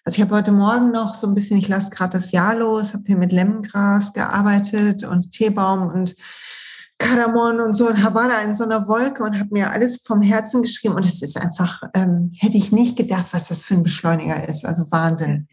also 0.07 0.19
ich 0.19 0.23
habe 0.23 0.37
heute 0.37 0.53
Morgen 0.53 0.93
noch 0.93 1.17
so 1.17 1.27
ein 1.27 1.35
bisschen, 1.35 1.59
ich 1.59 1.67
lasse 1.67 1.91
gerade 1.91 2.13
das 2.13 2.31
Jahr 2.31 2.55
los, 2.55 2.95
habe 2.95 3.03
hier 3.07 3.17
mit 3.17 3.33
Lemmengras 3.33 4.13
gearbeitet 4.13 5.03
und 5.03 5.33
Teebaum 5.33 5.89
und 5.89 6.15
Kardamom 6.99 7.61
und 7.61 7.75
so 7.75 7.87
war 7.87 8.29
da 8.29 8.41
in 8.41 8.55
so 8.55 8.65
einer 8.65 8.89
Wolke 8.89 9.23
und 9.23 9.39
habe 9.39 9.51
mir 9.53 9.71
alles 9.71 10.03
vom 10.03 10.23
Herzen 10.23 10.63
geschrieben 10.63 10.95
und 10.95 11.05
es 11.05 11.23
ist 11.23 11.37
einfach, 11.37 11.83
ähm, 11.95 12.33
hätte 12.39 12.57
ich 12.57 12.73
nicht 12.73 12.97
gedacht, 12.97 13.27
was 13.33 13.49
das 13.49 13.63
für 13.63 13.75
ein 13.75 13.83
Beschleuniger 13.83 14.49
ist. 14.49 14.65
Also 14.65 14.91
Wahnsinn. 14.91 15.49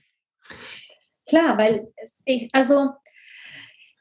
Klar, 1.27 1.57
weil 1.57 1.91
ich, 2.25 2.49
also 2.53 2.91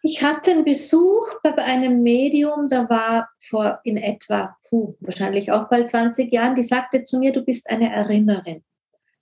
ich 0.02 0.22
hatte 0.22 0.50
einen 0.50 0.64
Besuch 0.64 1.28
bei 1.42 1.56
einem 1.58 2.02
Medium, 2.02 2.68
da 2.68 2.88
war 2.88 3.28
vor 3.40 3.80
in 3.84 3.96
etwa, 3.96 4.56
puh, 4.68 4.96
wahrscheinlich 5.00 5.52
auch 5.52 5.68
bald 5.68 5.88
20 5.88 6.32
Jahren, 6.32 6.56
die 6.56 6.62
sagte 6.62 7.04
zu 7.04 7.18
mir, 7.18 7.32
du 7.32 7.44
bist 7.44 7.70
eine 7.70 7.92
Erinnerin. 7.92 8.64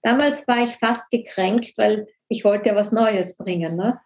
Damals 0.03 0.49
war 0.49 0.65
ich 0.65 0.71
fast 0.77 1.11
gekränkt, 1.11 1.77
weil 1.77 2.07
ich 2.29 2.45
wollte 2.45 2.71
ja 2.71 2.75
was 2.75 2.93
Neues 2.93 3.37
bringen. 3.37 3.77
Ne? 3.77 4.01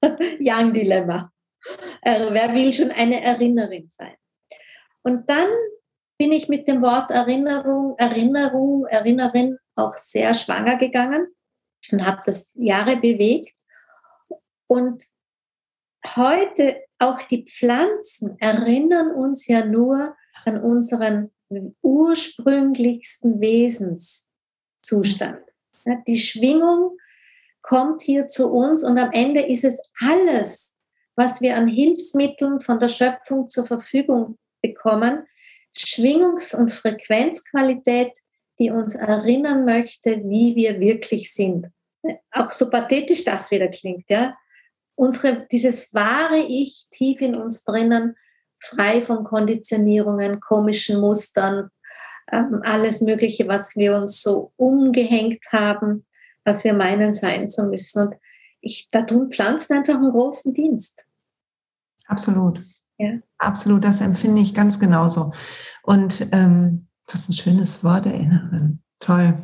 Young 0.40 0.72
Dilemma. 0.72 1.32
Äh, 2.02 2.26
wer 2.30 2.54
will 2.54 2.72
schon 2.72 2.90
eine 2.90 3.22
Erinnerin 3.22 3.88
sein? 3.88 4.14
Und 5.02 5.28
dann 5.28 5.48
bin 6.18 6.32
ich 6.32 6.48
mit 6.48 6.66
dem 6.68 6.82
Wort 6.82 7.10
Erinnerung, 7.10 7.94
Erinnerung, 7.98 8.86
Erinnerin 8.86 9.58
auch 9.74 9.94
sehr 9.94 10.34
schwanger 10.34 10.76
gegangen 10.78 11.28
und 11.92 12.06
habe 12.06 12.20
das 12.24 12.52
Jahre 12.54 12.96
bewegt. 12.96 13.54
Und 14.66 15.04
heute 16.16 16.82
auch 16.98 17.22
die 17.22 17.44
Pflanzen 17.44 18.38
erinnern 18.38 19.12
uns 19.12 19.46
ja 19.46 19.64
nur 19.64 20.16
an 20.44 20.62
unseren 20.62 21.32
ursprünglichsten 21.82 23.40
Wesens, 23.40 24.30
Zustand. 24.82 25.42
Die 26.06 26.18
Schwingung 26.18 26.96
kommt 27.62 28.02
hier 28.02 28.28
zu 28.28 28.52
uns 28.52 28.82
und 28.84 28.98
am 28.98 29.10
Ende 29.12 29.42
ist 29.42 29.64
es 29.64 29.80
alles, 30.00 30.75
was 31.16 31.40
wir 31.40 31.56
an 31.56 31.66
Hilfsmitteln 31.66 32.60
von 32.60 32.78
der 32.78 32.90
Schöpfung 32.90 33.48
zur 33.48 33.66
Verfügung 33.66 34.38
bekommen, 34.62 35.26
Schwingungs- 35.76 36.54
und 36.54 36.70
Frequenzqualität, 36.70 38.12
die 38.58 38.70
uns 38.70 38.94
erinnern 38.94 39.64
möchte, 39.64 40.22
wie 40.24 40.54
wir 40.54 40.80
wirklich 40.80 41.32
sind. 41.32 41.68
auch 42.30 42.52
so 42.52 42.70
pathetisch 42.70 43.24
das 43.24 43.50
wieder 43.50 43.68
klingt, 43.68 44.04
ja, 44.08 44.36
unsere, 44.94 45.46
dieses 45.50 45.92
wahre 45.92 46.38
Ich 46.38 46.86
tief 46.90 47.20
in 47.20 47.34
uns 47.34 47.64
drinnen, 47.64 48.16
frei 48.58 49.02
von 49.02 49.24
Konditionierungen, 49.24 50.40
komischen 50.40 51.00
Mustern, 51.00 51.70
ähm, 52.32 52.60
alles 52.62 53.00
Mögliche, 53.00 53.46
was 53.48 53.76
wir 53.76 53.96
uns 53.96 54.22
so 54.22 54.52
umgehängt 54.56 55.44
haben, 55.52 56.06
was 56.44 56.64
wir 56.64 56.74
meinen 56.74 57.12
sein 57.12 57.48
zu 57.48 57.64
müssen. 57.64 58.08
Und 58.08 58.14
ich, 58.66 58.88
da 58.90 59.02
tun 59.02 59.30
Pflanzen 59.30 59.76
einfach 59.76 59.94
einen 59.94 60.10
großen 60.10 60.52
Dienst. 60.52 61.06
Absolut. 62.06 62.60
Ja. 62.98 63.18
Absolut, 63.38 63.84
das 63.84 64.00
empfinde 64.00 64.42
ich 64.42 64.54
ganz 64.54 64.78
genauso. 64.78 65.32
Und 65.82 66.28
ähm, 66.32 66.88
was 67.06 67.28
ein 67.28 67.34
schönes 67.34 67.84
Wort, 67.84 68.06
Erinnerin. 68.06 68.82
Toll. 68.98 69.34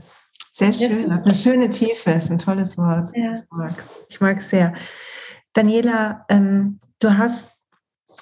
Sehr 0.51 0.73
schön, 0.73 1.13
hat 1.13 1.25
eine 1.25 1.35
schöne 1.35 1.71
Tiefe, 1.71 2.11
ist 2.11 2.31
ein 2.31 2.39
tolles 2.39 2.77
Wort. 2.77 3.09
Ja. 3.15 3.33
Ich 4.09 4.21
mag 4.21 4.39
es 4.39 4.51
sehr. 4.51 4.75
Daniela, 5.55 6.27
ähm, 6.29 6.79
du 6.99 7.17
hast 7.17 7.62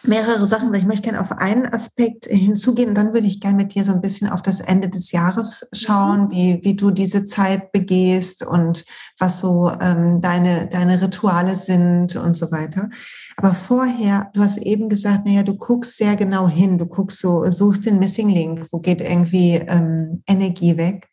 mehrere 0.05 0.47
Sachen. 0.47 0.73
Ich 0.75 0.87
möchte 0.87 1.03
gerne 1.03 1.21
auf 1.21 1.33
einen 1.33 1.67
Aspekt 1.67 2.27
hinzugehen 2.27 2.91
und 2.91 2.95
dann 2.95 3.13
würde 3.13 3.27
ich 3.27 3.41
gerne 3.41 3.57
mit 3.57 3.75
dir 3.75 3.85
so 3.85 3.93
ein 3.93 4.01
bisschen 4.01 4.29
auf 4.29 4.43
das 4.43 4.61
Ende 4.61 4.89
des 4.89 5.13
Jahres 5.13 5.69
schauen, 5.73 6.27
mhm. 6.27 6.31
wie, 6.31 6.61
wie 6.63 6.75
du 6.75 6.91
diese 6.91 7.25
Zeit 7.25 7.73
begehst 7.73 8.47
und 8.47 8.85
was 9.19 9.41
so 9.41 9.71
ähm, 9.81 10.21
deine, 10.21 10.69
deine 10.69 11.01
Rituale 11.03 11.57
sind 11.57 12.17
und 12.17 12.35
so 12.35 12.51
weiter. 12.51 12.89
Aber 13.37 13.55
vorher, 13.55 14.31
du 14.35 14.41
hast 14.41 14.59
eben 14.59 14.89
gesagt, 14.89 15.27
naja, 15.27 15.43
du 15.43 15.55
guckst 15.55 15.97
sehr 15.97 16.17
genau 16.17 16.49
hin, 16.49 16.79
du 16.79 16.87
guckst 16.87 17.19
so, 17.19 17.49
suchst 17.51 17.87
den 17.87 17.99
Missing 17.99 18.29
Link, 18.29 18.67
wo 18.71 18.81
geht 18.81 19.01
irgendwie 19.01 19.55
ähm, 19.55 20.23
Energie 20.27 20.77
weg. 20.77 21.09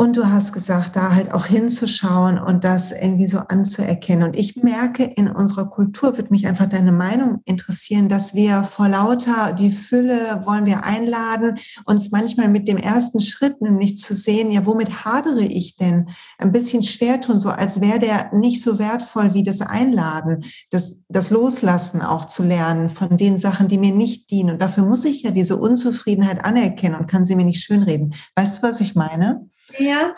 Und 0.00 0.16
du 0.16 0.30
hast 0.30 0.54
gesagt, 0.54 0.96
da 0.96 1.14
halt 1.14 1.34
auch 1.34 1.44
hinzuschauen 1.44 2.38
und 2.38 2.64
das 2.64 2.90
irgendwie 2.90 3.28
so 3.28 3.40
anzuerkennen. 3.40 4.26
Und 4.26 4.34
ich 4.34 4.56
merke, 4.56 5.04
in 5.04 5.28
unserer 5.28 5.68
Kultur 5.68 6.16
wird 6.16 6.30
mich 6.30 6.46
einfach 6.46 6.70
deine 6.70 6.90
Meinung 6.90 7.42
interessieren, 7.44 8.08
dass 8.08 8.34
wir 8.34 8.64
vor 8.64 8.88
lauter 8.88 9.52
die 9.52 9.70
Fülle 9.70 10.40
wollen 10.46 10.64
wir 10.64 10.84
einladen, 10.84 11.58
uns 11.84 12.10
manchmal 12.10 12.48
mit 12.48 12.66
dem 12.66 12.78
ersten 12.78 13.20
Schritt 13.20 13.60
nämlich 13.60 13.98
zu 13.98 14.14
sehen, 14.14 14.50
ja, 14.50 14.64
womit 14.64 15.04
hadere 15.04 15.44
ich 15.44 15.76
denn? 15.76 16.08
Ein 16.38 16.52
bisschen 16.52 16.82
schwer 16.82 17.20
tun, 17.20 17.38
so 17.38 17.50
als 17.50 17.82
wäre 17.82 17.98
der 17.98 18.32
nicht 18.32 18.62
so 18.62 18.78
wertvoll 18.78 19.34
wie 19.34 19.42
das 19.42 19.60
Einladen, 19.60 20.46
das, 20.70 21.02
das 21.10 21.28
Loslassen 21.28 22.00
auch 22.00 22.24
zu 22.24 22.42
lernen 22.42 22.88
von 22.88 23.18
den 23.18 23.36
Sachen, 23.36 23.68
die 23.68 23.76
mir 23.76 23.94
nicht 23.94 24.30
dienen. 24.30 24.52
Und 24.52 24.62
dafür 24.62 24.86
muss 24.86 25.04
ich 25.04 25.24
ja 25.24 25.30
diese 25.30 25.58
Unzufriedenheit 25.58 26.42
anerkennen 26.42 26.94
und 26.94 27.06
kann 27.06 27.26
sie 27.26 27.36
mir 27.36 27.44
nicht 27.44 27.62
schönreden. 27.62 28.14
Weißt 28.34 28.56
du, 28.56 28.62
was 28.66 28.80
ich 28.80 28.94
meine? 28.94 29.46
Ja, 29.80 30.14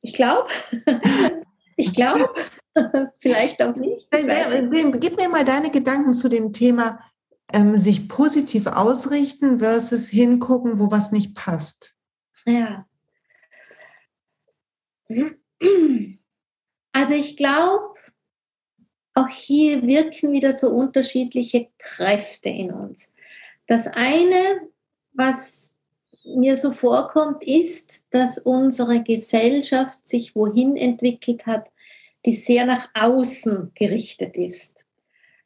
ich 0.00 0.12
glaube. 0.12 0.48
ich 1.76 1.94
glaube. 1.94 2.32
Vielleicht 3.18 3.62
auch 3.62 3.76
nicht. 3.76 4.08
Gib 4.10 5.16
mir 5.16 5.28
mal 5.28 5.44
deine 5.44 5.70
Gedanken 5.70 6.14
zu 6.14 6.28
dem 6.28 6.52
Thema 6.52 7.00
ähm, 7.52 7.76
sich 7.76 8.08
positiv 8.08 8.66
ausrichten 8.66 9.58
versus 9.60 10.08
hingucken, 10.08 10.78
wo 10.78 10.90
was 10.90 11.12
nicht 11.12 11.34
passt. 11.34 11.94
Ja. 12.44 12.86
Also 16.92 17.14
ich 17.14 17.36
glaube, 17.36 17.94
auch 19.14 19.28
hier 19.28 19.82
wirken 19.86 20.32
wieder 20.32 20.52
so 20.52 20.70
unterschiedliche 20.70 21.68
Kräfte 21.78 22.48
in 22.48 22.72
uns. 22.72 23.14
Das 23.66 23.86
eine, 23.86 24.68
was 25.12 25.75
mir 26.26 26.56
so 26.56 26.72
vorkommt, 26.72 27.44
ist, 27.44 28.06
dass 28.10 28.38
unsere 28.38 29.02
Gesellschaft 29.02 30.06
sich 30.06 30.34
wohin 30.34 30.76
entwickelt 30.76 31.46
hat, 31.46 31.70
die 32.24 32.32
sehr 32.32 32.66
nach 32.66 32.88
außen 32.94 33.72
gerichtet 33.74 34.36
ist. 34.36 34.84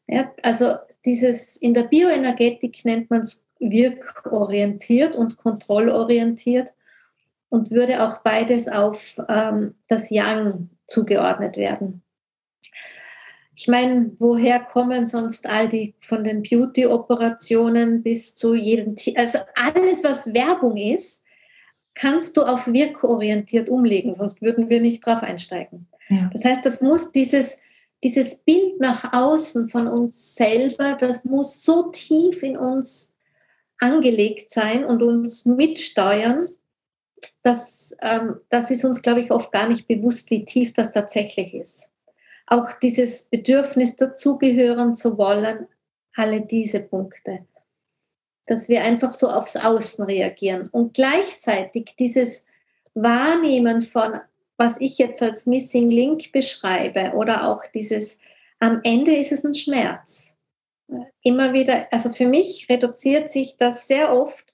Ja, 0.07 0.33
also 0.43 0.75
dieses 1.05 1.57
in 1.57 1.75
der 1.75 1.85
Bioenergetik 1.85 2.85
nennt 2.85 3.11
man 3.11 3.21
es 3.21 3.45
wirkorientiert 3.59 5.15
und 5.15 5.37
kontrollorientiert 5.37 6.73
und 7.49 7.71
würde 7.71 8.03
auch 8.03 8.19
beides 8.23 8.69
auf 8.69 9.21
ähm, 9.29 9.75
das 9.87 10.11
Yang 10.11 10.71
zugeordnet 10.87 11.57
werden. 11.57 12.03
Ich 13.61 13.69
meine, 13.69 14.11
woher 14.19 14.59
kommen 14.59 15.05
sonst 15.07 15.47
all 15.47 15.69
die 15.69 15.93
von 16.01 16.25
den 16.25 16.43
Beauty-Operationen 16.43 18.03
bis 18.03 18.35
zu 18.35 18.55
jedem, 18.55 18.95
also 19.17 19.39
alles, 19.55 20.03
was 20.03 20.33
Werbung 20.33 20.79
ist, 20.79 21.27
kannst 21.95 22.39
du 22.39 22.45
auf 22.45 22.69
wirkorientiert 22.69 23.69
umlegen, 23.69 24.15
sonst 24.15 24.41
würden 24.41 24.71
wir 24.71 24.81
nicht 24.81 25.05
drauf 25.05 25.23
einsteigen. 25.23 25.89
Ja. 26.09 26.31
Das 26.33 26.43
heißt, 26.47 26.65
das 26.65 26.81
muss 26.81 27.13
dieses, 27.13 27.59
dieses 28.03 28.39
Bild 28.45 28.81
nach 28.81 29.13
außen 29.13 29.69
von 29.69 29.89
uns 29.89 30.37
selber, 30.37 30.97
das 30.99 31.27
muss 31.27 31.63
so 31.63 31.91
tief 31.91 32.43
in 32.43 32.57
uns 32.57 33.15
angelegt 33.79 34.49
sein 34.49 34.87
und 34.87 35.03
uns 35.03 35.45
mitsteuern, 35.45 36.49
dass 37.43 37.95
ähm, 38.01 38.37
das 38.49 38.71
ist 38.71 38.87
uns, 38.87 39.03
glaube 39.03 39.21
ich, 39.21 39.31
oft 39.31 39.53
gar 39.53 39.69
nicht 39.69 39.87
bewusst, 39.87 40.31
wie 40.31 40.47
tief 40.47 40.73
das 40.73 40.93
tatsächlich 40.93 41.53
ist 41.53 41.93
auch 42.51 42.73
dieses 42.83 43.29
Bedürfnis 43.29 43.97
dazugehören 43.97 44.95
zu 44.95 45.17
wollen, 45.17 45.69
alle 46.17 46.43
diese 46.43 46.81
Punkte. 46.81 47.47
Dass 48.47 48.69
wir 48.69 48.83
einfach 48.83 49.13
so 49.13 49.29
aufs 49.29 49.57
Außen 49.57 50.05
reagieren 50.05 50.69
und 50.73 50.93
gleichzeitig 50.93 51.95
dieses 51.99 52.47
Wahrnehmen 52.95 53.83
von, 53.83 54.21
was 54.57 54.81
ich 54.81 54.99
jetzt 54.99 55.23
als 55.23 55.47
Missing 55.47 55.91
Link 55.91 56.33
beschreibe 56.33 57.13
oder 57.15 57.49
auch 57.49 57.65
dieses, 57.73 58.19
am 58.59 58.81
Ende 58.83 59.17
ist 59.17 59.31
es 59.31 59.45
ein 59.45 59.55
Schmerz. 59.55 60.37
Immer 61.23 61.53
wieder, 61.53 61.87
also 61.93 62.13
für 62.13 62.27
mich 62.27 62.69
reduziert 62.69 63.31
sich 63.31 63.57
das 63.57 63.87
sehr 63.87 64.13
oft 64.13 64.53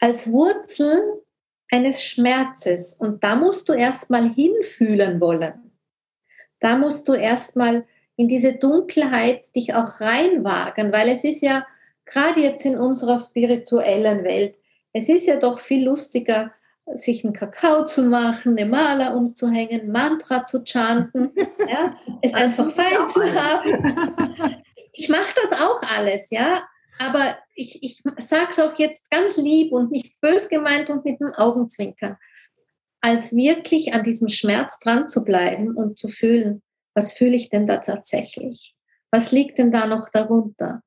als 0.00 0.32
Wurzel 0.32 1.22
eines 1.70 2.02
Schmerzes 2.02 2.94
und 2.94 3.22
da 3.22 3.36
musst 3.36 3.68
du 3.68 3.74
erstmal 3.74 4.32
hinfühlen 4.32 5.20
wollen 5.20 5.69
da 6.60 6.76
musst 6.76 7.08
du 7.08 7.14
erstmal 7.14 7.84
in 8.16 8.28
diese 8.28 8.54
Dunkelheit 8.54 9.54
dich 9.56 9.74
auch 9.74 10.00
reinwagen, 10.00 10.92
weil 10.92 11.08
es 11.08 11.24
ist 11.24 11.40
ja 11.40 11.66
gerade 12.04 12.40
jetzt 12.40 12.66
in 12.66 12.78
unserer 12.78 13.18
spirituellen 13.18 14.24
Welt, 14.24 14.56
es 14.92 15.08
ist 15.08 15.26
ja 15.26 15.36
doch 15.36 15.60
viel 15.60 15.84
lustiger, 15.84 16.50
sich 16.94 17.24
einen 17.24 17.32
Kakao 17.32 17.84
zu 17.84 18.02
machen, 18.04 18.58
eine 18.58 18.68
Maler 18.68 19.14
umzuhängen, 19.14 19.92
Mantra 19.92 20.44
zu 20.44 20.64
chanten, 20.64 21.32
ja, 21.68 21.96
es 22.22 22.34
einfach 22.34 22.70
fein 22.70 23.08
zu 23.12 23.34
haben. 23.34 24.56
Ich 24.92 25.08
mache 25.08 25.34
das 25.42 25.58
auch 25.60 25.80
alles, 25.96 26.30
ja, 26.30 26.62
aber 26.98 27.38
ich, 27.54 27.82
ich 27.82 28.02
sage 28.18 28.48
es 28.50 28.58
auch 28.58 28.78
jetzt 28.78 29.10
ganz 29.10 29.36
lieb 29.36 29.72
und 29.72 29.90
nicht 29.90 30.20
bös 30.20 30.48
gemeint 30.48 30.90
und 30.90 31.04
mit 31.04 31.20
dem 31.20 31.32
Augenzwinkern 31.32 32.18
als 33.00 33.34
wirklich 33.34 33.94
an 33.94 34.04
diesem 34.04 34.28
Schmerz 34.28 34.78
dran 34.80 35.08
zu 35.08 35.24
bleiben 35.24 35.76
und 35.76 35.98
zu 35.98 36.08
fühlen, 36.08 36.62
was 36.94 37.12
fühle 37.12 37.36
ich 37.36 37.50
denn 37.50 37.66
da 37.66 37.78
tatsächlich? 37.78 38.74
Was 39.10 39.32
liegt 39.32 39.58
denn 39.58 39.72
da 39.72 39.86
noch 39.86 40.08
darunter? 40.10 40.82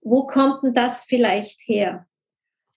Wo 0.00 0.26
kommt 0.26 0.62
denn 0.62 0.74
das 0.74 1.04
vielleicht 1.04 1.60
her? 1.66 2.06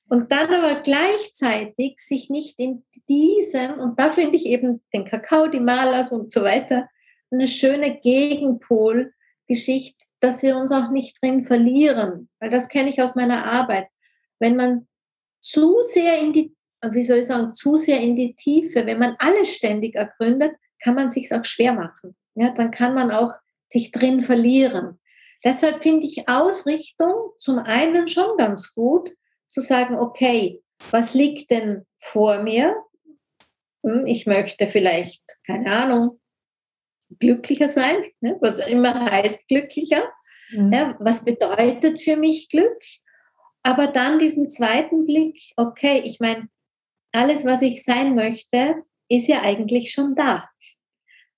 Und 0.09 0.31
dann 0.31 0.53
aber 0.53 0.81
gleichzeitig 0.81 1.99
sich 1.99 2.29
nicht 2.29 2.59
in 2.59 2.83
diesem, 3.07 3.79
und 3.79 3.99
da 3.99 4.09
finde 4.09 4.35
ich 4.35 4.45
eben 4.45 4.83
den 4.93 5.05
Kakao, 5.05 5.47
die 5.47 5.59
Malers 5.59 6.11
und 6.11 6.31
so 6.33 6.43
weiter, 6.43 6.89
eine 7.31 7.47
schöne 7.47 7.99
Gegenpol-Geschichte, 7.99 9.97
dass 10.19 10.43
wir 10.43 10.57
uns 10.57 10.71
auch 10.71 10.89
nicht 10.91 11.21
drin 11.21 11.41
verlieren, 11.41 12.29
weil 12.39 12.49
das 12.49 12.67
kenne 12.69 12.89
ich 12.89 13.01
aus 13.01 13.15
meiner 13.15 13.45
Arbeit. 13.45 13.87
Wenn 14.39 14.55
man 14.55 14.87
zu 15.41 15.81
sehr 15.81 16.19
in 16.19 16.31
die 16.33 16.55
wie 16.91 17.03
soll 17.03 17.19
ich 17.19 17.27
sagen, 17.27 17.53
zu 17.53 17.77
sehr 17.77 17.99
in 17.99 18.15
die 18.15 18.35
Tiefe. 18.35 18.85
Wenn 18.85 18.99
man 18.99 19.15
alles 19.19 19.55
ständig 19.55 19.95
ergründet, 19.95 20.53
kann 20.83 20.95
man 20.95 21.07
sich 21.07 21.33
auch 21.33 21.45
schwer 21.45 21.73
machen. 21.73 22.15
Ja, 22.35 22.49
dann 22.49 22.71
kann 22.71 22.93
man 22.93 23.11
auch 23.11 23.33
sich 23.69 23.91
drin 23.91 24.21
verlieren. 24.21 24.99
Deshalb 25.43 25.83
finde 25.83 26.05
ich 26.05 26.27
Ausrichtung 26.27 27.31
zum 27.37 27.59
einen 27.59 28.07
schon 28.07 28.37
ganz 28.37 28.73
gut, 28.73 29.11
zu 29.49 29.61
sagen, 29.61 29.95
okay, 29.95 30.61
was 30.91 31.13
liegt 31.13 31.51
denn 31.51 31.85
vor 31.97 32.41
mir? 32.41 32.75
Hm, 33.85 34.05
ich 34.05 34.25
möchte 34.25 34.67
vielleicht, 34.67 35.23
keine 35.45 35.71
Ahnung, 35.71 36.19
glücklicher 37.19 37.67
sein, 37.67 38.03
ne, 38.21 38.37
was 38.41 38.59
immer 38.59 39.11
heißt 39.11 39.47
glücklicher. 39.47 40.09
Mhm. 40.51 40.73
Ja, 40.73 40.95
was 40.99 41.23
bedeutet 41.23 42.01
für 42.01 42.15
mich 42.15 42.49
Glück? 42.49 42.81
Aber 43.63 43.87
dann 43.87 44.19
diesen 44.19 44.49
zweiten 44.49 45.05
Blick, 45.05 45.39
okay, 45.55 46.01
ich 46.03 46.19
meine, 46.19 46.49
alles, 47.13 47.45
was 47.45 47.61
ich 47.61 47.83
sein 47.83 48.15
möchte, 48.15 48.83
ist 49.09 49.27
ja 49.27 49.41
eigentlich 49.41 49.91
schon 49.91 50.15
da. 50.15 50.49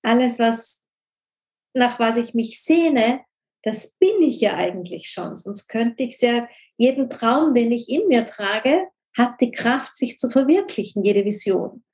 Alles, 0.02 0.38
was, 0.38 0.82
nach 1.74 1.98
was 1.98 2.16
ich 2.16 2.34
mich 2.34 2.62
sehne, 2.62 3.20
das 3.62 3.94
bin 3.98 4.22
ich 4.22 4.40
ja 4.40 4.54
eigentlich 4.54 5.10
schon. 5.10 5.36
Sonst 5.36 5.68
könnte 5.68 6.04
ich 6.04 6.20
ja, 6.20 6.48
jeden 6.76 7.10
Traum, 7.10 7.54
den 7.54 7.72
ich 7.72 7.88
in 7.88 8.08
mir 8.08 8.26
trage, 8.26 8.88
hat 9.16 9.40
die 9.40 9.50
Kraft, 9.50 9.96
sich 9.96 10.18
zu 10.18 10.30
verwirklichen, 10.30 11.04
jede 11.04 11.24
Vision. 11.24 11.84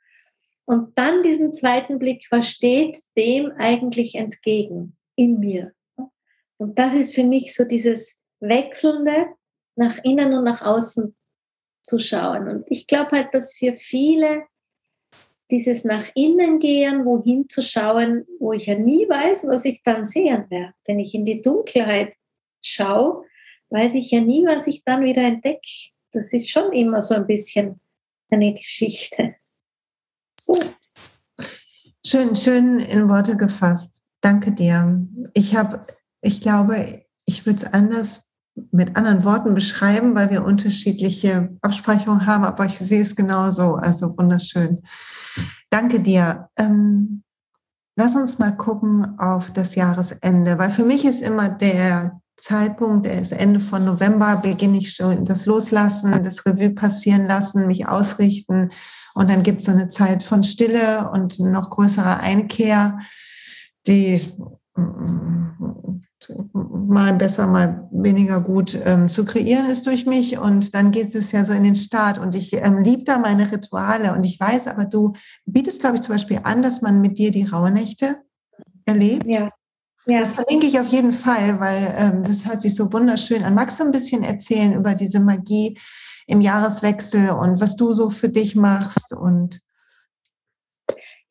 Und 0.64 0.96
dann 0.98 1.22
diesen 1.22 1.52
zweiten 1.52 1.98
Blick, 1.98 2.26
was 2.30 2.48
steht 2.48 2.98
dem 3.16 3.52
eigentlich 3.58 4.14
entgegen 4.14 4.96
in 5.16 5.38
mir? 5.40 5.72
Und 6.56 6.78
das 6.78 6.94
ist 6.94 7.14
für 7.14 7.24
mich 7.24 7.54
so 7.54 7.64
dieses 7.64 8.20
Wechselnde 8.40 9.26
nach 9.76 9.98
innen 10.04 10.34
und 10.34 10.44
nach 10.44 10.62
außen 10.62 11.16
zu 11.82 11.98
schauen. 11.98 12.48
Und 12.48 12.64
ich 12.68 12.86
glaube 12.86 13.12
halt, 13.12 13.34
dass 13.34 13.54
für 13.54 13.76
viele 13.76 14.44
dieses 15.50 15.84
nach 15.84 16.08
innen 16.14 16.58
gehen, 16.58 17.04
wohin 17.04 17.48
zu 17.48 17.60
schauen, 17.60 18.24
wo 18.38 18.52
ich 18.52 18.66
ja 18.66 18.74
nie 18.74 19.06
weiß, 19.08 19.46
was 19.48 19.64
ich 19.66 19.82
dann 19.82 20.04
sehen 20.04 20.46
werde. 20.48 20.72
Wenn 20.86 20.98
ich 20.98 21.14
in 21.14 21.24
die 21.24 21.42
Dunkelheit 21.42 22.14
schaue, 22.62 23.26
weiß 23.70 23.94
ich 23.94 24.10
ja 24.10 24.20
nie, 24.20 24.46
was 24.46 24.66
ich 24.66 24.82
dann 24.84 25.04
wieder 25.04 25.22
entdecke. 25.22 25.90
Das 26.12 26.32
ist 26.32 26.50
schon 26.50 26.72
immer 26.72 27.00
so 27.00 27.14
ein 27.14 27.26
bisschen 27.26 27.80
eine 28.30 28.54
Geschichte. 28.54 29.34
So. 30.40 30.58
Schön, 32.04 32.34
schön 32.34 32.80
in 32.80 33.08
Worte 33.08 33.36
gefasst. 33.36 34.02
Danke 34.22 34.52
dir. 34.52 35.06
Ich 35.34 35.54
habe, 35.54 35.86
ich 36.22 36.40
glaube, 36.40 37.04
ich 37.26 37.46
würde 37.46 37.58
es 37.58 37.72
anders 37.72 38.31
mit 38.70 38.96
anderen 38.96 39.24
Worten 39.24 39.54
beschreiben, 39.54 40.14
weil 40.14 40.30
wir 40.30 40.44
unterschiedliche 40.44 41.56
Absprechungen 41.62 42.26
haben, 42.26 42.44
aber 42.44 42.66
ich 42.66 42.78
sehe 42.78 43.02
es 43.02 43.16
genauso. 43.16 43.76
Also 43.76 44.16
wunderschön. 44.16 44.82
Danke 45.70 46.00
dir. 46.00 46.48
Ähm, 46.56 47.22
lass 47.96 48.14
uns 48.14 48.38
mal 48.38 48.56
gucken 48.56 49.18
auf 49.18 49.52
das 49.52 49.74
Jahresende, 49.74 50.58
weil 50.58 50.70
für 50.70 50.84
mich 50.84 51.04
ist 51.04 51.22
immer 51.22 51.48
der 51.48 52.20
Zeitpunkt, 52.36 53.06
der 53.06 53.20
ist 53.20 53.32
Ende 53.32 53.60
von 53.60 53.84
November, 53.84 54.40
beginne 54.42 54.78
ich 54.78 54.94
schon 54.94 55.24
das 55.24 55.46
Loslassen, 55.46 56.22
das 56.24 56.44
Revue 56.44 56.70
passieren 56.70 57.26
lassen, 57.26 57.66
mich 57.66 57.86
ausrichten. 57.86 58.70
Und 59.14 59.30
dann 59.30 59.42
gibt 59.42 59.60
es 59.60 59.66
so 59.66 59.72
eine 59.72 59.88
Zeit 59.88 60.22
von 60.22 60.42
Stille 60.42 61.10
und 61.10 61.38
noch 61.38 61.70
größere 61.70 62.18
Einkehr, 62.18 62.98
die 63.86 64.22
mal 66.52 67.14
besser, 67.14 67.46
mal 67.46 67.88
weniger 67.92 68.40
gut 68.40 68.78
ähm, 68.84 69.08
zu 69.08 69.24
kreieren 69.24 69.66
ist 69.66 69.86
durch 69.86 70.06
mich. 70.06 70.38
Und 70.38 70.74
dann 70.74 70.90
geht 70.90 71.14
es 71.14 71.32
ja 71.32 71.44
so 71.44 71.52
in 71.52 71.64
den 71.64 71.74
Start. 71.74 72.18
Und 72.18 72.34
ich 72.34 72.52
ähm, 72.52 72.82
liebe 72.82 73.04
da 73.04 73.18
meine 73.18 73.50
Rituale. 73.50 74.14
Und 74.14 74.24
ich 74.24 74.38
weiß 74.38 74.68
aber, 74.68 74.84
du 74.84 75.12
bietest, 75.46 75.80
glaube 75.80 75.96
ich, 75.96 76.02
zum 76.02 76.14
Beispiel 76.14 76.40
an, 76.42 76.62
dass 76.62 76.82
man 76.82 77.00
mit 77.00 77.18
dir 77.18 77.30
die 77.30 77.44
Rauhnächte 77.44 78.18
erlebt. 78.84 79.26
Ja. 79.26 79.48
ja. 80.06 80.20
Das 80.20 80.32
verlinke 80.34 80.66
ich 80.66 80.78
auf 80.78 80.88
jeden 80.88 81.12
Fall, 81.12 81.60
weil 81.60 81.94
ähm, 81.96 82.22
das 82.24 82.44
hört 82.44 82.60
sich 82.60 82.74
so 82.74 82.92
wunderschön 82.92 83.44
an. 83.44 83.54
Magst 83.54 83.80
du 83.80 83.84
ein 83.84 83.92
bisschen 83.92 84.22
erzählen 84.22 84.74
über 84.74 84.94
diese 84.94 85.20
Magie 85.20 85.78
im 86.26 86.40
Jahreswechsel 86.40 87.30
und 87.30 87.60
was 87.60 87.76
du 87.76 87.92
so 87.92 88.10
für 88.10 88.28
dich 88.28 88.54
machst 88.54 89.12
und 89.12 89.60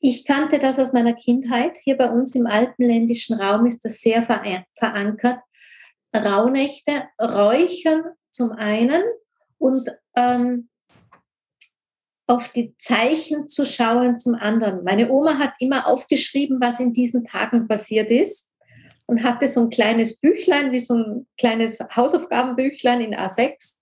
ich 0.01 0.25
kannte 0.25 0.57
das 0.57 0.79
aus 0.79 0.93
meiner 0.93 1.13
Kindheit. 1.13 1.77
Hier 1.83 1.95
bei 1.95 2.09
uns 2.09 2.33
im 2.33 2.47
alpenländischen 2.47 3.39
Raum 3.39 3.67
ist 3.67 3.85
das 3.85 4.01
sehr 4.01 4.23
verankert. 4.23 5.39
Rauhnächte, 6.13 7.03
Räuchern 7.21 8.03
zum 8.31 8.51
einen 8.51 9.03
und 9.59 9.89
ähm, 10.17 10.69
auf 12.25 12.49
die 12.49 12.75
Zeichen 12.77 13.47
zu 13.47 13.65
schauen 13.65 14.17
zum 14.17 14.33
anderen. 14.33 14.83
Meine 14.83 15.11
Oma 15.11 15.37
hat 15.37 15.53
immer 15.59 15.87
aufgeschrieben, 15.87 16.59
was 16.59 16.79
in 16.79 16.93
diesen 16.93 17.23
Tagen 17.23 17.67
passiert 17.67 18.09
ist 18.09 18.51
und 19.05 19.23
hatte 19.23 19.47
so 19.47 19.61
ein 19.61 19.69
kleines 19.69 20.19
Büchlein, 20.19 20.71
wie 20.71 20.79
so 20.79 20.95
ein 20.95 21.27
kleines 21.37 21.79
Hausaufgabenbüchlein 21.79 23.01
in 23.01 23.13
A6, 23.13 23.77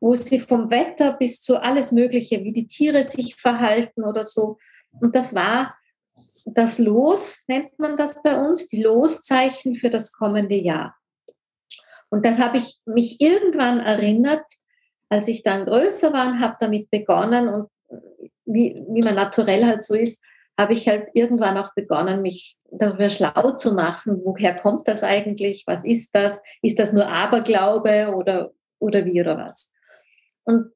wo 0.00 0.14
sie 0.14 0.40
vom 0.40 0.70
Wetter 0.70 1.16
bis 1.18 1.40
zu 1.40 1.62
alles 1.62 1.92
Mögliche, 1.92 2.42
wie 2.42 2.52
die 2.52 2.66
Tiere 2.66 3.04
sich 3.04 3.36
verhalten 3.36 4.02
oder 4.02 4.24
so, 4.24 4.58
und 5.00 5.14
das 5.14 5.34
war 5.34 5.74
das 6.46 6.78
Los, 6.78 7.44
nennt 7.48 7.78
man 7.78 7.96
das 7.96 8.22
bei 8.22 8.40
uns, 8.40 8.68
die 8.68 8.82
Loszeichen 8.82 9.76
für 9.76 9.90
das 9.90 10.12
kommende 10.12 10.56
Jahr. 10.56 10.96
Und 12.08 12.26
das 12.26 12.38
habe 12.38 12.58
ich 12.58 12.80
mich 12.86 13.20
irgendwann 13.20 13.80
erinnert, 13.80 14.44
als 15.08 15.28
ich 15.28 15.42
dann 15.42 15.66
größer 15.66 16.12
war 16.12 16.28
und 16.28 16.40
habe 16.40 16.56
damit 16.58 16.90
begonnen 16.90 17.48
und 17.48 17.68
wie, 18.44 18.84
wie 18.88 19.02
man 19.02 19.14
naturell 19.14 19.64
halt 19.64 19.84
so 19.84 19.94
ist, 19.94 20.22
habe 20.58 20.74
ich 20.74 20.88
halt 20.88 21.08
irgendwann 21.14 21.56
auch 21.56 21.72
begonnen, 21.74 22.22
mich 22.22 22.58
darüber 22.70 23.08
schlau 23.08 23.52
zu 23.52 23.74
machen, 23.74 24.20
woher 24.24 24.56
kommt 24.58 24.88
das 24.88 25.02
eigentlich, 25.02 25.64
was 25.66 25.84
ist 25.84 26.14
das, 26.14 26.42
ist 26.62 26.78
das 26.78 26.92
nur 26.92 27.06
Aberglaube 27.06 28.12
oder, 28.14 28.52
oder 28.78 29.04
wie 29.04 29.20
oder 29.20 29.38
was. 29.38 29.72
Und 30.44 30.72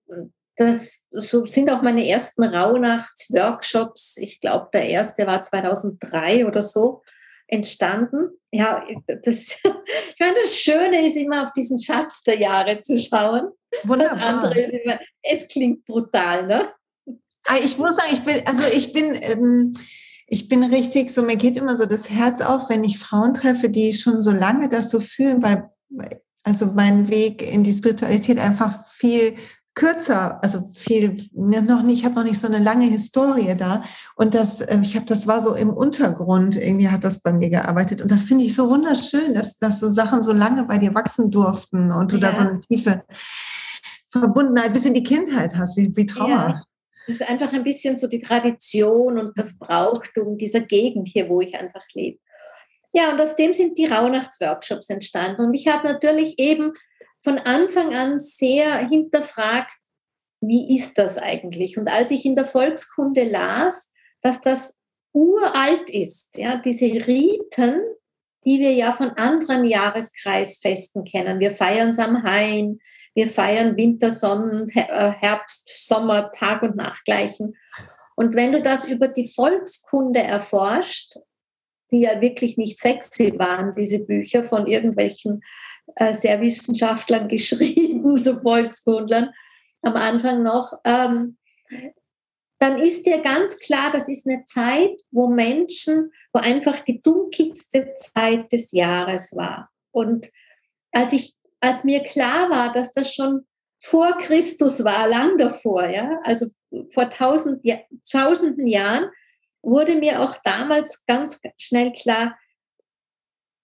das 0.56 1.04
so 1.10 1.46
sind 1.46 1.70
auch 1.70 1.82
meine 1.82 2.06
ersten 2.06 2.44
Rauhnachtsworkshops. 2.44 4.16
Ich 4.18 4.40
glaube, 4.40 4.68
der 4.72 4.88
erste 4.88 5.26
war 5.26 5.42
2003 5.42 6.46
oder 6.46 6.62
so 6.62 7.02
entstanden. 7.46 8.30
Ja, 8.50 8.84
das, 9.06 9.56
ich 9.64 10.20
meine, 10.20 10.36
das 10.42 10.56
Schöne 10.56 11.06
ist 11.06 11.16
immer 11.16 11.44
auf 11.44 11.52
diesen 11.52 11.80
Schatz 11.80 12.22
der 12.22 12.38
Jahre 12.38 12.80
zu 12.80 12.98
schauen. 12.98 13.50
Wunderbar. 13.82 14.16
Das 14.16 14.24
andere 14.24 14.60
ist 14.60 14.72
immer, 14.72 14.98
es 15.22 15.46
klingt 15.48 15.84
brutal, 15.84 16.46
ne? 16.46 16.68
Ah, 17.46 17.58
ich 17.62 17.76
muss 17.76 17.96
sagen, 17.96 18.10
ich 18.12 18.22
bin, 18.22 18.46
also 18.46 18.64
ich 18.72 18.92
bin, 18.92 19.18
ähm, 19.20 19.74
ich 20.26 20.48
bin 20.48 20.64
richtig 20.64 21.10
so, 21.10 21.22
mir 21.22 21.36
geht 21.36 21.56
immer 21.56 21.76
so 21.76 21.84
das 21.84 22.08
Herz 22.08 22.40
auf, 22.40 22.70
wenn 22.70 22.84
ich 22.84 22.98
Frauen 22.98 23.34
treffe, 23.34 23.68
die 23.68 23.92
schon 23.92 24.22
so 24.22 24.30
lange 24.30 24.68
das 24.68 24.88
so 24.88 25.00
fühlen, 25.00 25.42
weil 25.42 25.68
also 26.42 26.66
mein 26.66 27.08
Weg 27.08 27.42
in 27.42 27.64
die 27.64 27.72
Spiritualität 27.72 28.38
einfach 28.38 28.86
viel 28.86 29.36
kürzer, 29.74 30.42
also 30.42 30.70
viel 30.74 31.16
noch 31.34 31.82
nicht, 31.82 31.98
ich 31.98 32.04
habe 32.04 32.14
noch 32.14 32.24
nicht 32.24 32.38
so 32.38 32.46
eine 32.46 32.60
lange 32.60 32.86
Historie 32.86 33.56
da 33.56 33.82
und 34.14 34.34
das, 34.34 34.60
äh, 34.60 34.78
ich 34.82 34.94
habe, 34.94 35.06
das 35.06 35.26
war 35.26 35.40
so 35.40 35.54
im 35.54 35.70
Untergrund, 35.70 36.56
irgendwie 36.56 36.88
hat 36.88 37.02
das 37.02 37.20
bei 37.20 37.32
mir 37.32 37.50
gearbeitet 37.50 38.00
und 38.00 38.10
das 38.10 38.22
finde 38.22 38.44
ich 38.44 38.54
so 38.54 38.70
wunderschön, 38.70 39.34
dass, 39.34 39.58
dass 39.58 39.80
so 39.80 39.88
Sachen 39.88 40.22
so 40.22 40.32
lange 40.32 40.64
bei 40.64 40.78
dir 40.78 40.94
wachsen 40.94 41.30
durften 41.30 41.90
und 41.90 42.12
du 42.12 42.16
ja. 42.16 42.28
da 42.28 42.34
so 42.34 42.40
eine 42.42 42.60
tiefe 42.60 43.04
Verbundenheit 44.10 44.72
bis 44.72 44.86
in 44.86 44.94
die 44.94 45.02
Kindheit 45.02 45.56
hast, 45.56 45.76
wie, 45.76 45.94
wie 45.96 46.06
Trauer. 46.06 46.28
Ja. 46.28 46.62
Das 47.06 47.20
ist 47.20 47.28
einfach 47.28 47.52
ein 47.52 47.64
bisschen 47.64 47.96
so 47.96 48.06
die 48.06 48.20
Tradition 48.20 49.18
und 49.18 49.36
das 49.36 49.58
Brauchtum 49.58 50.38
dieser 50.38 50.60
Gegend 50.60 51.08
hier, 51.08 51.28
wo 51.28 51.40
ich 51.40 51.54
einfach 51.58 51.84
lebe. 51.92 52.18
Ja, 52.94 53.12
und 53.12 53.20
aus 53.20 53.34
dem 53.34 53.52
sind 53.52 53.76
die 53.76 53.86
Rauhnachtsworkshops 53.86 54.88
entstanden. 54.88 55.42
Und 55.42 55.54
ich 55.54 55.66
habe 55.66 55.86
natürlich 55.86 56.38
eben 56.38 56.72
von 57.24 57.38
Anfang 57.38 57.94
an 57.94 58.18
sehr 58.18 58.86
hinterfragt, 58.88 59.74
wie 60.40 60.76
ist 60.76 60.98
das 60.98 61.18
eigentlich? 61.18 61.78
Und 61.78 61.88
als 61.88 62.10
ich 62.10 62.26
in 62.26 62.36
der 62.36 62.46
Volkskunde 62.46 63.24
las, 63.24 63.92
dass 64.20 64.42
das 64.42 64.76
uralt 65.12 65.88
ist, 65.88 66.36
ja, 66.36 66.58
diese 66.58 66.86
Riten, 66.86 67.80
die 68.44 68.58
wir 68.58 68.72
ja 68.72 68.92
von 68.92 69.10
anderen 69.10 69.64
Jahreskreisfesten 69.64 71.04
kennen. 71.04 71.40
Wir 71.40 71.50
feiern 71.50 71.92
Samhain, 71.92 72.78
wir 73.14 73.28
feiern 73.28 73.76
Wintersonnen, 73.76 74.68
äh, 74.68 75.12
Herbst, 75.12 75.70
Sommer, 75.86 76.30
Tag 76.32 76.62
und 76.62 76.76
Nachtgleichen. 76.76 77.56
Und 78.16 78.34
wenn 78.34 78.52
du 78.52 78.62
das 78.62 78.84
über 78.84 79.08
die 79.08 79.28
Volkskunde 79.28 80.20
erforscht, 80.20 81.16
die 81.90 82.00
ja 82.00 82.20
wirklich 82.20 82.58
nicht 82.58 82.78
sexy 82.78 83.38
waren, 83.38 83.74
diese 83.76 84.00
Bücher 84.00 84.44
von 84.44 84.66
irgendwelchen 84.66 85.42
äh, 85.96 86.14
sehr 86.14 86.40
Wissenschaftlern 86.40 87.28
geschrieben, 87.28 88.22
so 88.22 88.38
Volkskundlern 88.38 89.30
am 89.82 89.94
Anfang 89.94 90.42
noch, 90.42 90.72
ähm, 90.84 91.36
dann 92.58 92.78
ist 92.78 93.04
dir 93.06 93.20
ganz 93.20 93.58
klar, 93.58 93.90
das 93.92 94.08
ist 94.08 94.26
eine 94.26 94.44
Zeit, 94.46 95.02
wo 95.10 95.28
Menschen, 95.28 96.12
wo 96.32 96.40
einfach 96.40 96.80
die 96.80 97.02
dunkelste 97.02 97.92
Zeit 97.96 98.50
des 98.52 98.72
Jahres 98.72 99.36
war. 99.36 99.70
Und 99.90 100.30
als 100.92 101.12
ich, 101.12 101.34
als 101.60 101.84
mir 101.84 102.02
klar 102.04 102.48
war, 102.48 102.72
dass 102.72 102.92
das 102.92 103.12
schon 103.12 103.46
vor 103.80 104.16
Christus 104.18 104.82
war, 104.82 105.06
lang 105.08 105.36
davor, 105.36 105.86
ja, 105.90 106.18
also 106.22 106.46
vor 106.92 107.10
tausend, 107.10 107.62
tausenden 108.10 108.66
Jahren, 108.66 109.10
wurde 109.60 109.96
mir 109.96 110.20
auch 110.20 110.36
damals 110.42 111.04
ganz 111.06 111.40
schnell 111.58 111.92
klar, 111.92 112.38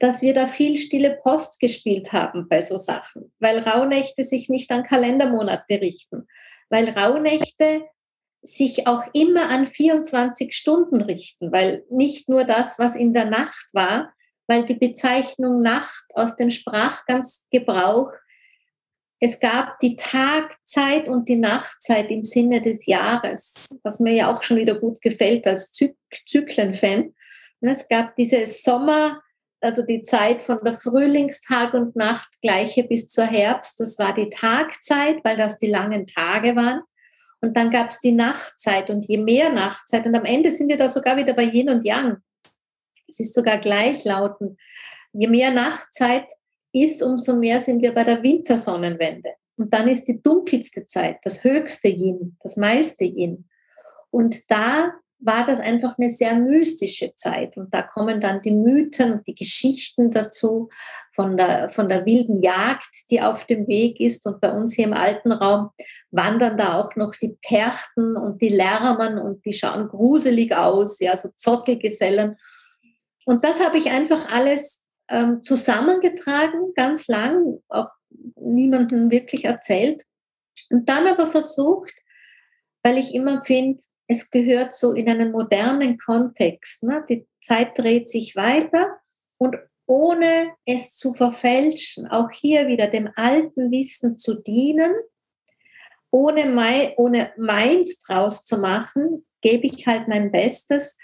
dass 0.01 0.23
wir 0.23 0.33
da 0.35 0.49
viel 0.49 0.79
stille 0.79 1.19
Post 1.23 1.61
gespielt 1.61 2.13
haben 2.13 2.49
bei 2.49 2.63
so 2.63 2.79
Sachen, 2.79 3.33
weil 3.39 3.59
Rauhnächte 3.59 4.25
sich 4.25 4.49
nicht 4.49 4.73
an 4.73 4.83
Kalendermonate 4.83 5.81
richten, 5.81 6.27
weil 6.71 6.89
Rauhnächte 6.89 7.83
sich 8.43 8.87
auch 8.87 9.03
immer 9.13 9.51
an 9.51 9.67
24 9.67 10.57
Stunden 10.57 11.03
richten, 11.03 11.53
weil 11.53 11.85
nicht 11.91 12.31
nur 12.31 12.45
das, 12.45 12.79
was 12.79 12.97
in 12.97 13.13
der 13.13 13.27
Nacht 13.27 13.69
war, 13.73 14.13
weil 14.47 14.65
die 14.65 14.75
Bezeichnung 14.75 15.59
Nacht 15.59 16.05
aus 16.15 16.35
dem 16.37 16.51
Sprachgebrauch, 16.51 18.11
es 19.21 19.39
gab 19.39 19.79
die 19.81 19.97
Tagzeit 19.97 21.09
und 21.09 21.29
die 21.29 21.37
Nachtzeit 21.37 22.11
im 22.11 22.25
Sinne 22.25 22.63
des 22.63 22.87
Jahres, 22.87 23.69
was 23.83 24.01
mir 24.01 24.15
ja 24.15 24.35
auch 24.35 24.43
schon 24.43 24.57
wieder 24.57 24.77
gut 24.77 25.03
gefällt 25.03 25.47
als 25.47 25.73
Zyklenfan. 26.27 27.15
Es 27.61 27.87
gab 27.87 28.17
diese 28.17 28.47
Sommer, 28.47 29.21
also 29.61 29.85
die 29.85 30.03
Zeit 30.03 30.43
von 30.43 30.59
der 30.65 30.75
Frühlingstag 30.75 31.75
und 31.75 31.95
Nacht 31.97 32.31
gleiche 32.41 32.85
bis 32.85 33.09
zur 33.09 33.27
Herbst, 33.27 33.79
das 33.81 33.99
war 33.99 34.15
die 34.15 34.31
Tagzeit, 34.31 35.19
weil 35.25 35.37
das 35.37 35.59
die 35.59 35.69
langen 35.69 36.07
Tage 36.07 36.57
waren. 36.57 36.83
Und 37.43 37.57
dann 37.57 37.71
gab 37.71 37.91
es 37.91 38.01
die 38.01 38.13
Nachtzeit 38.13 38.91
und 38.91 39.07
je 39.09 39.19
mehr 39.19 39.51
Nachtzeit. 39.51 40.05
Und 40.07 40.15
am 40.15 40.25
Ende 40.25 40.51
sind 40.51 40.69
wir 40.69 40.77
da 40.77 40.89
sogar 40.89 41.17
wieder 41.17 41.35
bei 41.35 41.45
Yin 41.45 41.71
und 41.71 41.85
Yang. 41.85 42.19
Es 43.09 43.21
ist 43.21 43.35
sogar 43.35 43.59
gleichlautend. 43.59 44.59
Je 45.13 45.27
mehr 45.27 45.51
Nachtzeit 45.51 46.27
ist, 46.73 47.03
umso 47.03 47.37
mehr 47.37 47.61
sind 47.61 47.83
wir 47.83 47.95
bei 47.95 48.05
der 48.05 48.23
Wintersonnenwende. 48.23 49.31
Und 49.57 49.75
dann 49.75 49.89
ist 49.89 50.07
die 50.07 50.23
dunkelste 50.23 50.87
Zeit, 50.87 51.19
das 51.23 51.43
höchste 51.43 51.89
Yin, 51.89 52.37
das 52.43 52.57
meiste 52.57 53.05
Yin. 53.05 53.49
Und 54.11 54.51
da 54.51 54.93
war 55.23 55.47
das 55.47 55.61
einfach 55.61 55.99
eine 55.99 56.09
sehr 56.09 56.35
mystische 56.35 57.15
Zeit. 57.15 57.57
Und 57.57 57.75
da 57.75 57.83
kommen 57.83 58.21
dann 58.21 58.43
die 58.43 58.53
Mythen 58.53 59.13
und 59.13 59.27
die 59.27 59.35
Geschichten 59.35 60.11
dazu 60.11 60.71
von 61.15 61.37
der, 61.37 61.69
von 61.71 61.89
der 61.89 62.07
wilden 62.07 62.43
Jagd, 62.43 63.11
die 63.11 63.21
auf 63.21 63.45
dem 63.45 63.69
Weg 63.69 64.01
ist. 64.01 64.27
Und 64.27 64.41
bei 64.41 64.51
uns 64.51 64.75
hier 64.75 64.87
im 64.87 64.95
alten 64.95 65.33
Raum 65.33 65.71
wandern 66.11 66.57
da 66.57 66.81
auch 66.81 66.97
noch 66.97 67.15
die 67.15 67.37
Perchten 67.43 68.17
und 68.17 68.41
die 68.41 68.49
Lärmen 68.49 69.19
und 69.19 69.45
die 69.45 69.53
schauen 69.53 69.89
gruselig 69.89 70.55
aus, 70.55 70.99
ja, 71.01 71.17
so 71.17 71.29
Zottelgesellen. 71.37 72.37
Und 73.27 73.45
das 73.45 73.65
habe 73.65 73.79
ich 73.79 73.91
einfach 73.91 74.33
alles 74.33 74.87
ähm, 75.09 75.43
zusammengetragen, 75.43 76.73
ganz 76.75 77.09
lang, 77.09 77.59
auch 77.69 77.91
niemandem 78.37 79.11
wirklich 79.11 79.45
erzählt. 79.45 80.05
Und 80.71 80.89
dann 80.89 81.07
aber 81.07 81.27
versucht, 81.27 81.93
weil 82.83 82.97
ich 82.97 83.15
immer 83.15 83.43
finde, 83.43 83.83
es 84.11 84.31
gehört 84.31 84.75
so 84.75 84.93
in 84.93 85.09
einen 85.09 85.31
modernen 85.31 85.97
Kontext. 85.97 86.83
Ne? 86.83 87.05
Die 87.09 87.29
Zeit 87.41 87.79
dreht 87.79 88.09
sich 88.09 88.35
weiter 88.35 88.99
und 89.39 89.55
ohne 89.87 90.51
es 90.67 90.97
zu 90.97 91.15
verfälschen, 91.15 92.09
auch 92.09 92.29
hier 92.33 92.67
wieder 92.67 92.89
dem 92.89 93.09
alten 93.15 93.71
Wissen 93.71 94.19
zu 94.19 94.43
dienen, 94.43 94.93
ohne, 96.11 96.47
mein, 96.47 96.91
ohne 96.97 97.31
meins 97.37 98.01
draus 98.01 98.45
zu 98.45 98.59
machen, 98.59 99.25
gebe 99.43 99.67
ich 99.67 99.87
halt 99.87 100.09
mein 100.09 100.33
Bestes, 100.33 100.99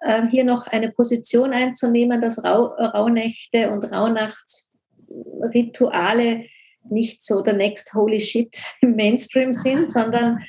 äh, 0.00 0.26
hier 0.26 0.42
noch 0.42 0.66
eine 0.66 0.90
Position 0.90 1.52
einzunehmen, 1.52 2.20
dass 2.20 2.42
Rau, 2.42 2.64
Rauhnächte 2.64 3.70
und 3.70 3.84
Rauhnachtsrituale 3.84 6.46
nicht 6.90 7.22
so 7.22 7.42
der 7.42 7.54
next 7.54 7.94
holy 7.94 8.18
shit 8.18 8.60
im 8.80 8.96
Mainstream 8.96 9.52
sind, 9.52 9.88
sondern 9.88 10.44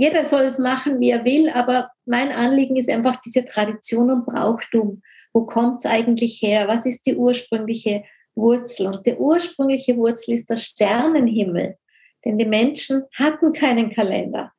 jeder 0.00 0.24
soll 0.24 0.42
es 0.42 0.58
machen, 0.58 1.00
wie 1.00 1.10
er 1.10 1.24
will, 1.24 1.50
aber 1.50 1.90
mein 2.06 2.32
Anliegen 2.32 2.76
ist 2.76 2.90
einfach 2.90 3.20
diese 3.20 3.44
Tradition 3.44 4.10
und 4.10 4.26
Brauchtum. 4.26 5.02
Wo 5.32 5.46
kommt 5.46 5.84
es 5.84 5.90
eigentlich 5.90 6.40
her? 6.42 6.68
Was 6.68 6.86
ist 6.86 7.06
die 7.06 7.16
ursprüngliche 7.16 8.04
Wurzel? 8.34 8.86
Und 8.86 9.06
die 9.06 9.14
ursprüngliche 9.14 9.96
Wurzel 9.96 10.34
ist 10.34 10.50
der 10.50 10.56
Sternenhimmel. 10.56 11.76
Denn 12.24 12.38
die 12.38 12.46
Menschen 12.46 13.04
hatten 13.14 13.52
keinen 13.52 13.90
Kalender. 13.90 14.52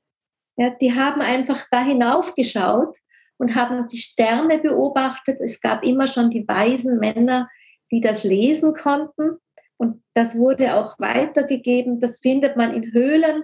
Ja, 0.58 0.70
die 0.70 0.94
haben 0.94 1.22
einfach 1.22 1.66
da 1.72 1.84
hinaufgeschaut 1.84 2.98
und 3.38 3.56
haben 3.56 3.86
die 3.88 3.98
Sterne 3.98 4.60
beobachtet. 4.60 5.40
Es 5.42 5.60
gab 5.60 5.84
immer 5.84 6.08
schon 6.08 6.30
die 6.30 6.48
weisen 6.48 7.00
Männer, 7.00 7.50
die 7.92 8.00
das 8.00 8.24
lesen 8.24 8.74
konnten. 8.74 9.38
Und 9.78 10.02
das 10.14 10.38
wurde 10.38 10.76
auch 10.76 11.00
weitergegeben. 11.00 12.00
Das 12.00 12.20
findet 12.20 12.56
man 12.56 12.74
in 12.74 12.94
Höhlen 12.94 13.44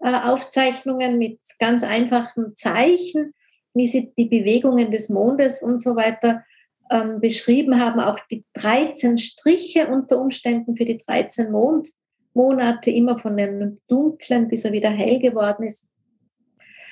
Aufzeichnungen 0.00 1.18
mit 1.18 1.40
ganz 1.58 1.82
einfachen 1.82 2.54
Zeichen, 2.56 3.34
wie 3.74 3.86
sie 3.86 4.12
die 4.16 4.26
Bewegungen 4.26 4.90
des 4.90 5.08
Mondes 5.08 5.62
und 5.62 5.80
so 5.80 5.96
weiter 5.96 6.44
ähm, 6.90 7.20
beschrieben 7.20 7.80
haben, 7.80 8.00
auch 8.00 8.18
die 8.30 8.44
13 8.54 9.18
Striche 9.18 9.88
unter 9.88 10.20
Umständen 10.20 10.76
für 10.76 10.84
die 10.84 10.98
13 10.98 11.50
Mondmonate, 11.50 12.90
immer 12.90 13.18
von 13.18 13.38
einem 13.38 13.80
dunklen, 13.88 14.48
bis 14.48 14.64
er 14.64 14.72
wieder 14.72 14.90
hell 14.90 15.18
geworden 15.18 15.64
ist. 15.64 15.88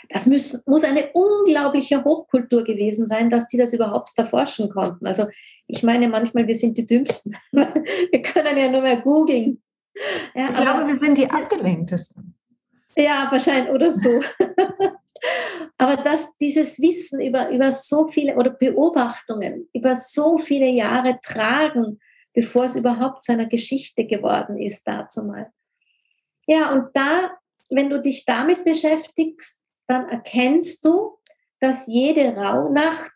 Das 0.09 0.27
muss, 0.27 0.63
muss 0.67 0.85
eine 0.85 1.11
unglaubliche 1.13 2.05
Hochkultur 2.05 2.63
gewesen 2.63 3.07
sein, 3.07 3.31
dass 3.31 3.49
die 3.49 3.57
das 3.57 3.73
überhaupt 3.73 4.11
erforschen 4.17 4.69
konnten. 4.69 5.07
Also 5.07 5.27
ich 5.67 5.83
meine 5.83 6.09
manchmal, 6.09 6.47
wir 6.47 6.55
sind 6.55 6.79
die 6.79 6.87
Dümmsten. 6.87 7.37
wir 7.51 8.23
können 8.23 8.57
ja 8.57 8.71
nur 8.71 8.83
mehr 8.83 9.01
googeln. 9.01 9.63
Ja, 10.35 10.51
ich 10.51 10.57
glaube, 10.57 10.87
wir 10.87 10.97
sind 10.97 11.19
die 11.19 11.29
abgelenktesten. 11.29 12.36
Ja, 12.97 13.29
wahrscheinlich 13.31 13.73
oder 13.73 13.91
so. 13.91 14.23
Aber 15.79 15.97
dass 16.03 16.37
dieses 16.39 16.81
Wissen 16.81 17.21
über, 17.21 17.51
über 17.51 17.71
so 17.73 18.09
viele 18.09 18.37
oder 18.37 18.51
Beobachtungen 18.51 19.69
über 19.75 19.95
so 19.95 20.39
viele 20.39 20.67
Jahre 20.67 21.19
tragen, 21.23 22.01
bevor 22.33 22.65
es 22.65 22.75
überhaupt 22.75 23.25
zu 23.25 23.33
einer 23.33 23.47
Geschichte 23.47 24.07
geworden 24.07 24.59
ist, 24.59 24.85
dazu 24.85 25.25
mal. 25.25 25.53
Ja, 26.47 26.73
und 26.73 26.89
da, 26.95 27.37
wenn 27.71 27.91
du 27.91 28.01
dich 28.01 28.25
damit 28.25 28.65
beschäftigst, 28.65 29.63
dann 29.87 30.09
erkennst 30.09 30.85
du, 30.85 31.19
dass 31.61 31.87
jede 31.87 32.35
Rauhnacht, 32.35 33.15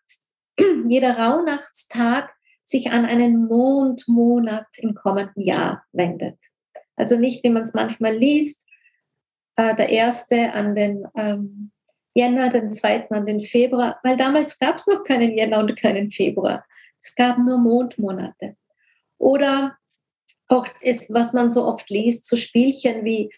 jeder 0.89 1.18
Rauhnachtstag 1.18 2.31
sich 2.64 2.91
an 2.91 3.05
einen 3.05 3.47
Mondmonat 3.47 4.66
im 4.78 4.95
kommenden 4.95 5.43
Jahr 5.43 5.85
wendet. 5.93 6.39
Also 6.97 7.16
nicht, 7.16 7.43
wie 7.45 7.51
man 7.51 7.62
es 7.62 7.74
manchmal 7.74 8.16
liest, 8.16 8.66
äh, 9.61 9.77
der 9.77 9.91
erste 9.91 10.53
an 10.55 10.75
den 10.75 11.07
ähm, 11.15 11.71
Jänner, 12.15 12.51
den 12.51 12.73
zweiten 12.73 13.15
an 13.15 13.27
den 13.27 13.41
Februar, 13.41 14.01
weil 14.03 14.17
damals 14.17 14.59
gab 14.59 14.77
es 14.77 14.87
noch 14.87 15.05
keinen 15.05 15.37
Jänner 15.37 15.59
und 15.59 15.77
keinen 15.77 16.11
Februar. 16.11 16.65
Es 16.99 17.15
gab 17.15 17.39
nur 17.39 17.59
Mondmonate. 17.59 18.57
Oder 19.19 19.77
auch 20.49 20.67
ist, 20.81 21.13
was 21.13 21.33
man 21.33 21.51
so 21.51 21.67
oft 21.67 21.91
liest, 21.91 22.27
so 22.27 22.37
Spielchen 22.37 23.05
wie, 23.05 23.31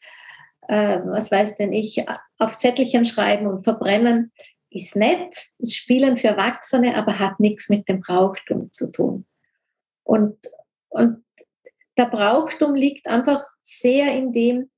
äh, 0.68 1.00
was 1.04 1.32
weiß 1.32 1.56
denn 1.56 1.72
ich, 1.72 2.04
auf 2.38 2.56
Zettelchen 2.56 3.04
schreiben 3.04 3.48
und 3.48 3.64
verbrennen, 3.64 4.32
ist 4.70 4.94
nett, 4.94 5.48
ist 5.58 5.74
Spielen 5.74 6.16
für 6.16 6.28
Erwachsene, 6.28 6.94
aber 6.94 7.18
hat 7.18 7.40
nichts 7.40 7.68
mit 7.68 7.88
dem 7.88 8.00
Brauchtum 8.00 8.70
zu 8.72 8.92
tun. 8.92 9.26
Und, 10.04 10.38
und 10.88 11.24
der 11.98 12.06
Brauchtum 12.06 12.74
liegt 12.74 13.06
einfach 13.06 13.44
sehr 13.62 14.14
in 14.14 14.32
dem, 14.32 14.71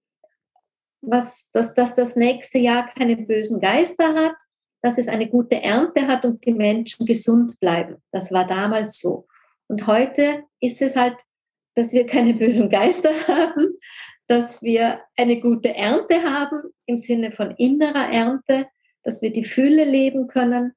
was, 1.07 1.51
dass, 1.53 1.75
dass 1.75 1.95
das 1.95 2.17
nächste 2.17 2.59
Jahr 2.59 2.89
keine 2.89 3.17
bösen 3.17 3.61
Geister 3.61 4.15
hat, 4.15 4.35
dass 4.83 4.99
es 4.99 5.09
eine 5.09 5.29
gute 5.29 5.63
Ernte 5.63 6.07
hat 6.07 6.25
und 6.25 6.45
die 6.45 6.53
Menschen 6.53 7.07
gesund 7.07 7.59
bleiben. 7.61 7.97
Das 8.13 8.33
war 8.33 8.47
damals 8.47 8.99
so. 8.99 9.27
Und 9.67 9.87
heute 9.87 10.45
ist 10.61 10.83
es 10.83 10.95
halt, 10.97 11.17
dass 11.75 11.93
wir 11.93 12.07
keine 12.07 12.35
bösen 12.39 12.69
Geister 12.69 13.11
haben, 13.27 13.79
dass 14.27 14.63
wir 14.63 15.01
eine 15.17 15.41
gute 15.41 15.75
Ernte 15.75 16.23
haben 16.23 16.63
im 16.87 16.97
Sinne 16.97 17.33
von 17.33 17.53
innerer 17.53 18.13
Ernte, 18.13 18.67
dass 19.03 19.23
wir 19.23 19.33
die 19.33 19.45
Fülle 19.45 19.85
leben 19.85 20.29
können 20.29 20.75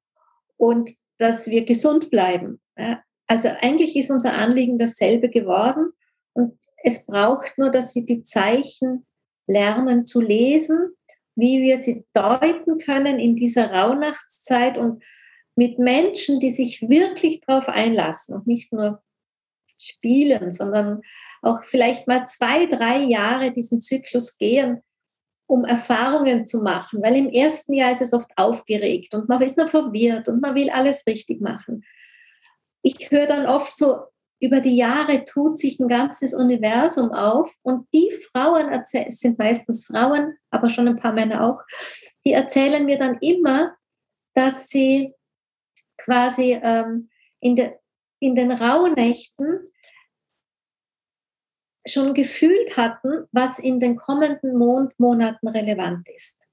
und 0.58 0.92
dass 1.18 1.50
wir 1.50 1.66
gesund 1.66 2.10
bleiben. 2.10 2.62
Also 3.28 3.50
eigentlich 3.62 3.96
ist 3.96 4.10
unser 4.10 4.34
Anliegen 4.34 4.78
dasselbe 4.78 5.30
geworden 5.30 5.92
und 6.34 6.58
es 6.84 7.06
braucht 7.06 7.58
nur, 7.58 7.72
dass 7.72 7.96
wir 7.96 8.06
die 8.06 8.24
Zeichen 8.24 9.06
lernen 9.48 10.06
zu 10.06 10.22
lesen, 10.22 10.94
wie 11.36 11.62
wir 11.62 11.78
sie 11.78 12.06
deuten 12.14 12.78
können 12.80 13.20
in 13.20 13.36
dieser 13.36 13.72
Rauhnachtszeit 13.72 14.78
und 14.78 15.04
mit 15.56 15.80
Menschen, 15.80 16.40
die 16.40 16.50
sich 16.50 16.82
wirklich 16.82 17.42
darauf 17.42 17.68
einlassen 17.68 18.36
und 18.36 18.48
nicht 18.48 18.72
nur 18.72 19.02
spielen, 19.80 20.52
sondern 20.52 21.02
auch 21.42 21.64
vielleicht 21.64 22.08
mal 22.08 22.26
zwei, 22.26 22.66
drei 22.66 23.00
Jahre 23.04 23.52
diesen 23.52 23.80
Zyklus 23.80 24.38
gehen, 24.38 24.82
um 25.48 25.66
Erfahrungen 25.66 26.46
zu 26.46 26.62
machen. 26.62 27.02
Weil 27.04 27.16
im 27.16 27.30
ersten 27.30 27.74
Jahr 27.74 27.92
ist 27.92 28.02
es 28.02 28.14
oft 28.14 28.32
aufgeregt 28.36 29.14
und 29.14 29.30
man 29.30 29.42
ist 29.42 29.58
noch 29.58 29.70
verwirrt 29.70 30.28
und 30.28 30.42
man 30.42 30.56
will 30.56 30.70
alles 30.70 31.06
richtig 31.08 31.42
machen. 31.42 31.84
Ich 32.82 33.10
höre 33.12 33.28
dann 33.28 33.46
oft 33.46 33.76
so 33.76 33.98
über 34.40 34.62
die 34.62 34.76
Jahre 34.76 35.26
tut 35.26 35.58
sich 35.58 35.80
ein 35.80 35.88
ganzes 35.88 36.34
Universum 36.34 37.12
auf 37.12 37.56
und 37.64 37.88
die 37.94 38.12
Frauen 38.32 38.70
erzählen, 38.70 39.10
sind 39.10 39.40
meistens 39.40 39.86
Frauen, 39.86 40.38
aber 40.52 40.70
schon 40.70 40.88
ein 40.88 41.00
paar 41.00 41.14
Männer 41.14 41.44
auch, 41.44 41.62
die 42.24 42.34
erzählen 42.34 42.86
mir 42.86 42.98
dann 42.98 43.18
immer, 43.20 43.76
dass 44.34 44.68
sie 44.68 45.16
quasi 45.98 46.60
ähm, 46.62 47.10
in, 47.40 47.56
de, 47.56 47.74
in 48.20 48.36
den 48.36 48.52
Rauhnächten 48.52 49.72
schon 51.88 52.14
gefühlt 52.14 52.78
hatten, 52.78 53.28
was 53.32 53.60
in 53.60 53.80
den 53.80 53.96
kommenden 53.96 54.58
Mondmonaten 54.58 55.48
relevant 55.48 56.08
ist. 56.10 56.48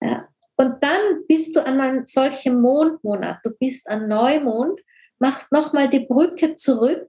Ja. 0.00 0.28
Und 0.56 0.82
dann 0.82 1.26
bist 1.26 1.56
du 1.56 1.64
an 1.64 1.80
einem 1.80 2.06
solchen 2.06 2.60
Mondmonat, 2.60 3.38
du 3.44 3.50
bist 3.50 3.88
an 3.88 4.08
Neumond 4.08 4.82
machst 5.20 5.52
nochmal 5.52 5.88
die 5.88 6.00
Brücke 6.00 6.54
zurück. 6.54 7.08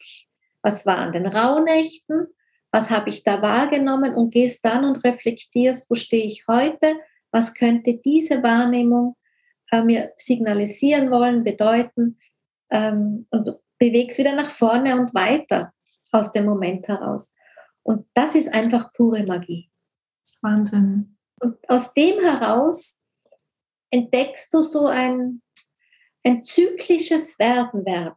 Was 0.62 0.86
waren 0.86 1.12
den 1.12 1.26
Rauhnächten? 1.26 2.28
Was 2.72 2.89
habe 2.89 3.09
ich 3.09 3.24
da 3.24 3.41
wahrgenommen? 3.41 4.14
Und 4.14 4.32
gehst 4.32 4.64
dann 4.64 4.86
und 4.86 5.03
reflektierst, 5.03 5.89
wo 5.89 5.95
stehe 5.95 6.26
ich 6.26 6.45
heute? 6.47 6.95
Was 7.32 7.53
könnte 7.53 7.97
diese 7.97 8.43
Wahrnehmung 8.43 9.16
äh, 9.72 9.84
mir 9.84 10.14
signalisieren 10.18 11.09
wollen, 11.12 11.43
bedeuten? 11.43 12.20
Ähm, 12.70 13.28
und 13.32 13.57
bewegst 13.78 14.20
wieder 14.20 14.36
nach 14.36 14.49
vorne 14.51 14.99
und 14.99 15.14
weiter 15.16 15.74
aus 16.12 16.32
dem 16.32 16.45
Moment 16.45 16.88
heraus. 16.88 17.34
Und 17.84 18.05
das 18.14 18.36
ist 18.36 18.53
einfach 18.53 18.93
pure 18.93 19.26
Magie. 19.26 19.72
Wahnsinn. 20.41 21.18
Und 21.39 21.57
aus 21.70 21.93
dem 21.93 22.20
heraus 22.20 23.01
entdeckst 23.89 24.53
du 24.53 24.62
so 24.62 24.86
ein, 24.86 25.41
ein 26.24 26.43
zyklisches 26.43 27.38
Werden 27.39 27.86
werden. 27.86 28.15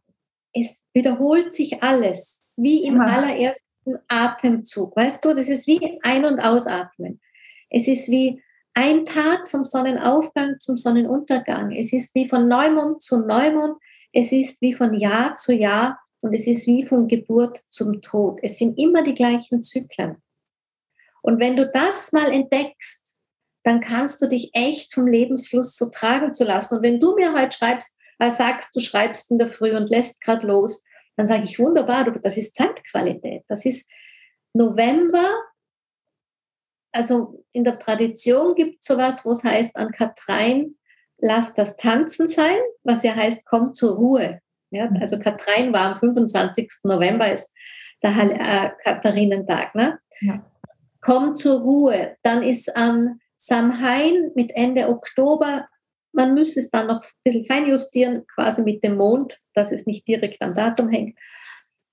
Es 0.53 0.83
wiederholt 0.93 1.51
sich 1.51 1.81
alles, 1.83 2.45
wie 2.55 2.83
im 2.83 2.97
ja. 2.97 3.03
allerersten 3.03 3.99
Atemzug. 4.07 4.95
Weißt 4.95 5.23
du, 5.25 5.33
das 5.33 5.49
ist 5.49 5.67
wie 5.67 5.99
Ein- 6.03 6.25
und 6.25 6.39
Ausatmen. 6.39 7.19
Es 7.69 7.87
ist 7.87 8.09
wie 8.09 8.41
ein 8.73 9.05
Tag 9.05 9.49
vom 9.49 9.63
Sonnenaufgang 9.63 10.59
zum 10.59 10.77
Sonnenuntergang. 10.77 11.71
Es 11.71 11.93
ist 11.93 12.13
wie 12.15 12.27
von 12.27 12.47
Neumond 12.47 13.01
zu 13.01 13.19
Neumond. 13.19 13.77
Es 14.11 14.31
ist 14.31 14.61
wie 14.61 14.73
von 14.73 14.93
Jahr 14.93 15.35
zu 15.35 15.53
Jahr 15.53 15.99
und 16.21 16.33
es 16.33 16.47
ist 16.47 16.67
wie 16.67 16.85
von 16.85 17.07
Geburt 17.07 17.57
zum 17.69 18.01
Tod. 18.01 18.39
Es 18.41 18.57
sind 18.57 18.77
immer 18.79 19.03
die 19.03 19.13
gleichen 19.13 19.61
Zyklen. 19.61 20.21
Und 21.21 21.39
wenn 21.39 21.55
du 21.55 21.69
das 21.69 22.11
mal 22.11 22.31
entdeckst, 22.31 23.15
dann 23.63 23.81
kannst 23.81 24.21
du 24.21 24.27
dich 24.27 24.51
echt 24.53 24.93
vom 24.93 25.07
Lebensfluss 25.07 25.75
so 25.75 25.89
tragen 25.89 26.33
zu 26.33 26.43
lassen. 26.43 26.77
Und 26.77 26.83
wenn 26.83 26.99
du 26.99 27.15
mir 27.15 27.33
heute 27.33 27.57
schreibst, 27.57 27.94
äh, 28.19 28.31
sagst, 28.31 28.75
du 28.75 28.79
schreibst 28.79 29.31
in 29.31 29.37
der 29.37 29.49
Früh 29.49 29.75
und 29.75 29.89
lässt 29.89 30.21
gerade 30.21 30.47
los, 30.47 30.83
dann 31.15 31.27
sage 31.27 31.43
ich 31.43 31.59
wunderbar, 31.59 32.11
das 32.11 32.37
ist 32.37 32.55
Zeitqualität. 32.55 33.43
Das 33.47 33.65
ist 33.65 33.89
November. 34.53 35.33
Also 36.91 37.43
in 37.51 37.63
der 37.63 37.79
Tradition 37.79 38.55
gibt 38.55 38.81
es 38.81 38.87
sowas, 38.87 39.25
wo 39.25 39.31
es 39.31 39.43
heißt, 39.43 39.75
an 39.75 39.91
Katrein, 39.91 40.75
lass 41.17 41.53
das 41.53 41.77
Tanzen 41.77 42.27
sein, 42.27 42.57
was 42.83 43.03
ja 43.03 43.15
heißt, 43.15 43.45
komm 43.45 43.73
zur 43.73 43.95
Ruhe. 43.95 44.41
Ja, 44.71 44.89
mhm. 44.89 44.97
also 45.01 45.19
Katrein 45.19 45.73
war 45.73 45.91
am 45.91 45.95
25. 45.95 46.69
November, 46.83 47.31
ist 47.31 47.53
der 48.03 48.11
äh, 48.11 48.71
Katharinentag. 48.83 49.75
Ne? 49.75 49.99
Ja. 50.21 50.45
Komm 51.01 51.35
zur 51.35 51.61
Ruhe. 51.61 52.17
Dann 52.23 52.43
ist 52.43 52.75
am 52.75 53.19
Samhain 53.37 54.31
mit 54.35 54.51
Ende 54.55 54.89
Oktober, 54.89 55.67
man 56.15 56.33
müsste 56.33 56.59
es 56.59 56.71
dann 56.71 56.87
noch 56.87 57.03
ein 57.03 57.09
bisschen 57.23 57.45
feinjustieren, 57.45 58.25
quasi 58.27 58.63
mit 58.63 58.83
dem 58.83 58.97
Mond, 58.97 59.39
dass 59.53 59.71
es 59.71 59.85
nicht 59.85 60.07
direkt 60.07 60.41
am 60.41 60.53
Datum 60.53 60.89
hängt. 60.89 61.17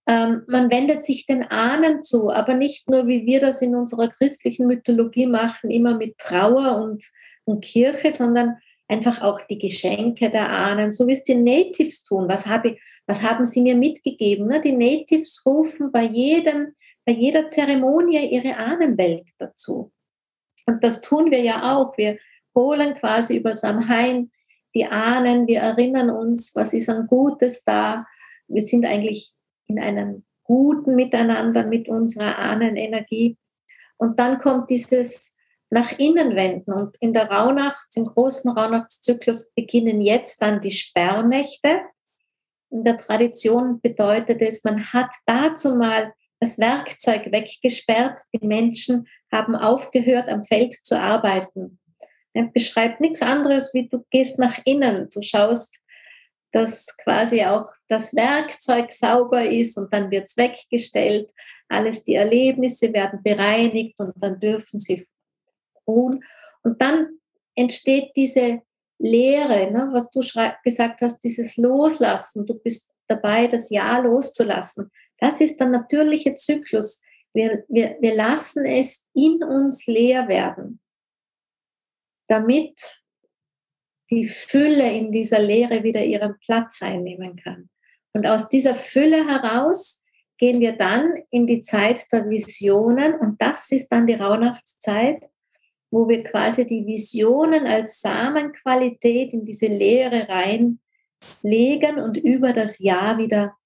Ähm, 0.06 0.42
man 0.48 0.70
wendet 0.70 1.04
sich 1.04 1.26
den 1.26 1.44
Ahnen 1.44 2.02
zu, 2.02 2.30
aber 2.30 2.54
nicht 2.54 2.88
nur, 2.88 3.06
wie 3.06 3.24
wir 3.24 3.40
das 3.40 3.62
in 3.62 3.76
unserer 3.76 4.08
christlichen 4.08 4.66
Mythologie 4.66 5.26
machen, 5.26 5.70
immer 5.70 5.96
mit 5.96 6.18
Trauer 6.18 6.82
und, 6.82 7.04
und 7.44 7.64
Kirche, 7.64 8.12
sondern 8.12 8.56
einfach 8.88 9.22
auch 9.22 9.40
die 9.48 9.58
Geschenke 9.58 10.28
der 10.28 10.50
Ahnen, 10.50 10.92
so 10.92 11.06
wie 11.06 11.12
es 11.12 11.24
die 11.24 11.36
Natives 11.36 12.02
tun. 12.02 12.28
Was, 12.28 12.46
habe 12.46 12.70
ich, 12.70 12.82
was 13.06 13.22
haben 13.22 13.44
sie 13.44 13.62
mir 13.62 13.76
mitgegeben? 13.76 14.48
Ne? 14.48 14.60
Die 14.60 14.72
Natives 14.72 15.42
rufen 15.46 15.92
bei, 15.92 16.04
jedem, 16.04 16.72
bei 17.06 17.12
jeder 17.12 17.48
Zeremonie 17.48 18.28
ihre 18.28 18.56
Ahnenwelt 18.56 19.30
dazu. 19.38 19.92
Und 20.66 20.82
das 20.84 21.00
tun 21.00 21.30
wir 21.30 21.40
ja 21.40 21.74
auch. 21.74 21.96
Wir 21.96 22.18
holen 22.54 22.94
quasi 22.94 23.36
über 23.36 23.54
Samhain 23.54 24.30
die 24.74 24.86
Ahnen, 24.86 25.46
wir 25.46 25.60
erinnern 25.60 26.10
uns, 26.10 26.54
was 26.54 26.72
ist 26.72 26.88
an 26.88 27.06
Gutes 27.06 27.62
da. 27.64 28.06
Wir 28.48 28.62
sind 28.62 28.86
eigentlich 28.86 29.32
in 29.66 29.78
einem 29.78 30.24
guten 30.44 30.96
Miteinander 30.96 31.64
mit 31.64 31.88
unserer 31.88 32.38
Ahnenenergie. 32.38 33.36
Und 33.96 34.18
dann 34.18 34.38
kommt 34.38 34.70
dieses 34.70 35.36
nach 35.70 35.98
innen 35.98 36.36
wenden. 36.36 36.72
Und 36.72 36.96
in 37.00 37.12
der 37.12 37.30
Rauhnacht, 37.30 37.86
im 37.94 38.04
großen 38.04 38.50
Rauhnachtszyklus, 38.50 39.52
beginnen 39.52 40.00
jetzt 40.00 40.42
dann 40.42 40.60
die 40.60 40.70
Sperrnächte. 40.70 41.80
In 42.70 42.82
der 42.82 42.98
Tradition 42.98 43.80
bedeutet 43.80 44.40
es, 44.40 44.64
man 44.64 44.92
hat 44.92 45.10
dazu 45.26 45.76
mal 45.76 46.12
das 46.40 46.58
Werkzeug 46.58 47.30
weggesperrt. 47.30 48.20
Die 48.34 48.46
Menschen 48.46 49.06
haben 49.30 49.54
aufgehört, 49.54 50.28
am 50.28 50.44
Feld 50.44 50.74
zu 50.74 50.98
arbeiten. 50.98 51.78
Er 52.34 52.44
beschreibt 52.44 53.00
nichts 53.00 53.22
anderes, 53.22 53.74
wie 53.74 53.88
du 53.88 54.04
gehst 54.10 54.38
nach 54.38 54.58
innen. 54.64 55.10
Du 55.10 55.20
schaust, 55.22 55.78
dass 56.52 56.96
quasi 56.98 57.42
auch 57.44 57.70
das 57.88 58.14
Werkzeug 58.14 58.92
sauber 58.92 59.44
ist 59.44 59.76
und 59.76 59.92
dann 59.92 60.10
wird 60.10 60.28
es 60.28 60.36
weggestellt. 60.36 61.30
Alles 61.68 62.04
die 62.04 62.14
Erlebnisse 62.14 62.92
werden 62.92 63.22
bereinigt 63.22 63.94
und 63.98 64.12
dann 64.16 64.38
dürfen 64.38 64.78
sie 64.78 65.06
ruhen. 65.86 66.22
Und 66.62 66.80
dann 66.80 67.18
entsteht 67.54 68.12
diese 68.16 68.62
Lehre, 68.98 69.70
ne, 69.70 69.90
was 69.92 70.10
du 70.10 70.20
gesagt 70.62 71.00
hast, 71.00 71.20
dieses 71.20 71.56
Loslassen. 71.56 72.46
Du 72.46 72.54
bist 72.54 72.92
dabei, 73.08 73.46
das 73.46 73.70
Jahr 73.70 74.02
loszulassen. 74.02 74.90
Das 75.18 75.40
ist 75.40 75.58
der 75.58 75.68
natürliche 75.68 76.34
Zyklus. 76.34 77.02
Wir, 77.34 77.64
wir, 77.68 77.96
wir 78.00 78.14
lassen 78.14 78.64
es 78.64 79.06
in 79.14 79.42
uns 79.42 79.86
leer 79.86 80.28
werden, 80.28 80.80
damit 82.32 83.02
die 84.10 84.26
Fülle 84.26 84.90
in 84.90 85.12
dieser 85.12 85.38
Lehre 85.38 85.82
wieder 85.82 86.02
ihren 86.02 86.38
Platz 86.38 86.80
einnehmen 86.82 87.36
kann. 87.36 87.68
Und 88.14 88.26
aus 88.26 88.48
dieser 88.48 88.74
Fülle 88.74 89.26
heraus 89.26 90.02
gehen 90.38 90.60
wir 90.60 90.72
dann 90.72 91.12
in 91.30 91.46
die 91.46 91.60
Zeit 91.60 92.10
der 92.10 92.28
Visionen 92.28 93.14
und 93.14 93.40
das 93.40 93.70
ist 93.70 93.88
dann 93.88 94.06
die 94.06 94.14
Rauhnachtszeit, 94.14 95.22
wo 95.90 96.08
wir 96.08 96.24
quasi 96.24 96.66
die 96.66 96.86
Visionen 96.86 97.66
als 97.66 98.00
Samenqualität 98.00 99.34
in 99.34 99.44
diese 99.44 99.66
Lehre 99.66 100.26
reinlegen 100.28 101.98
und 102.02 102.16
über 102.16 102.54
das 102.54 102.78
Jahr 102.78 103.18
wieder 103.18 103.56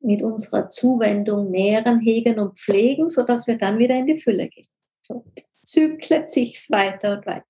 mit 0.00 0.22
unserer 0.22 0.70
Zuwendung 0.70 1.50
nähren, 1.50 2.00
hegen 2.00 2.38
und 2.38 2.58
pflegen, 2.58 3.10
sodass 3.10 3.46
wir 3.46 3.58
dann 3.58 3.78
wieder 3.78 3.96
in 3.96 4.06
die 4.06 4.18
Fülle 4.18 4.48
gehen. 4.48 4.68
So 5.02 5.24
zyklet 5.64 6.30
sich's 6.30 6.70
weiter 6.70 7.18
und 7.18 7.26
weiter. 7.26 7.44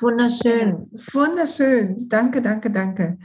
Wunderschön, 0.00 0.90
wunderschön. 1.12 2.08
Danke, 2.08 2.42
danke, 2.42 2.70
danke. 2.70 3.18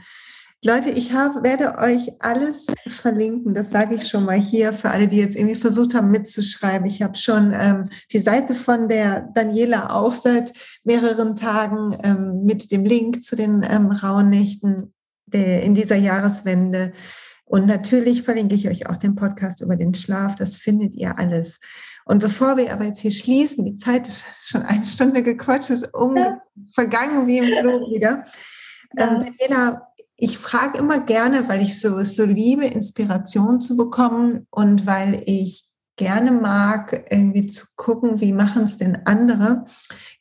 Leute, 0.62 0.90
ich 0.90 1.14
hab, 1.14 1.42
werde 1.42 1.78
euch 1.78 2.12
alles 2.20 2.66
verlinken. 2.86 3.54
Das 3.54 3.70
sage 3.70 3.94
ich 3.94 4.06
schon 4.06 4.26
mal 4.26 4.36
hier 4.36 4.74
für 4.74 4.90
alle, 4.90 5.08
die 5.08 5.16
jetzt 5.16 5.34
irgendwie 5.34 5.54
versucht 5.54 5.94
haben 5.94 6.10
mitzuschreiben. 6.10 6.86
Ich 6.86 7.00
habe 7.00 7.16
schon 7.16 7.54
ähm, 7.54 7.88
die 8.12 8.18
Seite 8.18 8.54
von 8.54 8.86
der 8.86 9.30
Daniela 9.34 9.88
auf 9.88 10.18
seit 10.18 10.52
mehreren 10.84 11.34
Tagen 11.34 11.98
ähm, 12.02 12.44
mit 12.44 12.70
dem 12.70 12.84
Link 12.84 13.22
zu 13.22 13.36
den 13.36 13.66
ähm, 13.68 13.86
Rauhnächten 13.86 14.92
der, 15.24 15.62
in 15.62 15.74
dieser 15.74 15.96
Jahreswende. 15.96 16.92
Und 17.46 17.66
natürlich 17.66 18.22
verlinke 18.22 18.54
ich 18.54 18.68
euch 18.68 18.86
auch 18.86 18.98
den 18.98 19.16
Podcast 19.16 19.62
über 19.62 19.76
den 19.76 19.94
Schlaf. 19.94 20.34
Das 20.34 20.56
findet 20.56 20.94
ihr 20.94 21.18
alles. 21.18 21.58
Und 22.04 22.18
bevor 22.18 22.56
wir 22.56 22.72
aber 22.72 22.84
jetzt 22.84 23.00
hier 23.00 23.10
schließen, 23.10 23.64
die 23.64 23.76
Zeit 23.76 24.08
ist 24.08 24.24
schon 24.42 24.62
eine 24.62 24.86
Stunde 24.86 25.22
gequatscht, 25.22 25.70
ist 25.70 25.94
um, 25.94 26.16
ja. 26.16 26.40
vergangen 26.74 27.26
wie 27.26 27.38
im 27.38 27.60
Flug 27.60 27.90
wieder. 27.90 28.24
Ähm, 28.96 29.20
Daniela, 29.20 29.86
ich 30.16 30.38
frage 30.38 30.78
immer 30.78 31.00
gerne, 31.00 31.48
weil 31.48 31.62
ich 31.62 31.80
so, 31.80 32.02
so 32.02 32.24
liebe, 32.24 32.66
Inspiration 32.66 33.60
zu 33.60 33.76
bekommen 33.76 34.46
und 34.50 34.86
weil 34.86 35.22
ich 35.26 35.70
gerne 35.96 36.32
mag, 36.32 37.06
irgendwie 37.10 37.46
zu 37.46 37.66
gucken, 37.76 38.20
wie 38.20 38.32
machen 38.32 38.64
es 38.64 38.76
denn 38.78 39.02
andere. 39.04 39.66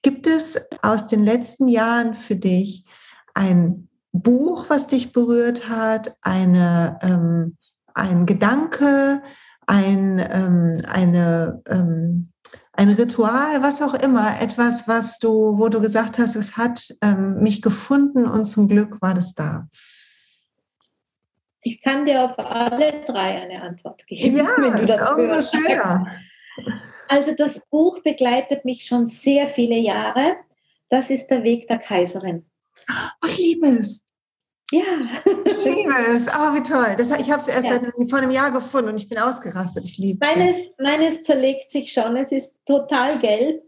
Gibt 0.02 0.28
es 0.28 0.62
aus 0.82 1.08
den 1.08 1.24
letzten 1.24 1.68
Jahren 1.68 2.16
für 2.16 2.36
dich 2.36 2.86
ein 3.34 3.88
Buch, 4.12 4.66
was 4.70 4.88
dich 4.88 5.12
berührt 5.12 5.70
hat, 5.70 6.18
eine, 6.22 7.00
ähm, 7.02 7.58
ein 7.94 8.26
Gedanke, 8.26 9.22
ein, 9.70 10.18
ähm, 10.20 10.82
eine, 10.88 11.62
ähm, 11.70 12.32
ein 12.74 12.90
Ritual, 12.90 13.62
was 13.62 13.82
auch 13.84 13.94
immer, 13.94 14.42
etwas, 14.42 14.88
was 14.88 15.20
du, 15.20 15.60
wo 15.60 15.70
du 15.70 15.80
gesagt 15.80 16.18
hast, 16.18 16.36
es 16.36 16.58
hat 16.58 16.90
ähm, 17.04 17.36
mich 17.42 17.62
gefunden 17.62 18.26
und 18.26 18.46
zum 18.46 18.68
Glück 18.68 19.00
war 19.02 19.14
das 19.14 19.36
da. 19.36 19.68
Ich 21.62 21.84
kann 21.84 22.06
dir 22.06 22.24
auf 22.24 22.40
alle 22.40 23.04
drei 23.06 23.42
eine 23.42 23.62
Antwort 23.62 24.08
geben, 24.08 24.38
ja, 24.38 24.48
wenn 24.58 24.76
du 24.76 24.86
das 24.86 25.16
hörst. 25.16 25.56
Also 27.08 27.36
das 27.36 27.66
Buch 27.70 28.02
begleitet 28.02 28.66
mich 28.66 28.86
schon 28.86 29.06
sehr 29.06 29.48
viele 29.48 29.78
Jahre. 29.78 30.38
Das 30.90 31.12
ist 31.12 31.28
der 31.28 31.44
Weg 31.44 31.68
der 31.68 31.78
Kaiserin. 31.78 32.50
Oh, 32.90 33.28
ich 33.28 33.38
liebe 33.38 33.68
es. 33.68 34.04
Ja. 34.72 34.84
Ich 35.46 35.66
liebe 35.66 35.94
es. 36.10 36.28
Oh, 36.28 36.54
wie 36.54 36.64
toll. 36.64 36.96
Das, 36.98 37.10
ich 37.20 37.32
habe 37.32 37.42
es 37.42 37.48
erst 37.48 37.66
ja. 37.66 37.80
vor 38.08 38.20
einem 38.20 38.32
Jahr 38.32 38.52
gefunden 38.52 38.90
und 38.90 38.98
ich 38.98 39.10
bin 39.10 39.18
ausgerastet. 39.18 39.84
Ich 39.84 39.98
liebe 39.98 40.26
es. 40.26 40.36
Meines, 40.36 40.76
meines 40.80 41.24
zerlegt 41.24 41.72
sich 41.72 41.92
schon. 41.92 42.16
Es 42.18 42.32
ist 42.32 42.60
total 42.66 43.20
gelb. 43.20 43.64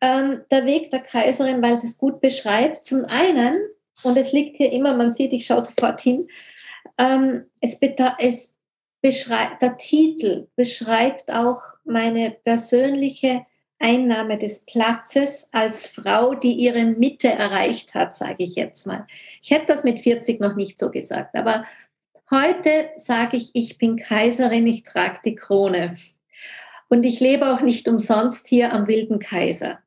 Ähm, 0.00 0.42
der 0.50 0.64
Weg 0.66 0.90
der 0.90 1.00
Kaiserin, 1.00 1.62
weil 1.62 1.74
es 1.74 1.84
es 1.84 1.98
gut 1.98 2.20
beschreibt. 2.20 2.84
Zum 2.84 3.04
einen, 3.04 3.56
und 4.02 4.16
es 4.16 4.32
liegt 4.32 4.56
hier 4.56 4.72
immer, 4.72 4.94
man 4.96 5.12
sieht, 5.12 5.32
ich 5.32 5.46
schaue 5.46 5.60
sofort 5.60 6.00
hin, 6.00 6.28
ähm, 6.98 7.44
es, 7.60 7.78
es 8.18 8.56
beschreibt, 9.00 9.62
der 9.62 9.76
Titel 9.76 10.48
beschreibt 10.56 11.30
auch 11.30 11.60
meine 11.84 12.30
persönliche 12.30 13.44
Einnahme 13.84 14.38
des 14.38 14.64
Platzes 14.64 15.50
als 15.52 15.86
Frau, 15.86 16.34
die 16.34 16.52
ihre 16.52 16.86
Mitte 16.86 17.28
erreicht 17.28 17.94
hat, 17.94 18.14
sage 18.14 18.44
ich 18.44 18.54
jetzt 18.54 18.86
mal. 18.86 19.06
Ich 19.42 19.50
hätte 19.50 19.66
das 19.66 19.84
mit 19.84 20.00
40 20.00 20.40
noch 20.40 20.56
nicht 20.56 20.78
so 20.78 20.90
gesagt, 20.90 21.36
aber 21.36 21.66
heute 22.30 22.90
sage 22.96 23.36
ich, 23.36 23.50
ich 23.52 23.76
bin 23.76 23.96
Kaiserin, 23.96 24.66
ich 24.66 24.84
trage 24.84 25.20
die 25.22 25.34
Krone. 25.34 25.98
Und 26.88 27.04
ich 27.04 27.20
lebe 27.20 27.52
auch 27.52 27.60
nicht 27.60 27.86
umsonst 27.86 28.48
hier 28.48 28.72
am 28.72 28.86
Wilden 28.86 29.18
Kaiser. 29.18 29.80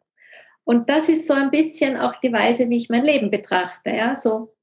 Und 0.64 0.90
das 0.90 1.10
ist 1.10 1.26
so 1.26 1.34
ein 1.34 1.50
bisschen 1.50 1.98
auch 1.98 2.20
die 2.20 2.34
Weise, 2.34 2.70
wie 2.70 2.78
ich 2.78 2.90
mein 2.90 3.04
Leben 3.04 3.32
betrachte. 3.32 3.90
Ja, 3.90 4.16
so 4.16 4.54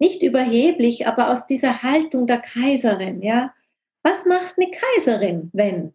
nicht 0.00 0.22
überheblich, 0.22 1.06
aber 1.06 1.30
aus 1.30 1.46
dieser 1.46 1.82
Haltung 1.84 2.26
der 2.26 2.38
Kaiserin. 2.38 3.22
Ja, 3.22 3.54
was 4.02 4.26
macht 4.26 4.54
eine 4.56 4.70
Kaiserin, 4.70 5.50
wenn? 5.52 5.94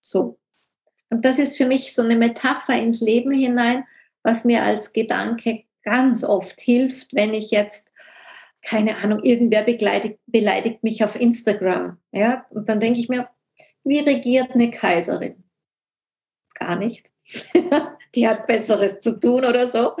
So. 0.00 0.39
Und 1.10 1.24
das 1.24 1.38
ist 1.38 1.56
für 1.56 1.66
mich 1.66 1.94
so 1.94 2.02
eine 2.02 2.16
Metapher 2.16 2.80
ins 2.80 3.00
Leben 3.00 3.32
hinein, 3.32 3.84
was 4.22 4.44
mir 4.44 4.62
als 4.62 4.92
Gedanke 4.92 5.64
ganz 5.82 6.24
oft 6.24 6.60
hilft, 6.60 7.14
wenn 7.14 7.34
ich 7.34 7.50
jetzt 7.50 7.90
keine 8.62 8.96
Ahnung, 8.98 9.22
irgendwer 9.22 9.62
beleidigt, 9.62 10.18
beleidigt 10.26 10.82
mich 10.82 11.02
auf 11.02 11.18
Instagram. 11.18 11.98
Ja? 12.12 12.46
Und 12.50 12.68
dann 12.68 12.80
denke 12.80 13.00
ich 13.00 13.08
mir, 13.08 13.28
wie 13.84 14.00
regiert 14.00 14.52
eine 14.52 14.70
Kaiserin? 14.70 15.42
Gar 16.54 16.76
nicht. 16.76 17.10
Die 18.14 18.28
hat 18.28 18.46
Besseres 18.46 19.00
zu 19.00 19.18
tun 19.18 19.44
oder 19.44 19.66
so. 19.68 19.96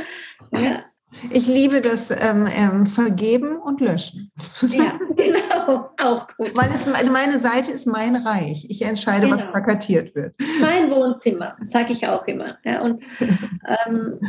Ja. 0.52 0.84
Ich 1.30 1.46
liebe 1.46 1.80
das 1.80 2.10
ähm, 2.10 2.48
ähm, 2.56 2.86
Vergeben 2.86 3.56
und 3.56 3.80
Löschen. 3.80 4.30
Ja, 4.68 4.98
genau, 5.16 5.90
auch 6.00 6.28
gut. 6.36 6.56
Weil 6.56 6.70
es, 6.70 6.86
meine 6.86 7.38
Seite 7.38 7.72
ist 7.72 7.86
mein 7.86 8.16
Reich. 8.16 8.66
Ich 8.68 8.82
entscheide, 8.82 9.26
genau. 9.26 9.34
was 9.34 9.50
plakatiert 9.50 10.14
wird. 10.14 10.34
Mein 10.60 10.90
Wohnzimmer, 10.90 11.56
sage 11.62 11.92
ich 11.92 12.06
auch 12.06 12.26
immer. 12.26 12.46
Ja, 12.64 12.82
und 12.82 13.02
ähm, 13.20 14.20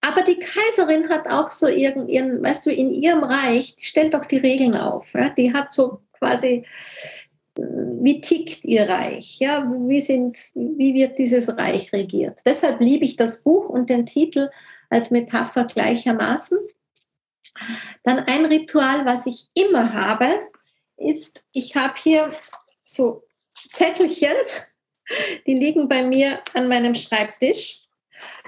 aber 0.00 0.22
die 0.22 0.38
Kaiserin 0.38 1.08
hat 1.08 1.28
auch 1.28 1.50
so 1.50 1.68
ihren, 1.68 2.08
ihren, 2.08 2.42
weißt 2.42 2.66
du, 2.66 2.72
in 2.72 2.90
ihrem 2.90 3.22
Reich, 3.22 3.76
die 3.76 3.84
stellt 3.84 4.14
doch 4.14 4.24
die 4.24 4.38
Regeln 4.38 4.76
auf. 4.76 5.12
Ja? 5.12 5.28
Die 5.28 5.52
hat 5.52 5.72
so 5.72 6.00
quasi, 6.18 6.64
äh, 7.58 7.62
wie 7.62 8.20
tickt 8.20 8.64
ihr 8.64 8.88
Reich? 8.88 9.38
Ja? 9.40 9.70
Wie, 9.86 10.00
sind, 10.00 10.38
wie 10.54 10.94
wird 10.94 11.18
dieses 11.18 11.54
Reich 11.56 11.92
regiert? 11.92 12.38
Deshalb 12.46 12.80
liebe 12.80 13.04
ich 13.04 13.16
das 13.16 13.42
Buch 13.42 13.68
und 13.68 13.90
den 13.90 14.06
Titel 14.06 14.48
als 14.90 15.10
Metapher 15.10 15.64
gleichermaßen. 15.64 16.58
Dann 18.04 18.18
ein 18.20 18.44
Ritual, 18.44 19.06
was 19.06 19.26
ich 19.26 19.48
immer 19.54 19.92
habe, 19.92 20.40
ist, 20.96 21.42
ich 21.52 21.74
habe 21.76 21.94
hier 21.96 22.32
so 22.84 23.24
Zettelchen, 23.72 24.36
die 25.46 25.54
liegen 25.54 25.88
bei 25.88 26.02
mir 26.02 26.40
an 26.54 26.68
meinem 26.68 26.94
Schreibtisch 26.94 27.80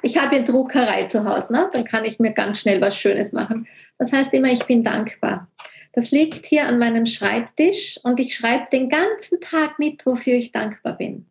ich 0.03 0.21
habe 0.21 0.37
eine 0.37 0.45
Druckerei 0.45 1.05
zu 1.05 1.25
Hause, 1.25 1.53
ne? 1.53 1.71
dann 1.73 1.85
kann 1.85 2.05
ich 2.05 2.19
mir 2.19 2.33
ganz 2.33 2.61
schnell 2.61 2.81
was 2.81 2.97
Schönes 2.97 3.33
machen. 3.33 3.69
Das 3.99 4.13
heißt 4.13 4.35
immer, 4.35 4.49
ich 4.49 4.65
bin 4.65 4.83
dankbar. 4.83 5.49
Das 5.93 6.11
liegt 6.11 6.47
hier 6.47 6.67
an 6.67 6.79
meinem 6.79 7.07
Schreibtisch 7.07 8.01
und 8.03 8.19
ich 8.19 8.35
schreibe 8.35 8.67
den 8.73 8.89
ganzen 8.89 9.41
Tag 9.41 9.79
mit, 9.79 10.05
wofür 10.07 10.35
ich 10.35 10.51
dankbar 10.51 10.97
bin. 10.97 11.27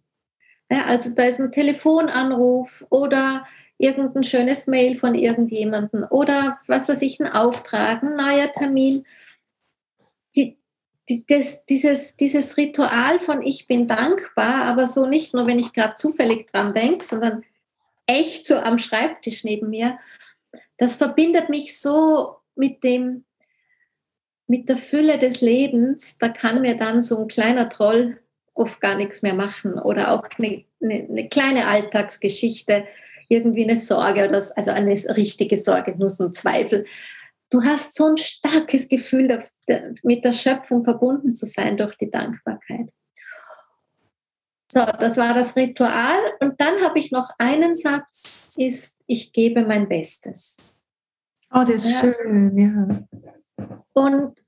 Ja, 0.69 0.85
also 0.85 1.13
da 1.13 1.23
ist 1.23 1.39
ein 1.41 1.51
Telefonanruf 1.51 2.85
oder 2.89 3.45
irgendein 3.81 4.23
schönes 4.23 4.67
Mail 4.67 4.95
von 4.95 5.15
irgendjemandem 5.15 6.05
oder 6.09 6.59
was 6.67 6.87
weiß 6.87 7.01
ich, 7.01 7.19
ein 7.19 7.27
Auftrag, 7.27 8.03
ein 8.03 8.15
neuer 8.15 8.51
Termin. 8.51 9.05
Die, 10.35 10.57
die, 11.09 11.25
das, 11.25 11.65
dieses, 11.65 12.15
dieses 12.15 12.57
Ritual 12.57 13.19
von 13.19 13.41
ich 13.41 13.67
bin 13.67 13.87
dankbar, 13.87 14.65
aber 14.65 14.87
so 14.87 15.05
nicht 15.05 15.33
nur, 15.33 15.47
wenn 15.47 15.59
ich 15.59 15.73
gerade 15.73 15.95
zufällig 15.95 16.47
dran 16.51 16.73
denke, 16.73 17.05
sondern 17.05 17.43
echt 18.05 18.45
so 18.45 18.55
am 18.57 18.77
Schreibtisch 18.77 19.43
neben 19.43 19.69
mir. 19.69 19.99
Das 20.77 20.95
verbindet 20.95 21.49
mich 21.49 21.79
so 21.79 22.35
mit 22.55 22.83
dem, 22.83 23.25
mit 24.47 24.69
der 24.69 24.77
Fülle 24.77 25.17
des 25.17 25.41
Lebens. 25.41 26.17
Da 26.17 26.29
kann 26.29 26.61
mir 26.61 26.75
dann 26.75 27.01
so 27.01 27.21
ein 27.21 27.27
kleiner 27.27 27.69
Troll 27.69 28.19
oft 28.53 28.81
gar 28.81 28.95
nichts 28.95 29.21
mehr 29.21 29.33
machen 29.33 29.79
oder 29.79 30.11
auch 30.11 30.27
eine, 30.37 30.65
eine, 30.81 31.07
eine 31.09 31.29
kleine 31.29 31.67
Alltagsgeschichte, 31.67 32.85
irgendwie 33.31 33.63
eine 33.63 33.75
Sorge 33.75 34.27
oder 34.27 34.43
also 34.55 34.71
eine 34.71 34.91
richtige 35.15 35.57
Sorge, 35.57 35.95
nur 35.97 36.09
so 36.09 36.25
ein 36.25 36.33
Zweifel. 36.33 36.85
Du 37.49 37.63
hast 37.63 37.95
so 37.95 38.07
ein 38.07 38.17
starkes 38.17 38.89
Gefühl, 38.89 39.39
mit 40.03 40.25
der 40.25 40.33
Schöpfung 40.33 40.83
verbunden 40.83 41.33
zu 41.35 41.45
sein 41.45 41.77
durch 41.77 41.97
die 41.97 42.09
Dankbarkeit. 42.09 42.89
So, 44.71 44.85
das 44.85 45.17
war 45.17 45.33
das 45.33 45.55
Ritual. 45.57 46.17
Und 46.39 46.59
dann 46.61 46.81
habe 46.81 46.97
ich 46.97 47.11
noch 47.11 47.29
einen 47.37 47.75
Satz, 47.75 48.55
ist, 48.57 49.01
ich 49.05 49.33
gebe 49.33 49.65
mein 49.65 49.89
Bestes. 49.89 50.55
Oh, 51.53 51.63
das 51.67 51.85
ist 51.85 51.91
ja. 51.91 52.13
schön, 52.13 52.57
ja. 52.57 53.03
Und 53.91 54.41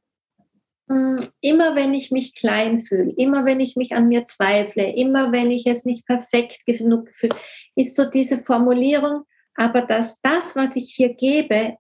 mh, 0.88 1.19
hm, 1.19 1.27
immer 1.41 1.75
wenn 1.75 1.93
ich 1.93 2.11
mich 2.11 2.36
klein 2.36 2.79
fühle, 2.79 3.11
immer 3.17 3.43
wenn 3.43 3.59
ich 3.59 3.75
mich 3.75 3.93
an 3.95 4.07
mir 4.07 4.25
zweifle, 4.25 4.95
immer 4.95 5.34
wenn 5.34 5.51
ich 5.51 5.67
es 5.67 5.84
nicht 5.84 6.05
perfekt 6.05 6.65
genug 6.65 7.09
fühle, 7.13 7.36
ist 7.76 7.95
so 7.95 8.09
diese 8.09 8.43
Formulierung, 8.43 9.24
aber 9.55 9.82
dass 9.82 10.21
das, 10.21 10.55
was 10.55 10.76
ich 10.76 10.93
hier 10.95 11.13
gebe, 11.13 11.78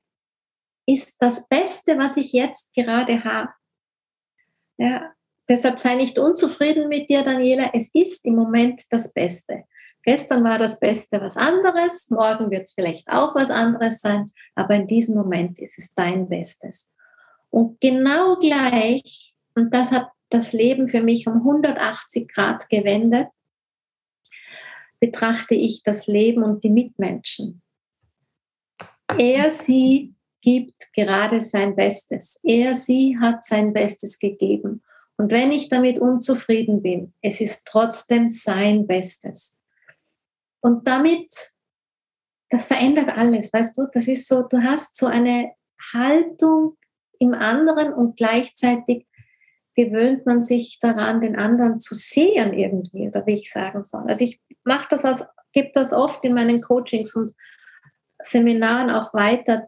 ist 0.85 1.21
das 1.21 1.47
Beste, 1.47 1.97
was 1.97 2.17
ich 2.17 2.33
jetzt 2.33 2.73
gerade 2.73 3.23
habe. 3.23 3.49
Ja, 4.77 5.13
Deshalb 5.49 5.77
sei 5.77 5.95
nicht 5.95 6.17
unzufrieden 6.17 6.87
mit 6.87 7.09
dir, 7.09 7.23
Daniela. 7.23 7.71
Es 7.73 7.93
ist 7.93 8.25
im 8.25 8.35
Moment 8.35 8.81
das 8.91 9.13
Beste. 9.13 9.63
Gestern 10.03 10.43
war 10.43 10.57
das 10.57 10.79
Beste 10.79 11.21
was 11.21 11.37
anderes, 11.37 12.09
morgen 12.09 12.51
wird 12.51 12.63
es 12.63 12.73
vielleicht 12.73 13.07
auch 13.07 13.35
was 13.35 13.49
anderes 13.49 14.01
sein, 14.01 14.33
aber 14.53 14.75
in 14.75 14.85
diesem 14.87 15.15
Moment 15.15 15.59
ist 15.59 15.79
es 15.79 15.93
dein 15.93 16.27
Bestes. 16.27 16.91
Und 17.49 17.79
genau 17.79 18.37
gleich, 18.37 19.33
und 19.55 19.73
das 19.73 19.91
hat 19.91 20.09
das 20.29 20.51
Leben 20.51 20.89
für 20.89 21.01
mich 21.01 21.27
um 21.27 21.35
180 21.35 22.27
Grad 22.27 22.67
gewendet, 22.69 23.29
betrachte 25.03 25.53
ich 25.53 25.83
das 25.83 26.07
Leben 26.07 26.43
und 26.43 26.63
die 26.63 26.69
Mitmenschen. 26.69 27.61
Er, 29.17 29.51
sie 29.51 30.15
gibt 30.39 30.93
gerade 30.93 31.41
sein 31.41 31.75
Bestes. 31.75 32.39
Er, 32.41 32.73
sie 32.73 33.19
hat 33.19 33.43
sein 33.43 33.73
Bestes 33.73 34.17
gegeben. 34.17 34.81
Und 35.17 35.29
wenn 35.29 35.51
ich 35.51 35.67
damit 35.67 35.99
unzufrieden 35.99 36.81
bin, 36.81 37.13
es 37.21 37.41
ist 37.41 37.65
trotzdem 37.65 38.29
sein 38.29 38.87
Bestes. 38.87 39.57
Und 40.61 40.87
damit, 40.87 41.51
das 42.49 42.67
verändert 42.67 43.09
alles, 43.17 43.51
weißt 43.51 43.77
du, 43.77 43.87
das 43.91 44.07
ist 44.07 44.29
so, 44.29 44.43
du 44.43 44.63
hast 44.63 44.95
so 44.95 45.07
eine 45.07 45.51
Haltung 45.91 46.77
im 47.19 47.33
anderen 47.33 47.91
und 47.93 48.15
gleichzeitig 48.15 49.05
gewöhnt 49.75 50.25
man 50.25 50.43
sich 50.43 50.79
daran, 50.79 51.21
den 51.21 51.35
anderen 51.35 51.79
zu 51.79 51.95
sehen 51.95 52.53
irgendwie, 52.53 53.07
oder 53.07 53.25
wie 53.25 53.35
ich 53.35 53.51
sagen 53.51 53.85
soll. 53.85 54.03
Also 54.07 54.23
ich 54.23 54.41
mache 54.63 54.87
das 54.89 55.05
aus, 55.05 55.23
gebe 55.51 55.71
das 55.73 55.93
oft 55.93 56.23
in 56.25 56.33
meinen 56.33 56.61
Coachings 56.61 57.15
und 57.15 57.31
Seminaren 58.21 58.89
auch 58.89 59.13
weiter, 59.13 59.67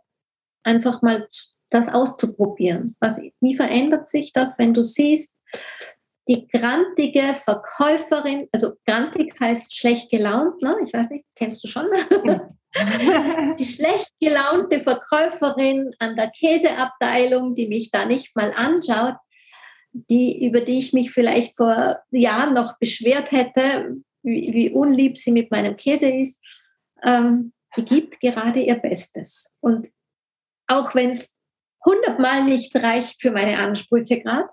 einfach 0.64 1.02
mal 1.02 1.28
das 1.70 1.90
auszuprobieren. 1.90 2.96
Was, 3.00 3.22
wie 3.42 3.56
verändert 3.56 4.08
sich 4.08 4.32
das, 4.32 4.60
wenn 4.60 4.74
du 4.74 4.84
siehst, 4.84 5.36
die 6.28 6.48
grantige 6.48 7.36
Verkäuferin, 7.36 8.48
also 8.52 8.74
grantig 8.86 9.40
heißt 9.40 9.76
schlecht 9.76 10.10
gelaunt, 10.10 10.62
ne? 10.62 10.76
ich 10.84 10.94
weiß 10.94 11.10
nicht, 11.10 11.26
kennst 11.36 11.64
du 11.64 11.68
schon? 11.68 11.88
die 13.60 13.66
schlecht 13.66 14.12
gelaunte 14.20 14.80
Verkäuferin 14.80 15.92
an 16.00 16.16
der 16.16 16.32
Käseabteilung, 16.32 17.54
die 17.54 17.68
mich 17.68 17.92
da 17.92 18.06
nicht 18.06 18.36
mal 18.36 18.52
anschaut, 18.56 19.16
die, 19.96 20.46
über 20.46 20.62
die 20.62 20.78
ich 20.78 20.94
mich 20.94 21.12
vielleicht 21.12 21.56
vor 21.56 22.00
Jahren 22.12 22.54
noch 22.54 22.78
beschwert 22.80 23.32
hätte, 23.32 23.96
wie, 24.24 24.54
wie 24.54 24.70
unlieb 24.72 25.18
sie 25.18 25.32
mit 25.32 25.52
meinem 25.52 25.78
Käse 25.78 26.10
ist, 26.10 26.44
ähm, 27.04 27.54
die 27.78 27.86
gibt 27.86 28.20
gerade 28.20 28.60
ihr 28.60 28.76
Bestes. 28.76 29.54
Und 29.62 29.88
auch 30.68 30.96
wenn 30.96 31.12
es 31.12 31.38
hundertmal 31.86 32.44
nicht 32.44 32.76
reicht 32.76 33.22
für 33.22 33.32
meine 33.32 33.58
Ansprüche 33.60 34.20
gerade, 34.20 34.50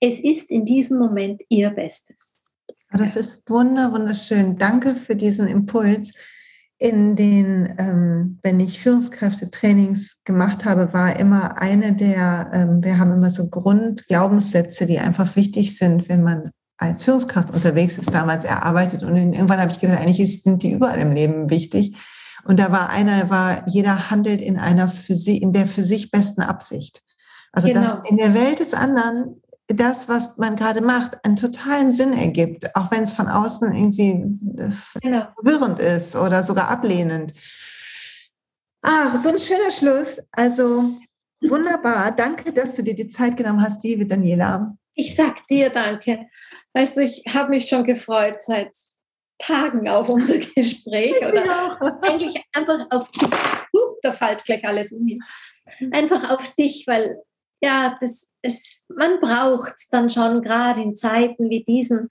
es 0.00 0.20
ist 0.20 0.50
in 0.50 0.66
diesem 0.66 0.98
Moment 0.98 1.42
ihr 1.48 1.70
Bestes. 1.70 2.38
Das 2.90 3.16
ist 3.16 3.48
wunder, 3.48 3.92
wunderschön. 3.92 4.58
Danke 4.58 4.94
für 4.94 5.16
diesen 5.16 5.48
Impuls. 5.48 6.12
In 6.82 7.14
den, 7.14 7.76
ähm, 7.78 8.40
wenn 8.42 8.58
ich 8.58 8.80
Führungskräftetrainings 8.80 10.24
gemacht 10.24 10.64
habe, 10.64 10.92
war 10.92 11.16
immer 11.16 11.62
eine 11.62 11.92
der, 11.92 12.50
ähm, 12.52 12.82
wir 12.82 12.98
haben 12.98 13.12
immer 13.12 13.30
so 13.30 13.48
Grundglaubenssätze, 13.48 14.86
die 14.86 14.98
einfach 14.98 15.36
wichtig 15.36 15.78
sind, 15.78 16.08
wenn 16.08 16.24
man 16.24 16.50
als 16.78 17.04
Führungskraft 17.04 17.52
unterwegs 17.52 17.98
ist, 17.98 18.12
damals 18.12 18.44
erarbeitet. 18.44 19.04
Und 19.04 19.16
irgendwann 19.16 19.60
habe 19.60 19.70
ich 19.70 19.78
gedacht, 19.78 20.00
eigentlich 20.00 20.42
sind 20.42 20.64
die 20.64 20.72
überall 20.72 20.98
im 20.98 21.12
Leben 21.12 21.50
wichtig. 21.50 21.96
Und 22.44 22.58
da 22.58 22.72
war 22.72 22.90
einer, 22.90 23.30
war, 23.30 23.68
jeder 23.68 24.10
handelt 24.10 24.40
in 24.40 24.58
einer 24.58 24.88
für 24.88 25.14
sie, 25.14 25.38
in 25.38 25.52
der 25.52 25.68
für 25.68 25.84
sich 25.84 26.10
besten 26.10 26.42
Absicht. 26.42 27.02
Also 27.52 27.68
genau. 27.68 27.82
dass 27.82 28.10
in 28.10 28.16
der 28.16 28.34
Welt 28.34 28.58
des 28.58 28.74
anderen 28.74 29.40
das, 29.74 30.08
was 30.08 30.36
man 30.36 30.56
gerade 30.56 30.80
macht, 30.80 31.24
einen 31.24 31.36
totalen 31.36 31.92
Sinn 31.92 32.12
ergibt, 32.12 32.74
auch 32.74 32.90
wenn 32.90 33.02
es 33.02 33.10
von 33.10 33.28
außen 33.28 33.74
irgendwie 33.74 34.10
äh, 34.58 34.70
genau. 35.00 35.26
verwirrend 35.36 35.78
ist 35.78 36.16
oder 36.16 36.42
sogar 36.42 36.68
ablehnend. 36.68 37.34
Ach, 38.82 39.16
so 39.16 39.28
ein 39.28 39.38
schöner 39.38 39.70
Schluss. 39.70 40.20
Also 40.32 40.90
wunderbar. 41.40 42.12
Danke, 42.12 42.52
dass 42.52 42.74
du 42.74 42.82
dir 42.82 42.94
die 42.94 43.08
Zeit 43.08 43.36
genommen 43.36 43.62
hast, 43.62 43.84
liebe 43.84 44.06
Daniela. 44.06 44.76
Ich 44.94 45.14
sag 45.16 45.46
dir 45.46 45.70
danke. 45.70 46.26
Weißt 46.74 46.96
du, 46.96 47.02
ich 47.02 47.24
habe 47.32 47.50
mich 47.50 47.68
schon 47.68 47.84
gefreut 47.84 48.40
seit 48.40 48.74
Tagen 49.38 49.88
auf 49.88 50.08
unser 50.08 50.38
Gespräch 50.38 51.14
oder 51.26 51.80
eigentlich 52.02 52.42
einfach 52.52 52.86
auf 52.90 53.10
dich. 53.10 53.28
Uh, 53.74 53.96
da 54.02 54.12
fällt 54.12 54.44
gleich 54.44 54.64
alles 54.64 54.92
um. 54.92 55.06
Einfach 55.92 56.30
auf 56.30 56.54
dich, 56.54 56.86
weil 56.86 57.22
ja, 57.62 57.96
das, 58.00 58.31
das, 58.42 58.84
man 58.88 59.20
braucht 59.20 59.74
dann 59.90 60.10
schon 60.10 60.42
gerade 60.42 60.82
in 60.82 60.96
Zeiten 60.96 61.48
wie 61.48 61.64
diesen 61.64 62.08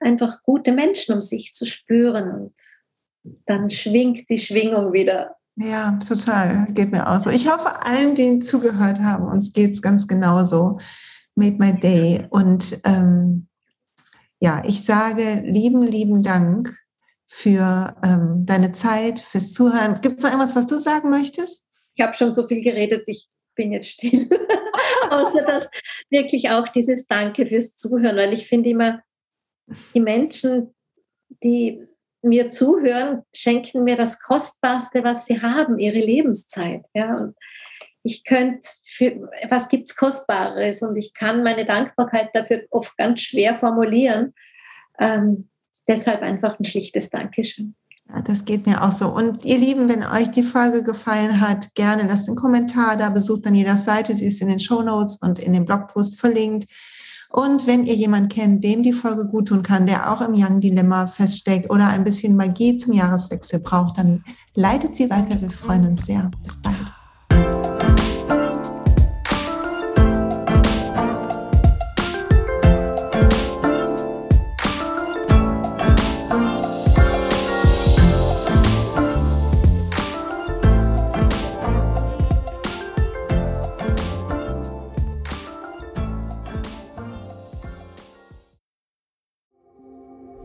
einfach 0.00 0.42
gute 0.42 0.72
Menschen 0.72 1.14
um 1.14 1.22
sich 1.22 1.52
zu 1.54 1.64
spüren 1.64 2.32
und 2.32 2.54
dann 3.46 3.70
schwingt 3.70 4.28
die 4.28 4.38
Schwingung 4.38 4.92
wieder. 4.92 5.36
Ja, 5.56 5.98
total. 6.06 6.66
Geht 6.70 6.92
mir 6.92 7.08
auch 7.08 7.20
so. 7.20 7.30
Ich 7.30 7.48
hoffe, 7.48 7.84
allen, 7.84 8.14
die 8.14 8.40
zugehört 8.40 9.00
haben, 9.00 9.28
uns 9.28 9.52
geht 9.52 9.74
es 9.74 9.82
ganz 9.82 10.08
genauso. 10.08 10.80
Made 11.34 11.56
my 11.58 11.78
day. 11.78 12.26
Und 12.30 12.80
ähm, 12.84 13.48
ja, 14.40 14.62
ich 14.66 14.84
sage 14.84 15.42
lieben, 15.44 15.82
lieben 15.82 16.22
Dank 16.22 16.76
für 17.28 17.94
ähm, 18.02 18.44
deine 18.44 18.72
Zeit, 18.72 19.20
fürs 19.20 19.52
Zuhören. 19.52 20.00
Gibt 20.00 20.18
es 20.18 20.24
noch 20.24 20.30
irgendwas, 20.30 20.56
was 20.56 20.66
du 20.66 20.78
sagen 20.78 21.10
möchtest? 21.10 21.68
Ich 21.94 22.04
habe 22.04 22.14
schon 22.14 22.32
so 22.32 22.46
viel 22.46 22.62
geredet, 22.62 23.04
ich 23.06 23.28
bin 23.54 23.72
jetzt 23.72 23.90
still. 23.90 24.28
Außer 25.12 25.42
dass 25.44 25.70
wirklich 26.10 26.50
auch 26.50 26.68
dieses 26.68 27.06
Danke 27.06 27.46
fürs 27.46 27.76
Zuhören, 27.76 28.16
weil 28.16 28.32
ich 28.32 28.46
finde 28.46 28.70
immer, 28.70 29.02
die 29.94 30.00
Menschen, 30.00 30.74
die 31.42 31.86
mir 32.22 32.50
zuhören, 32.50 33.22
schenken 33.34 33.84
mir 33.84 33.96
das 33.96 34.20
Kostbarste, 34.20 35.02
was 35.02 35.26
sie 35.26 35.42
haben, 35.42 35.78
ihre 35.78 35.98
Lebenszeit. 35.98 36.86
Ja, 36.94 37.16
und 37.16 37.36
ich 38.04 38.24
könnte, 38.24 38.68
was 39.48 39.68
gibt 39.68 39.88
es 39.88 39.96
Kostbares? 39.96 40.82
Und 40.82 40.96
ich 40.96 41.14
kann 41.14 41.42
meine 41.42 41.64
Dankbarkeit 41.64 42.30
dafür 42.34 42.64
oft 42.70 42.96
ganz 42.96 43.20
schwer 43.20 43.54
formulieren. 43.54 44.34
Ähm, 44.98 45.50
deshalb 45.88 46.22
einfach 46.22 46.58
ein 46.58 46.64
schlichtes 46.64 47.10
Dankeschön. 47.10 47.74
Ja, 48.12 48.20
das 48.20 48.44
geht 48.44 48.66
mir 48.66 48.82
auch 48.82 48.92
so. 48.92 49.08
Und 49.08 49.44
ihr 49.44 49.58
Lieben, 49.58 49.88
wenn 49.88 50.04
euch 50.04 50.30
die 50.30 50.42
Folge 50.42 50.82
gefallen 50.82 51.40
hat, 51.40 51.74
gerne 51.74 52.06
lasst 52.06 52.28
einen 52.28 52.36
Kommentar 52.36 52.96
da, 52.96 53.08
besucht 53.08 53.46
dann 53.46 53.54
jeder 53.54 53.76
Seite, 53.76 54.14
sie 54.14 54.26
ist 54.26 54.42
in 54.42 54.48
den 54.48 54.60
Show 54.60 54.82
Notes 54.82 55.16
und 55.16 55.38
in 55.38 55.52
dem 55.52 55.64
Blogpost 55.64 56.20
verlinkt. 56.20 56.68
Und 57.30 57.66
wenn 57.66 57.84
ihr 57.84 57.94
jemanden 57.94 58.28
kennt, 58.28 58.62
dem 58.62 58.82
die 58.82 58.92
Folge 58.92 59.26
gut 59.26 59.48
tun 59.48 59.62
kann, 59.62 59.86
der 59.86 60.12
auch 60.12 60.20
im 60.20 60.34
Young 60.34 60.60
Dilemma 60.60 61.06
feststeckt 61.06 61.70
oder 61.70 61.88
ein 61.88 62.04
bisschen 62.04 62.36
Magie 62.36 62.76
zum 62.76 62.92
Jahreswechsel 62.92 63.60
braucht, 63.60 63.96
dann 63.96 64.22
leitet 64.54 64.94
sie 64.94 65.08
weiter. 65.08 65.40
Wir 65.40 65.50
freuen 65.50 65.86
uns 65.86 66.04
sehr. 66.04 66.30
Bis 66.42 66.60
bald. 66.60 67.01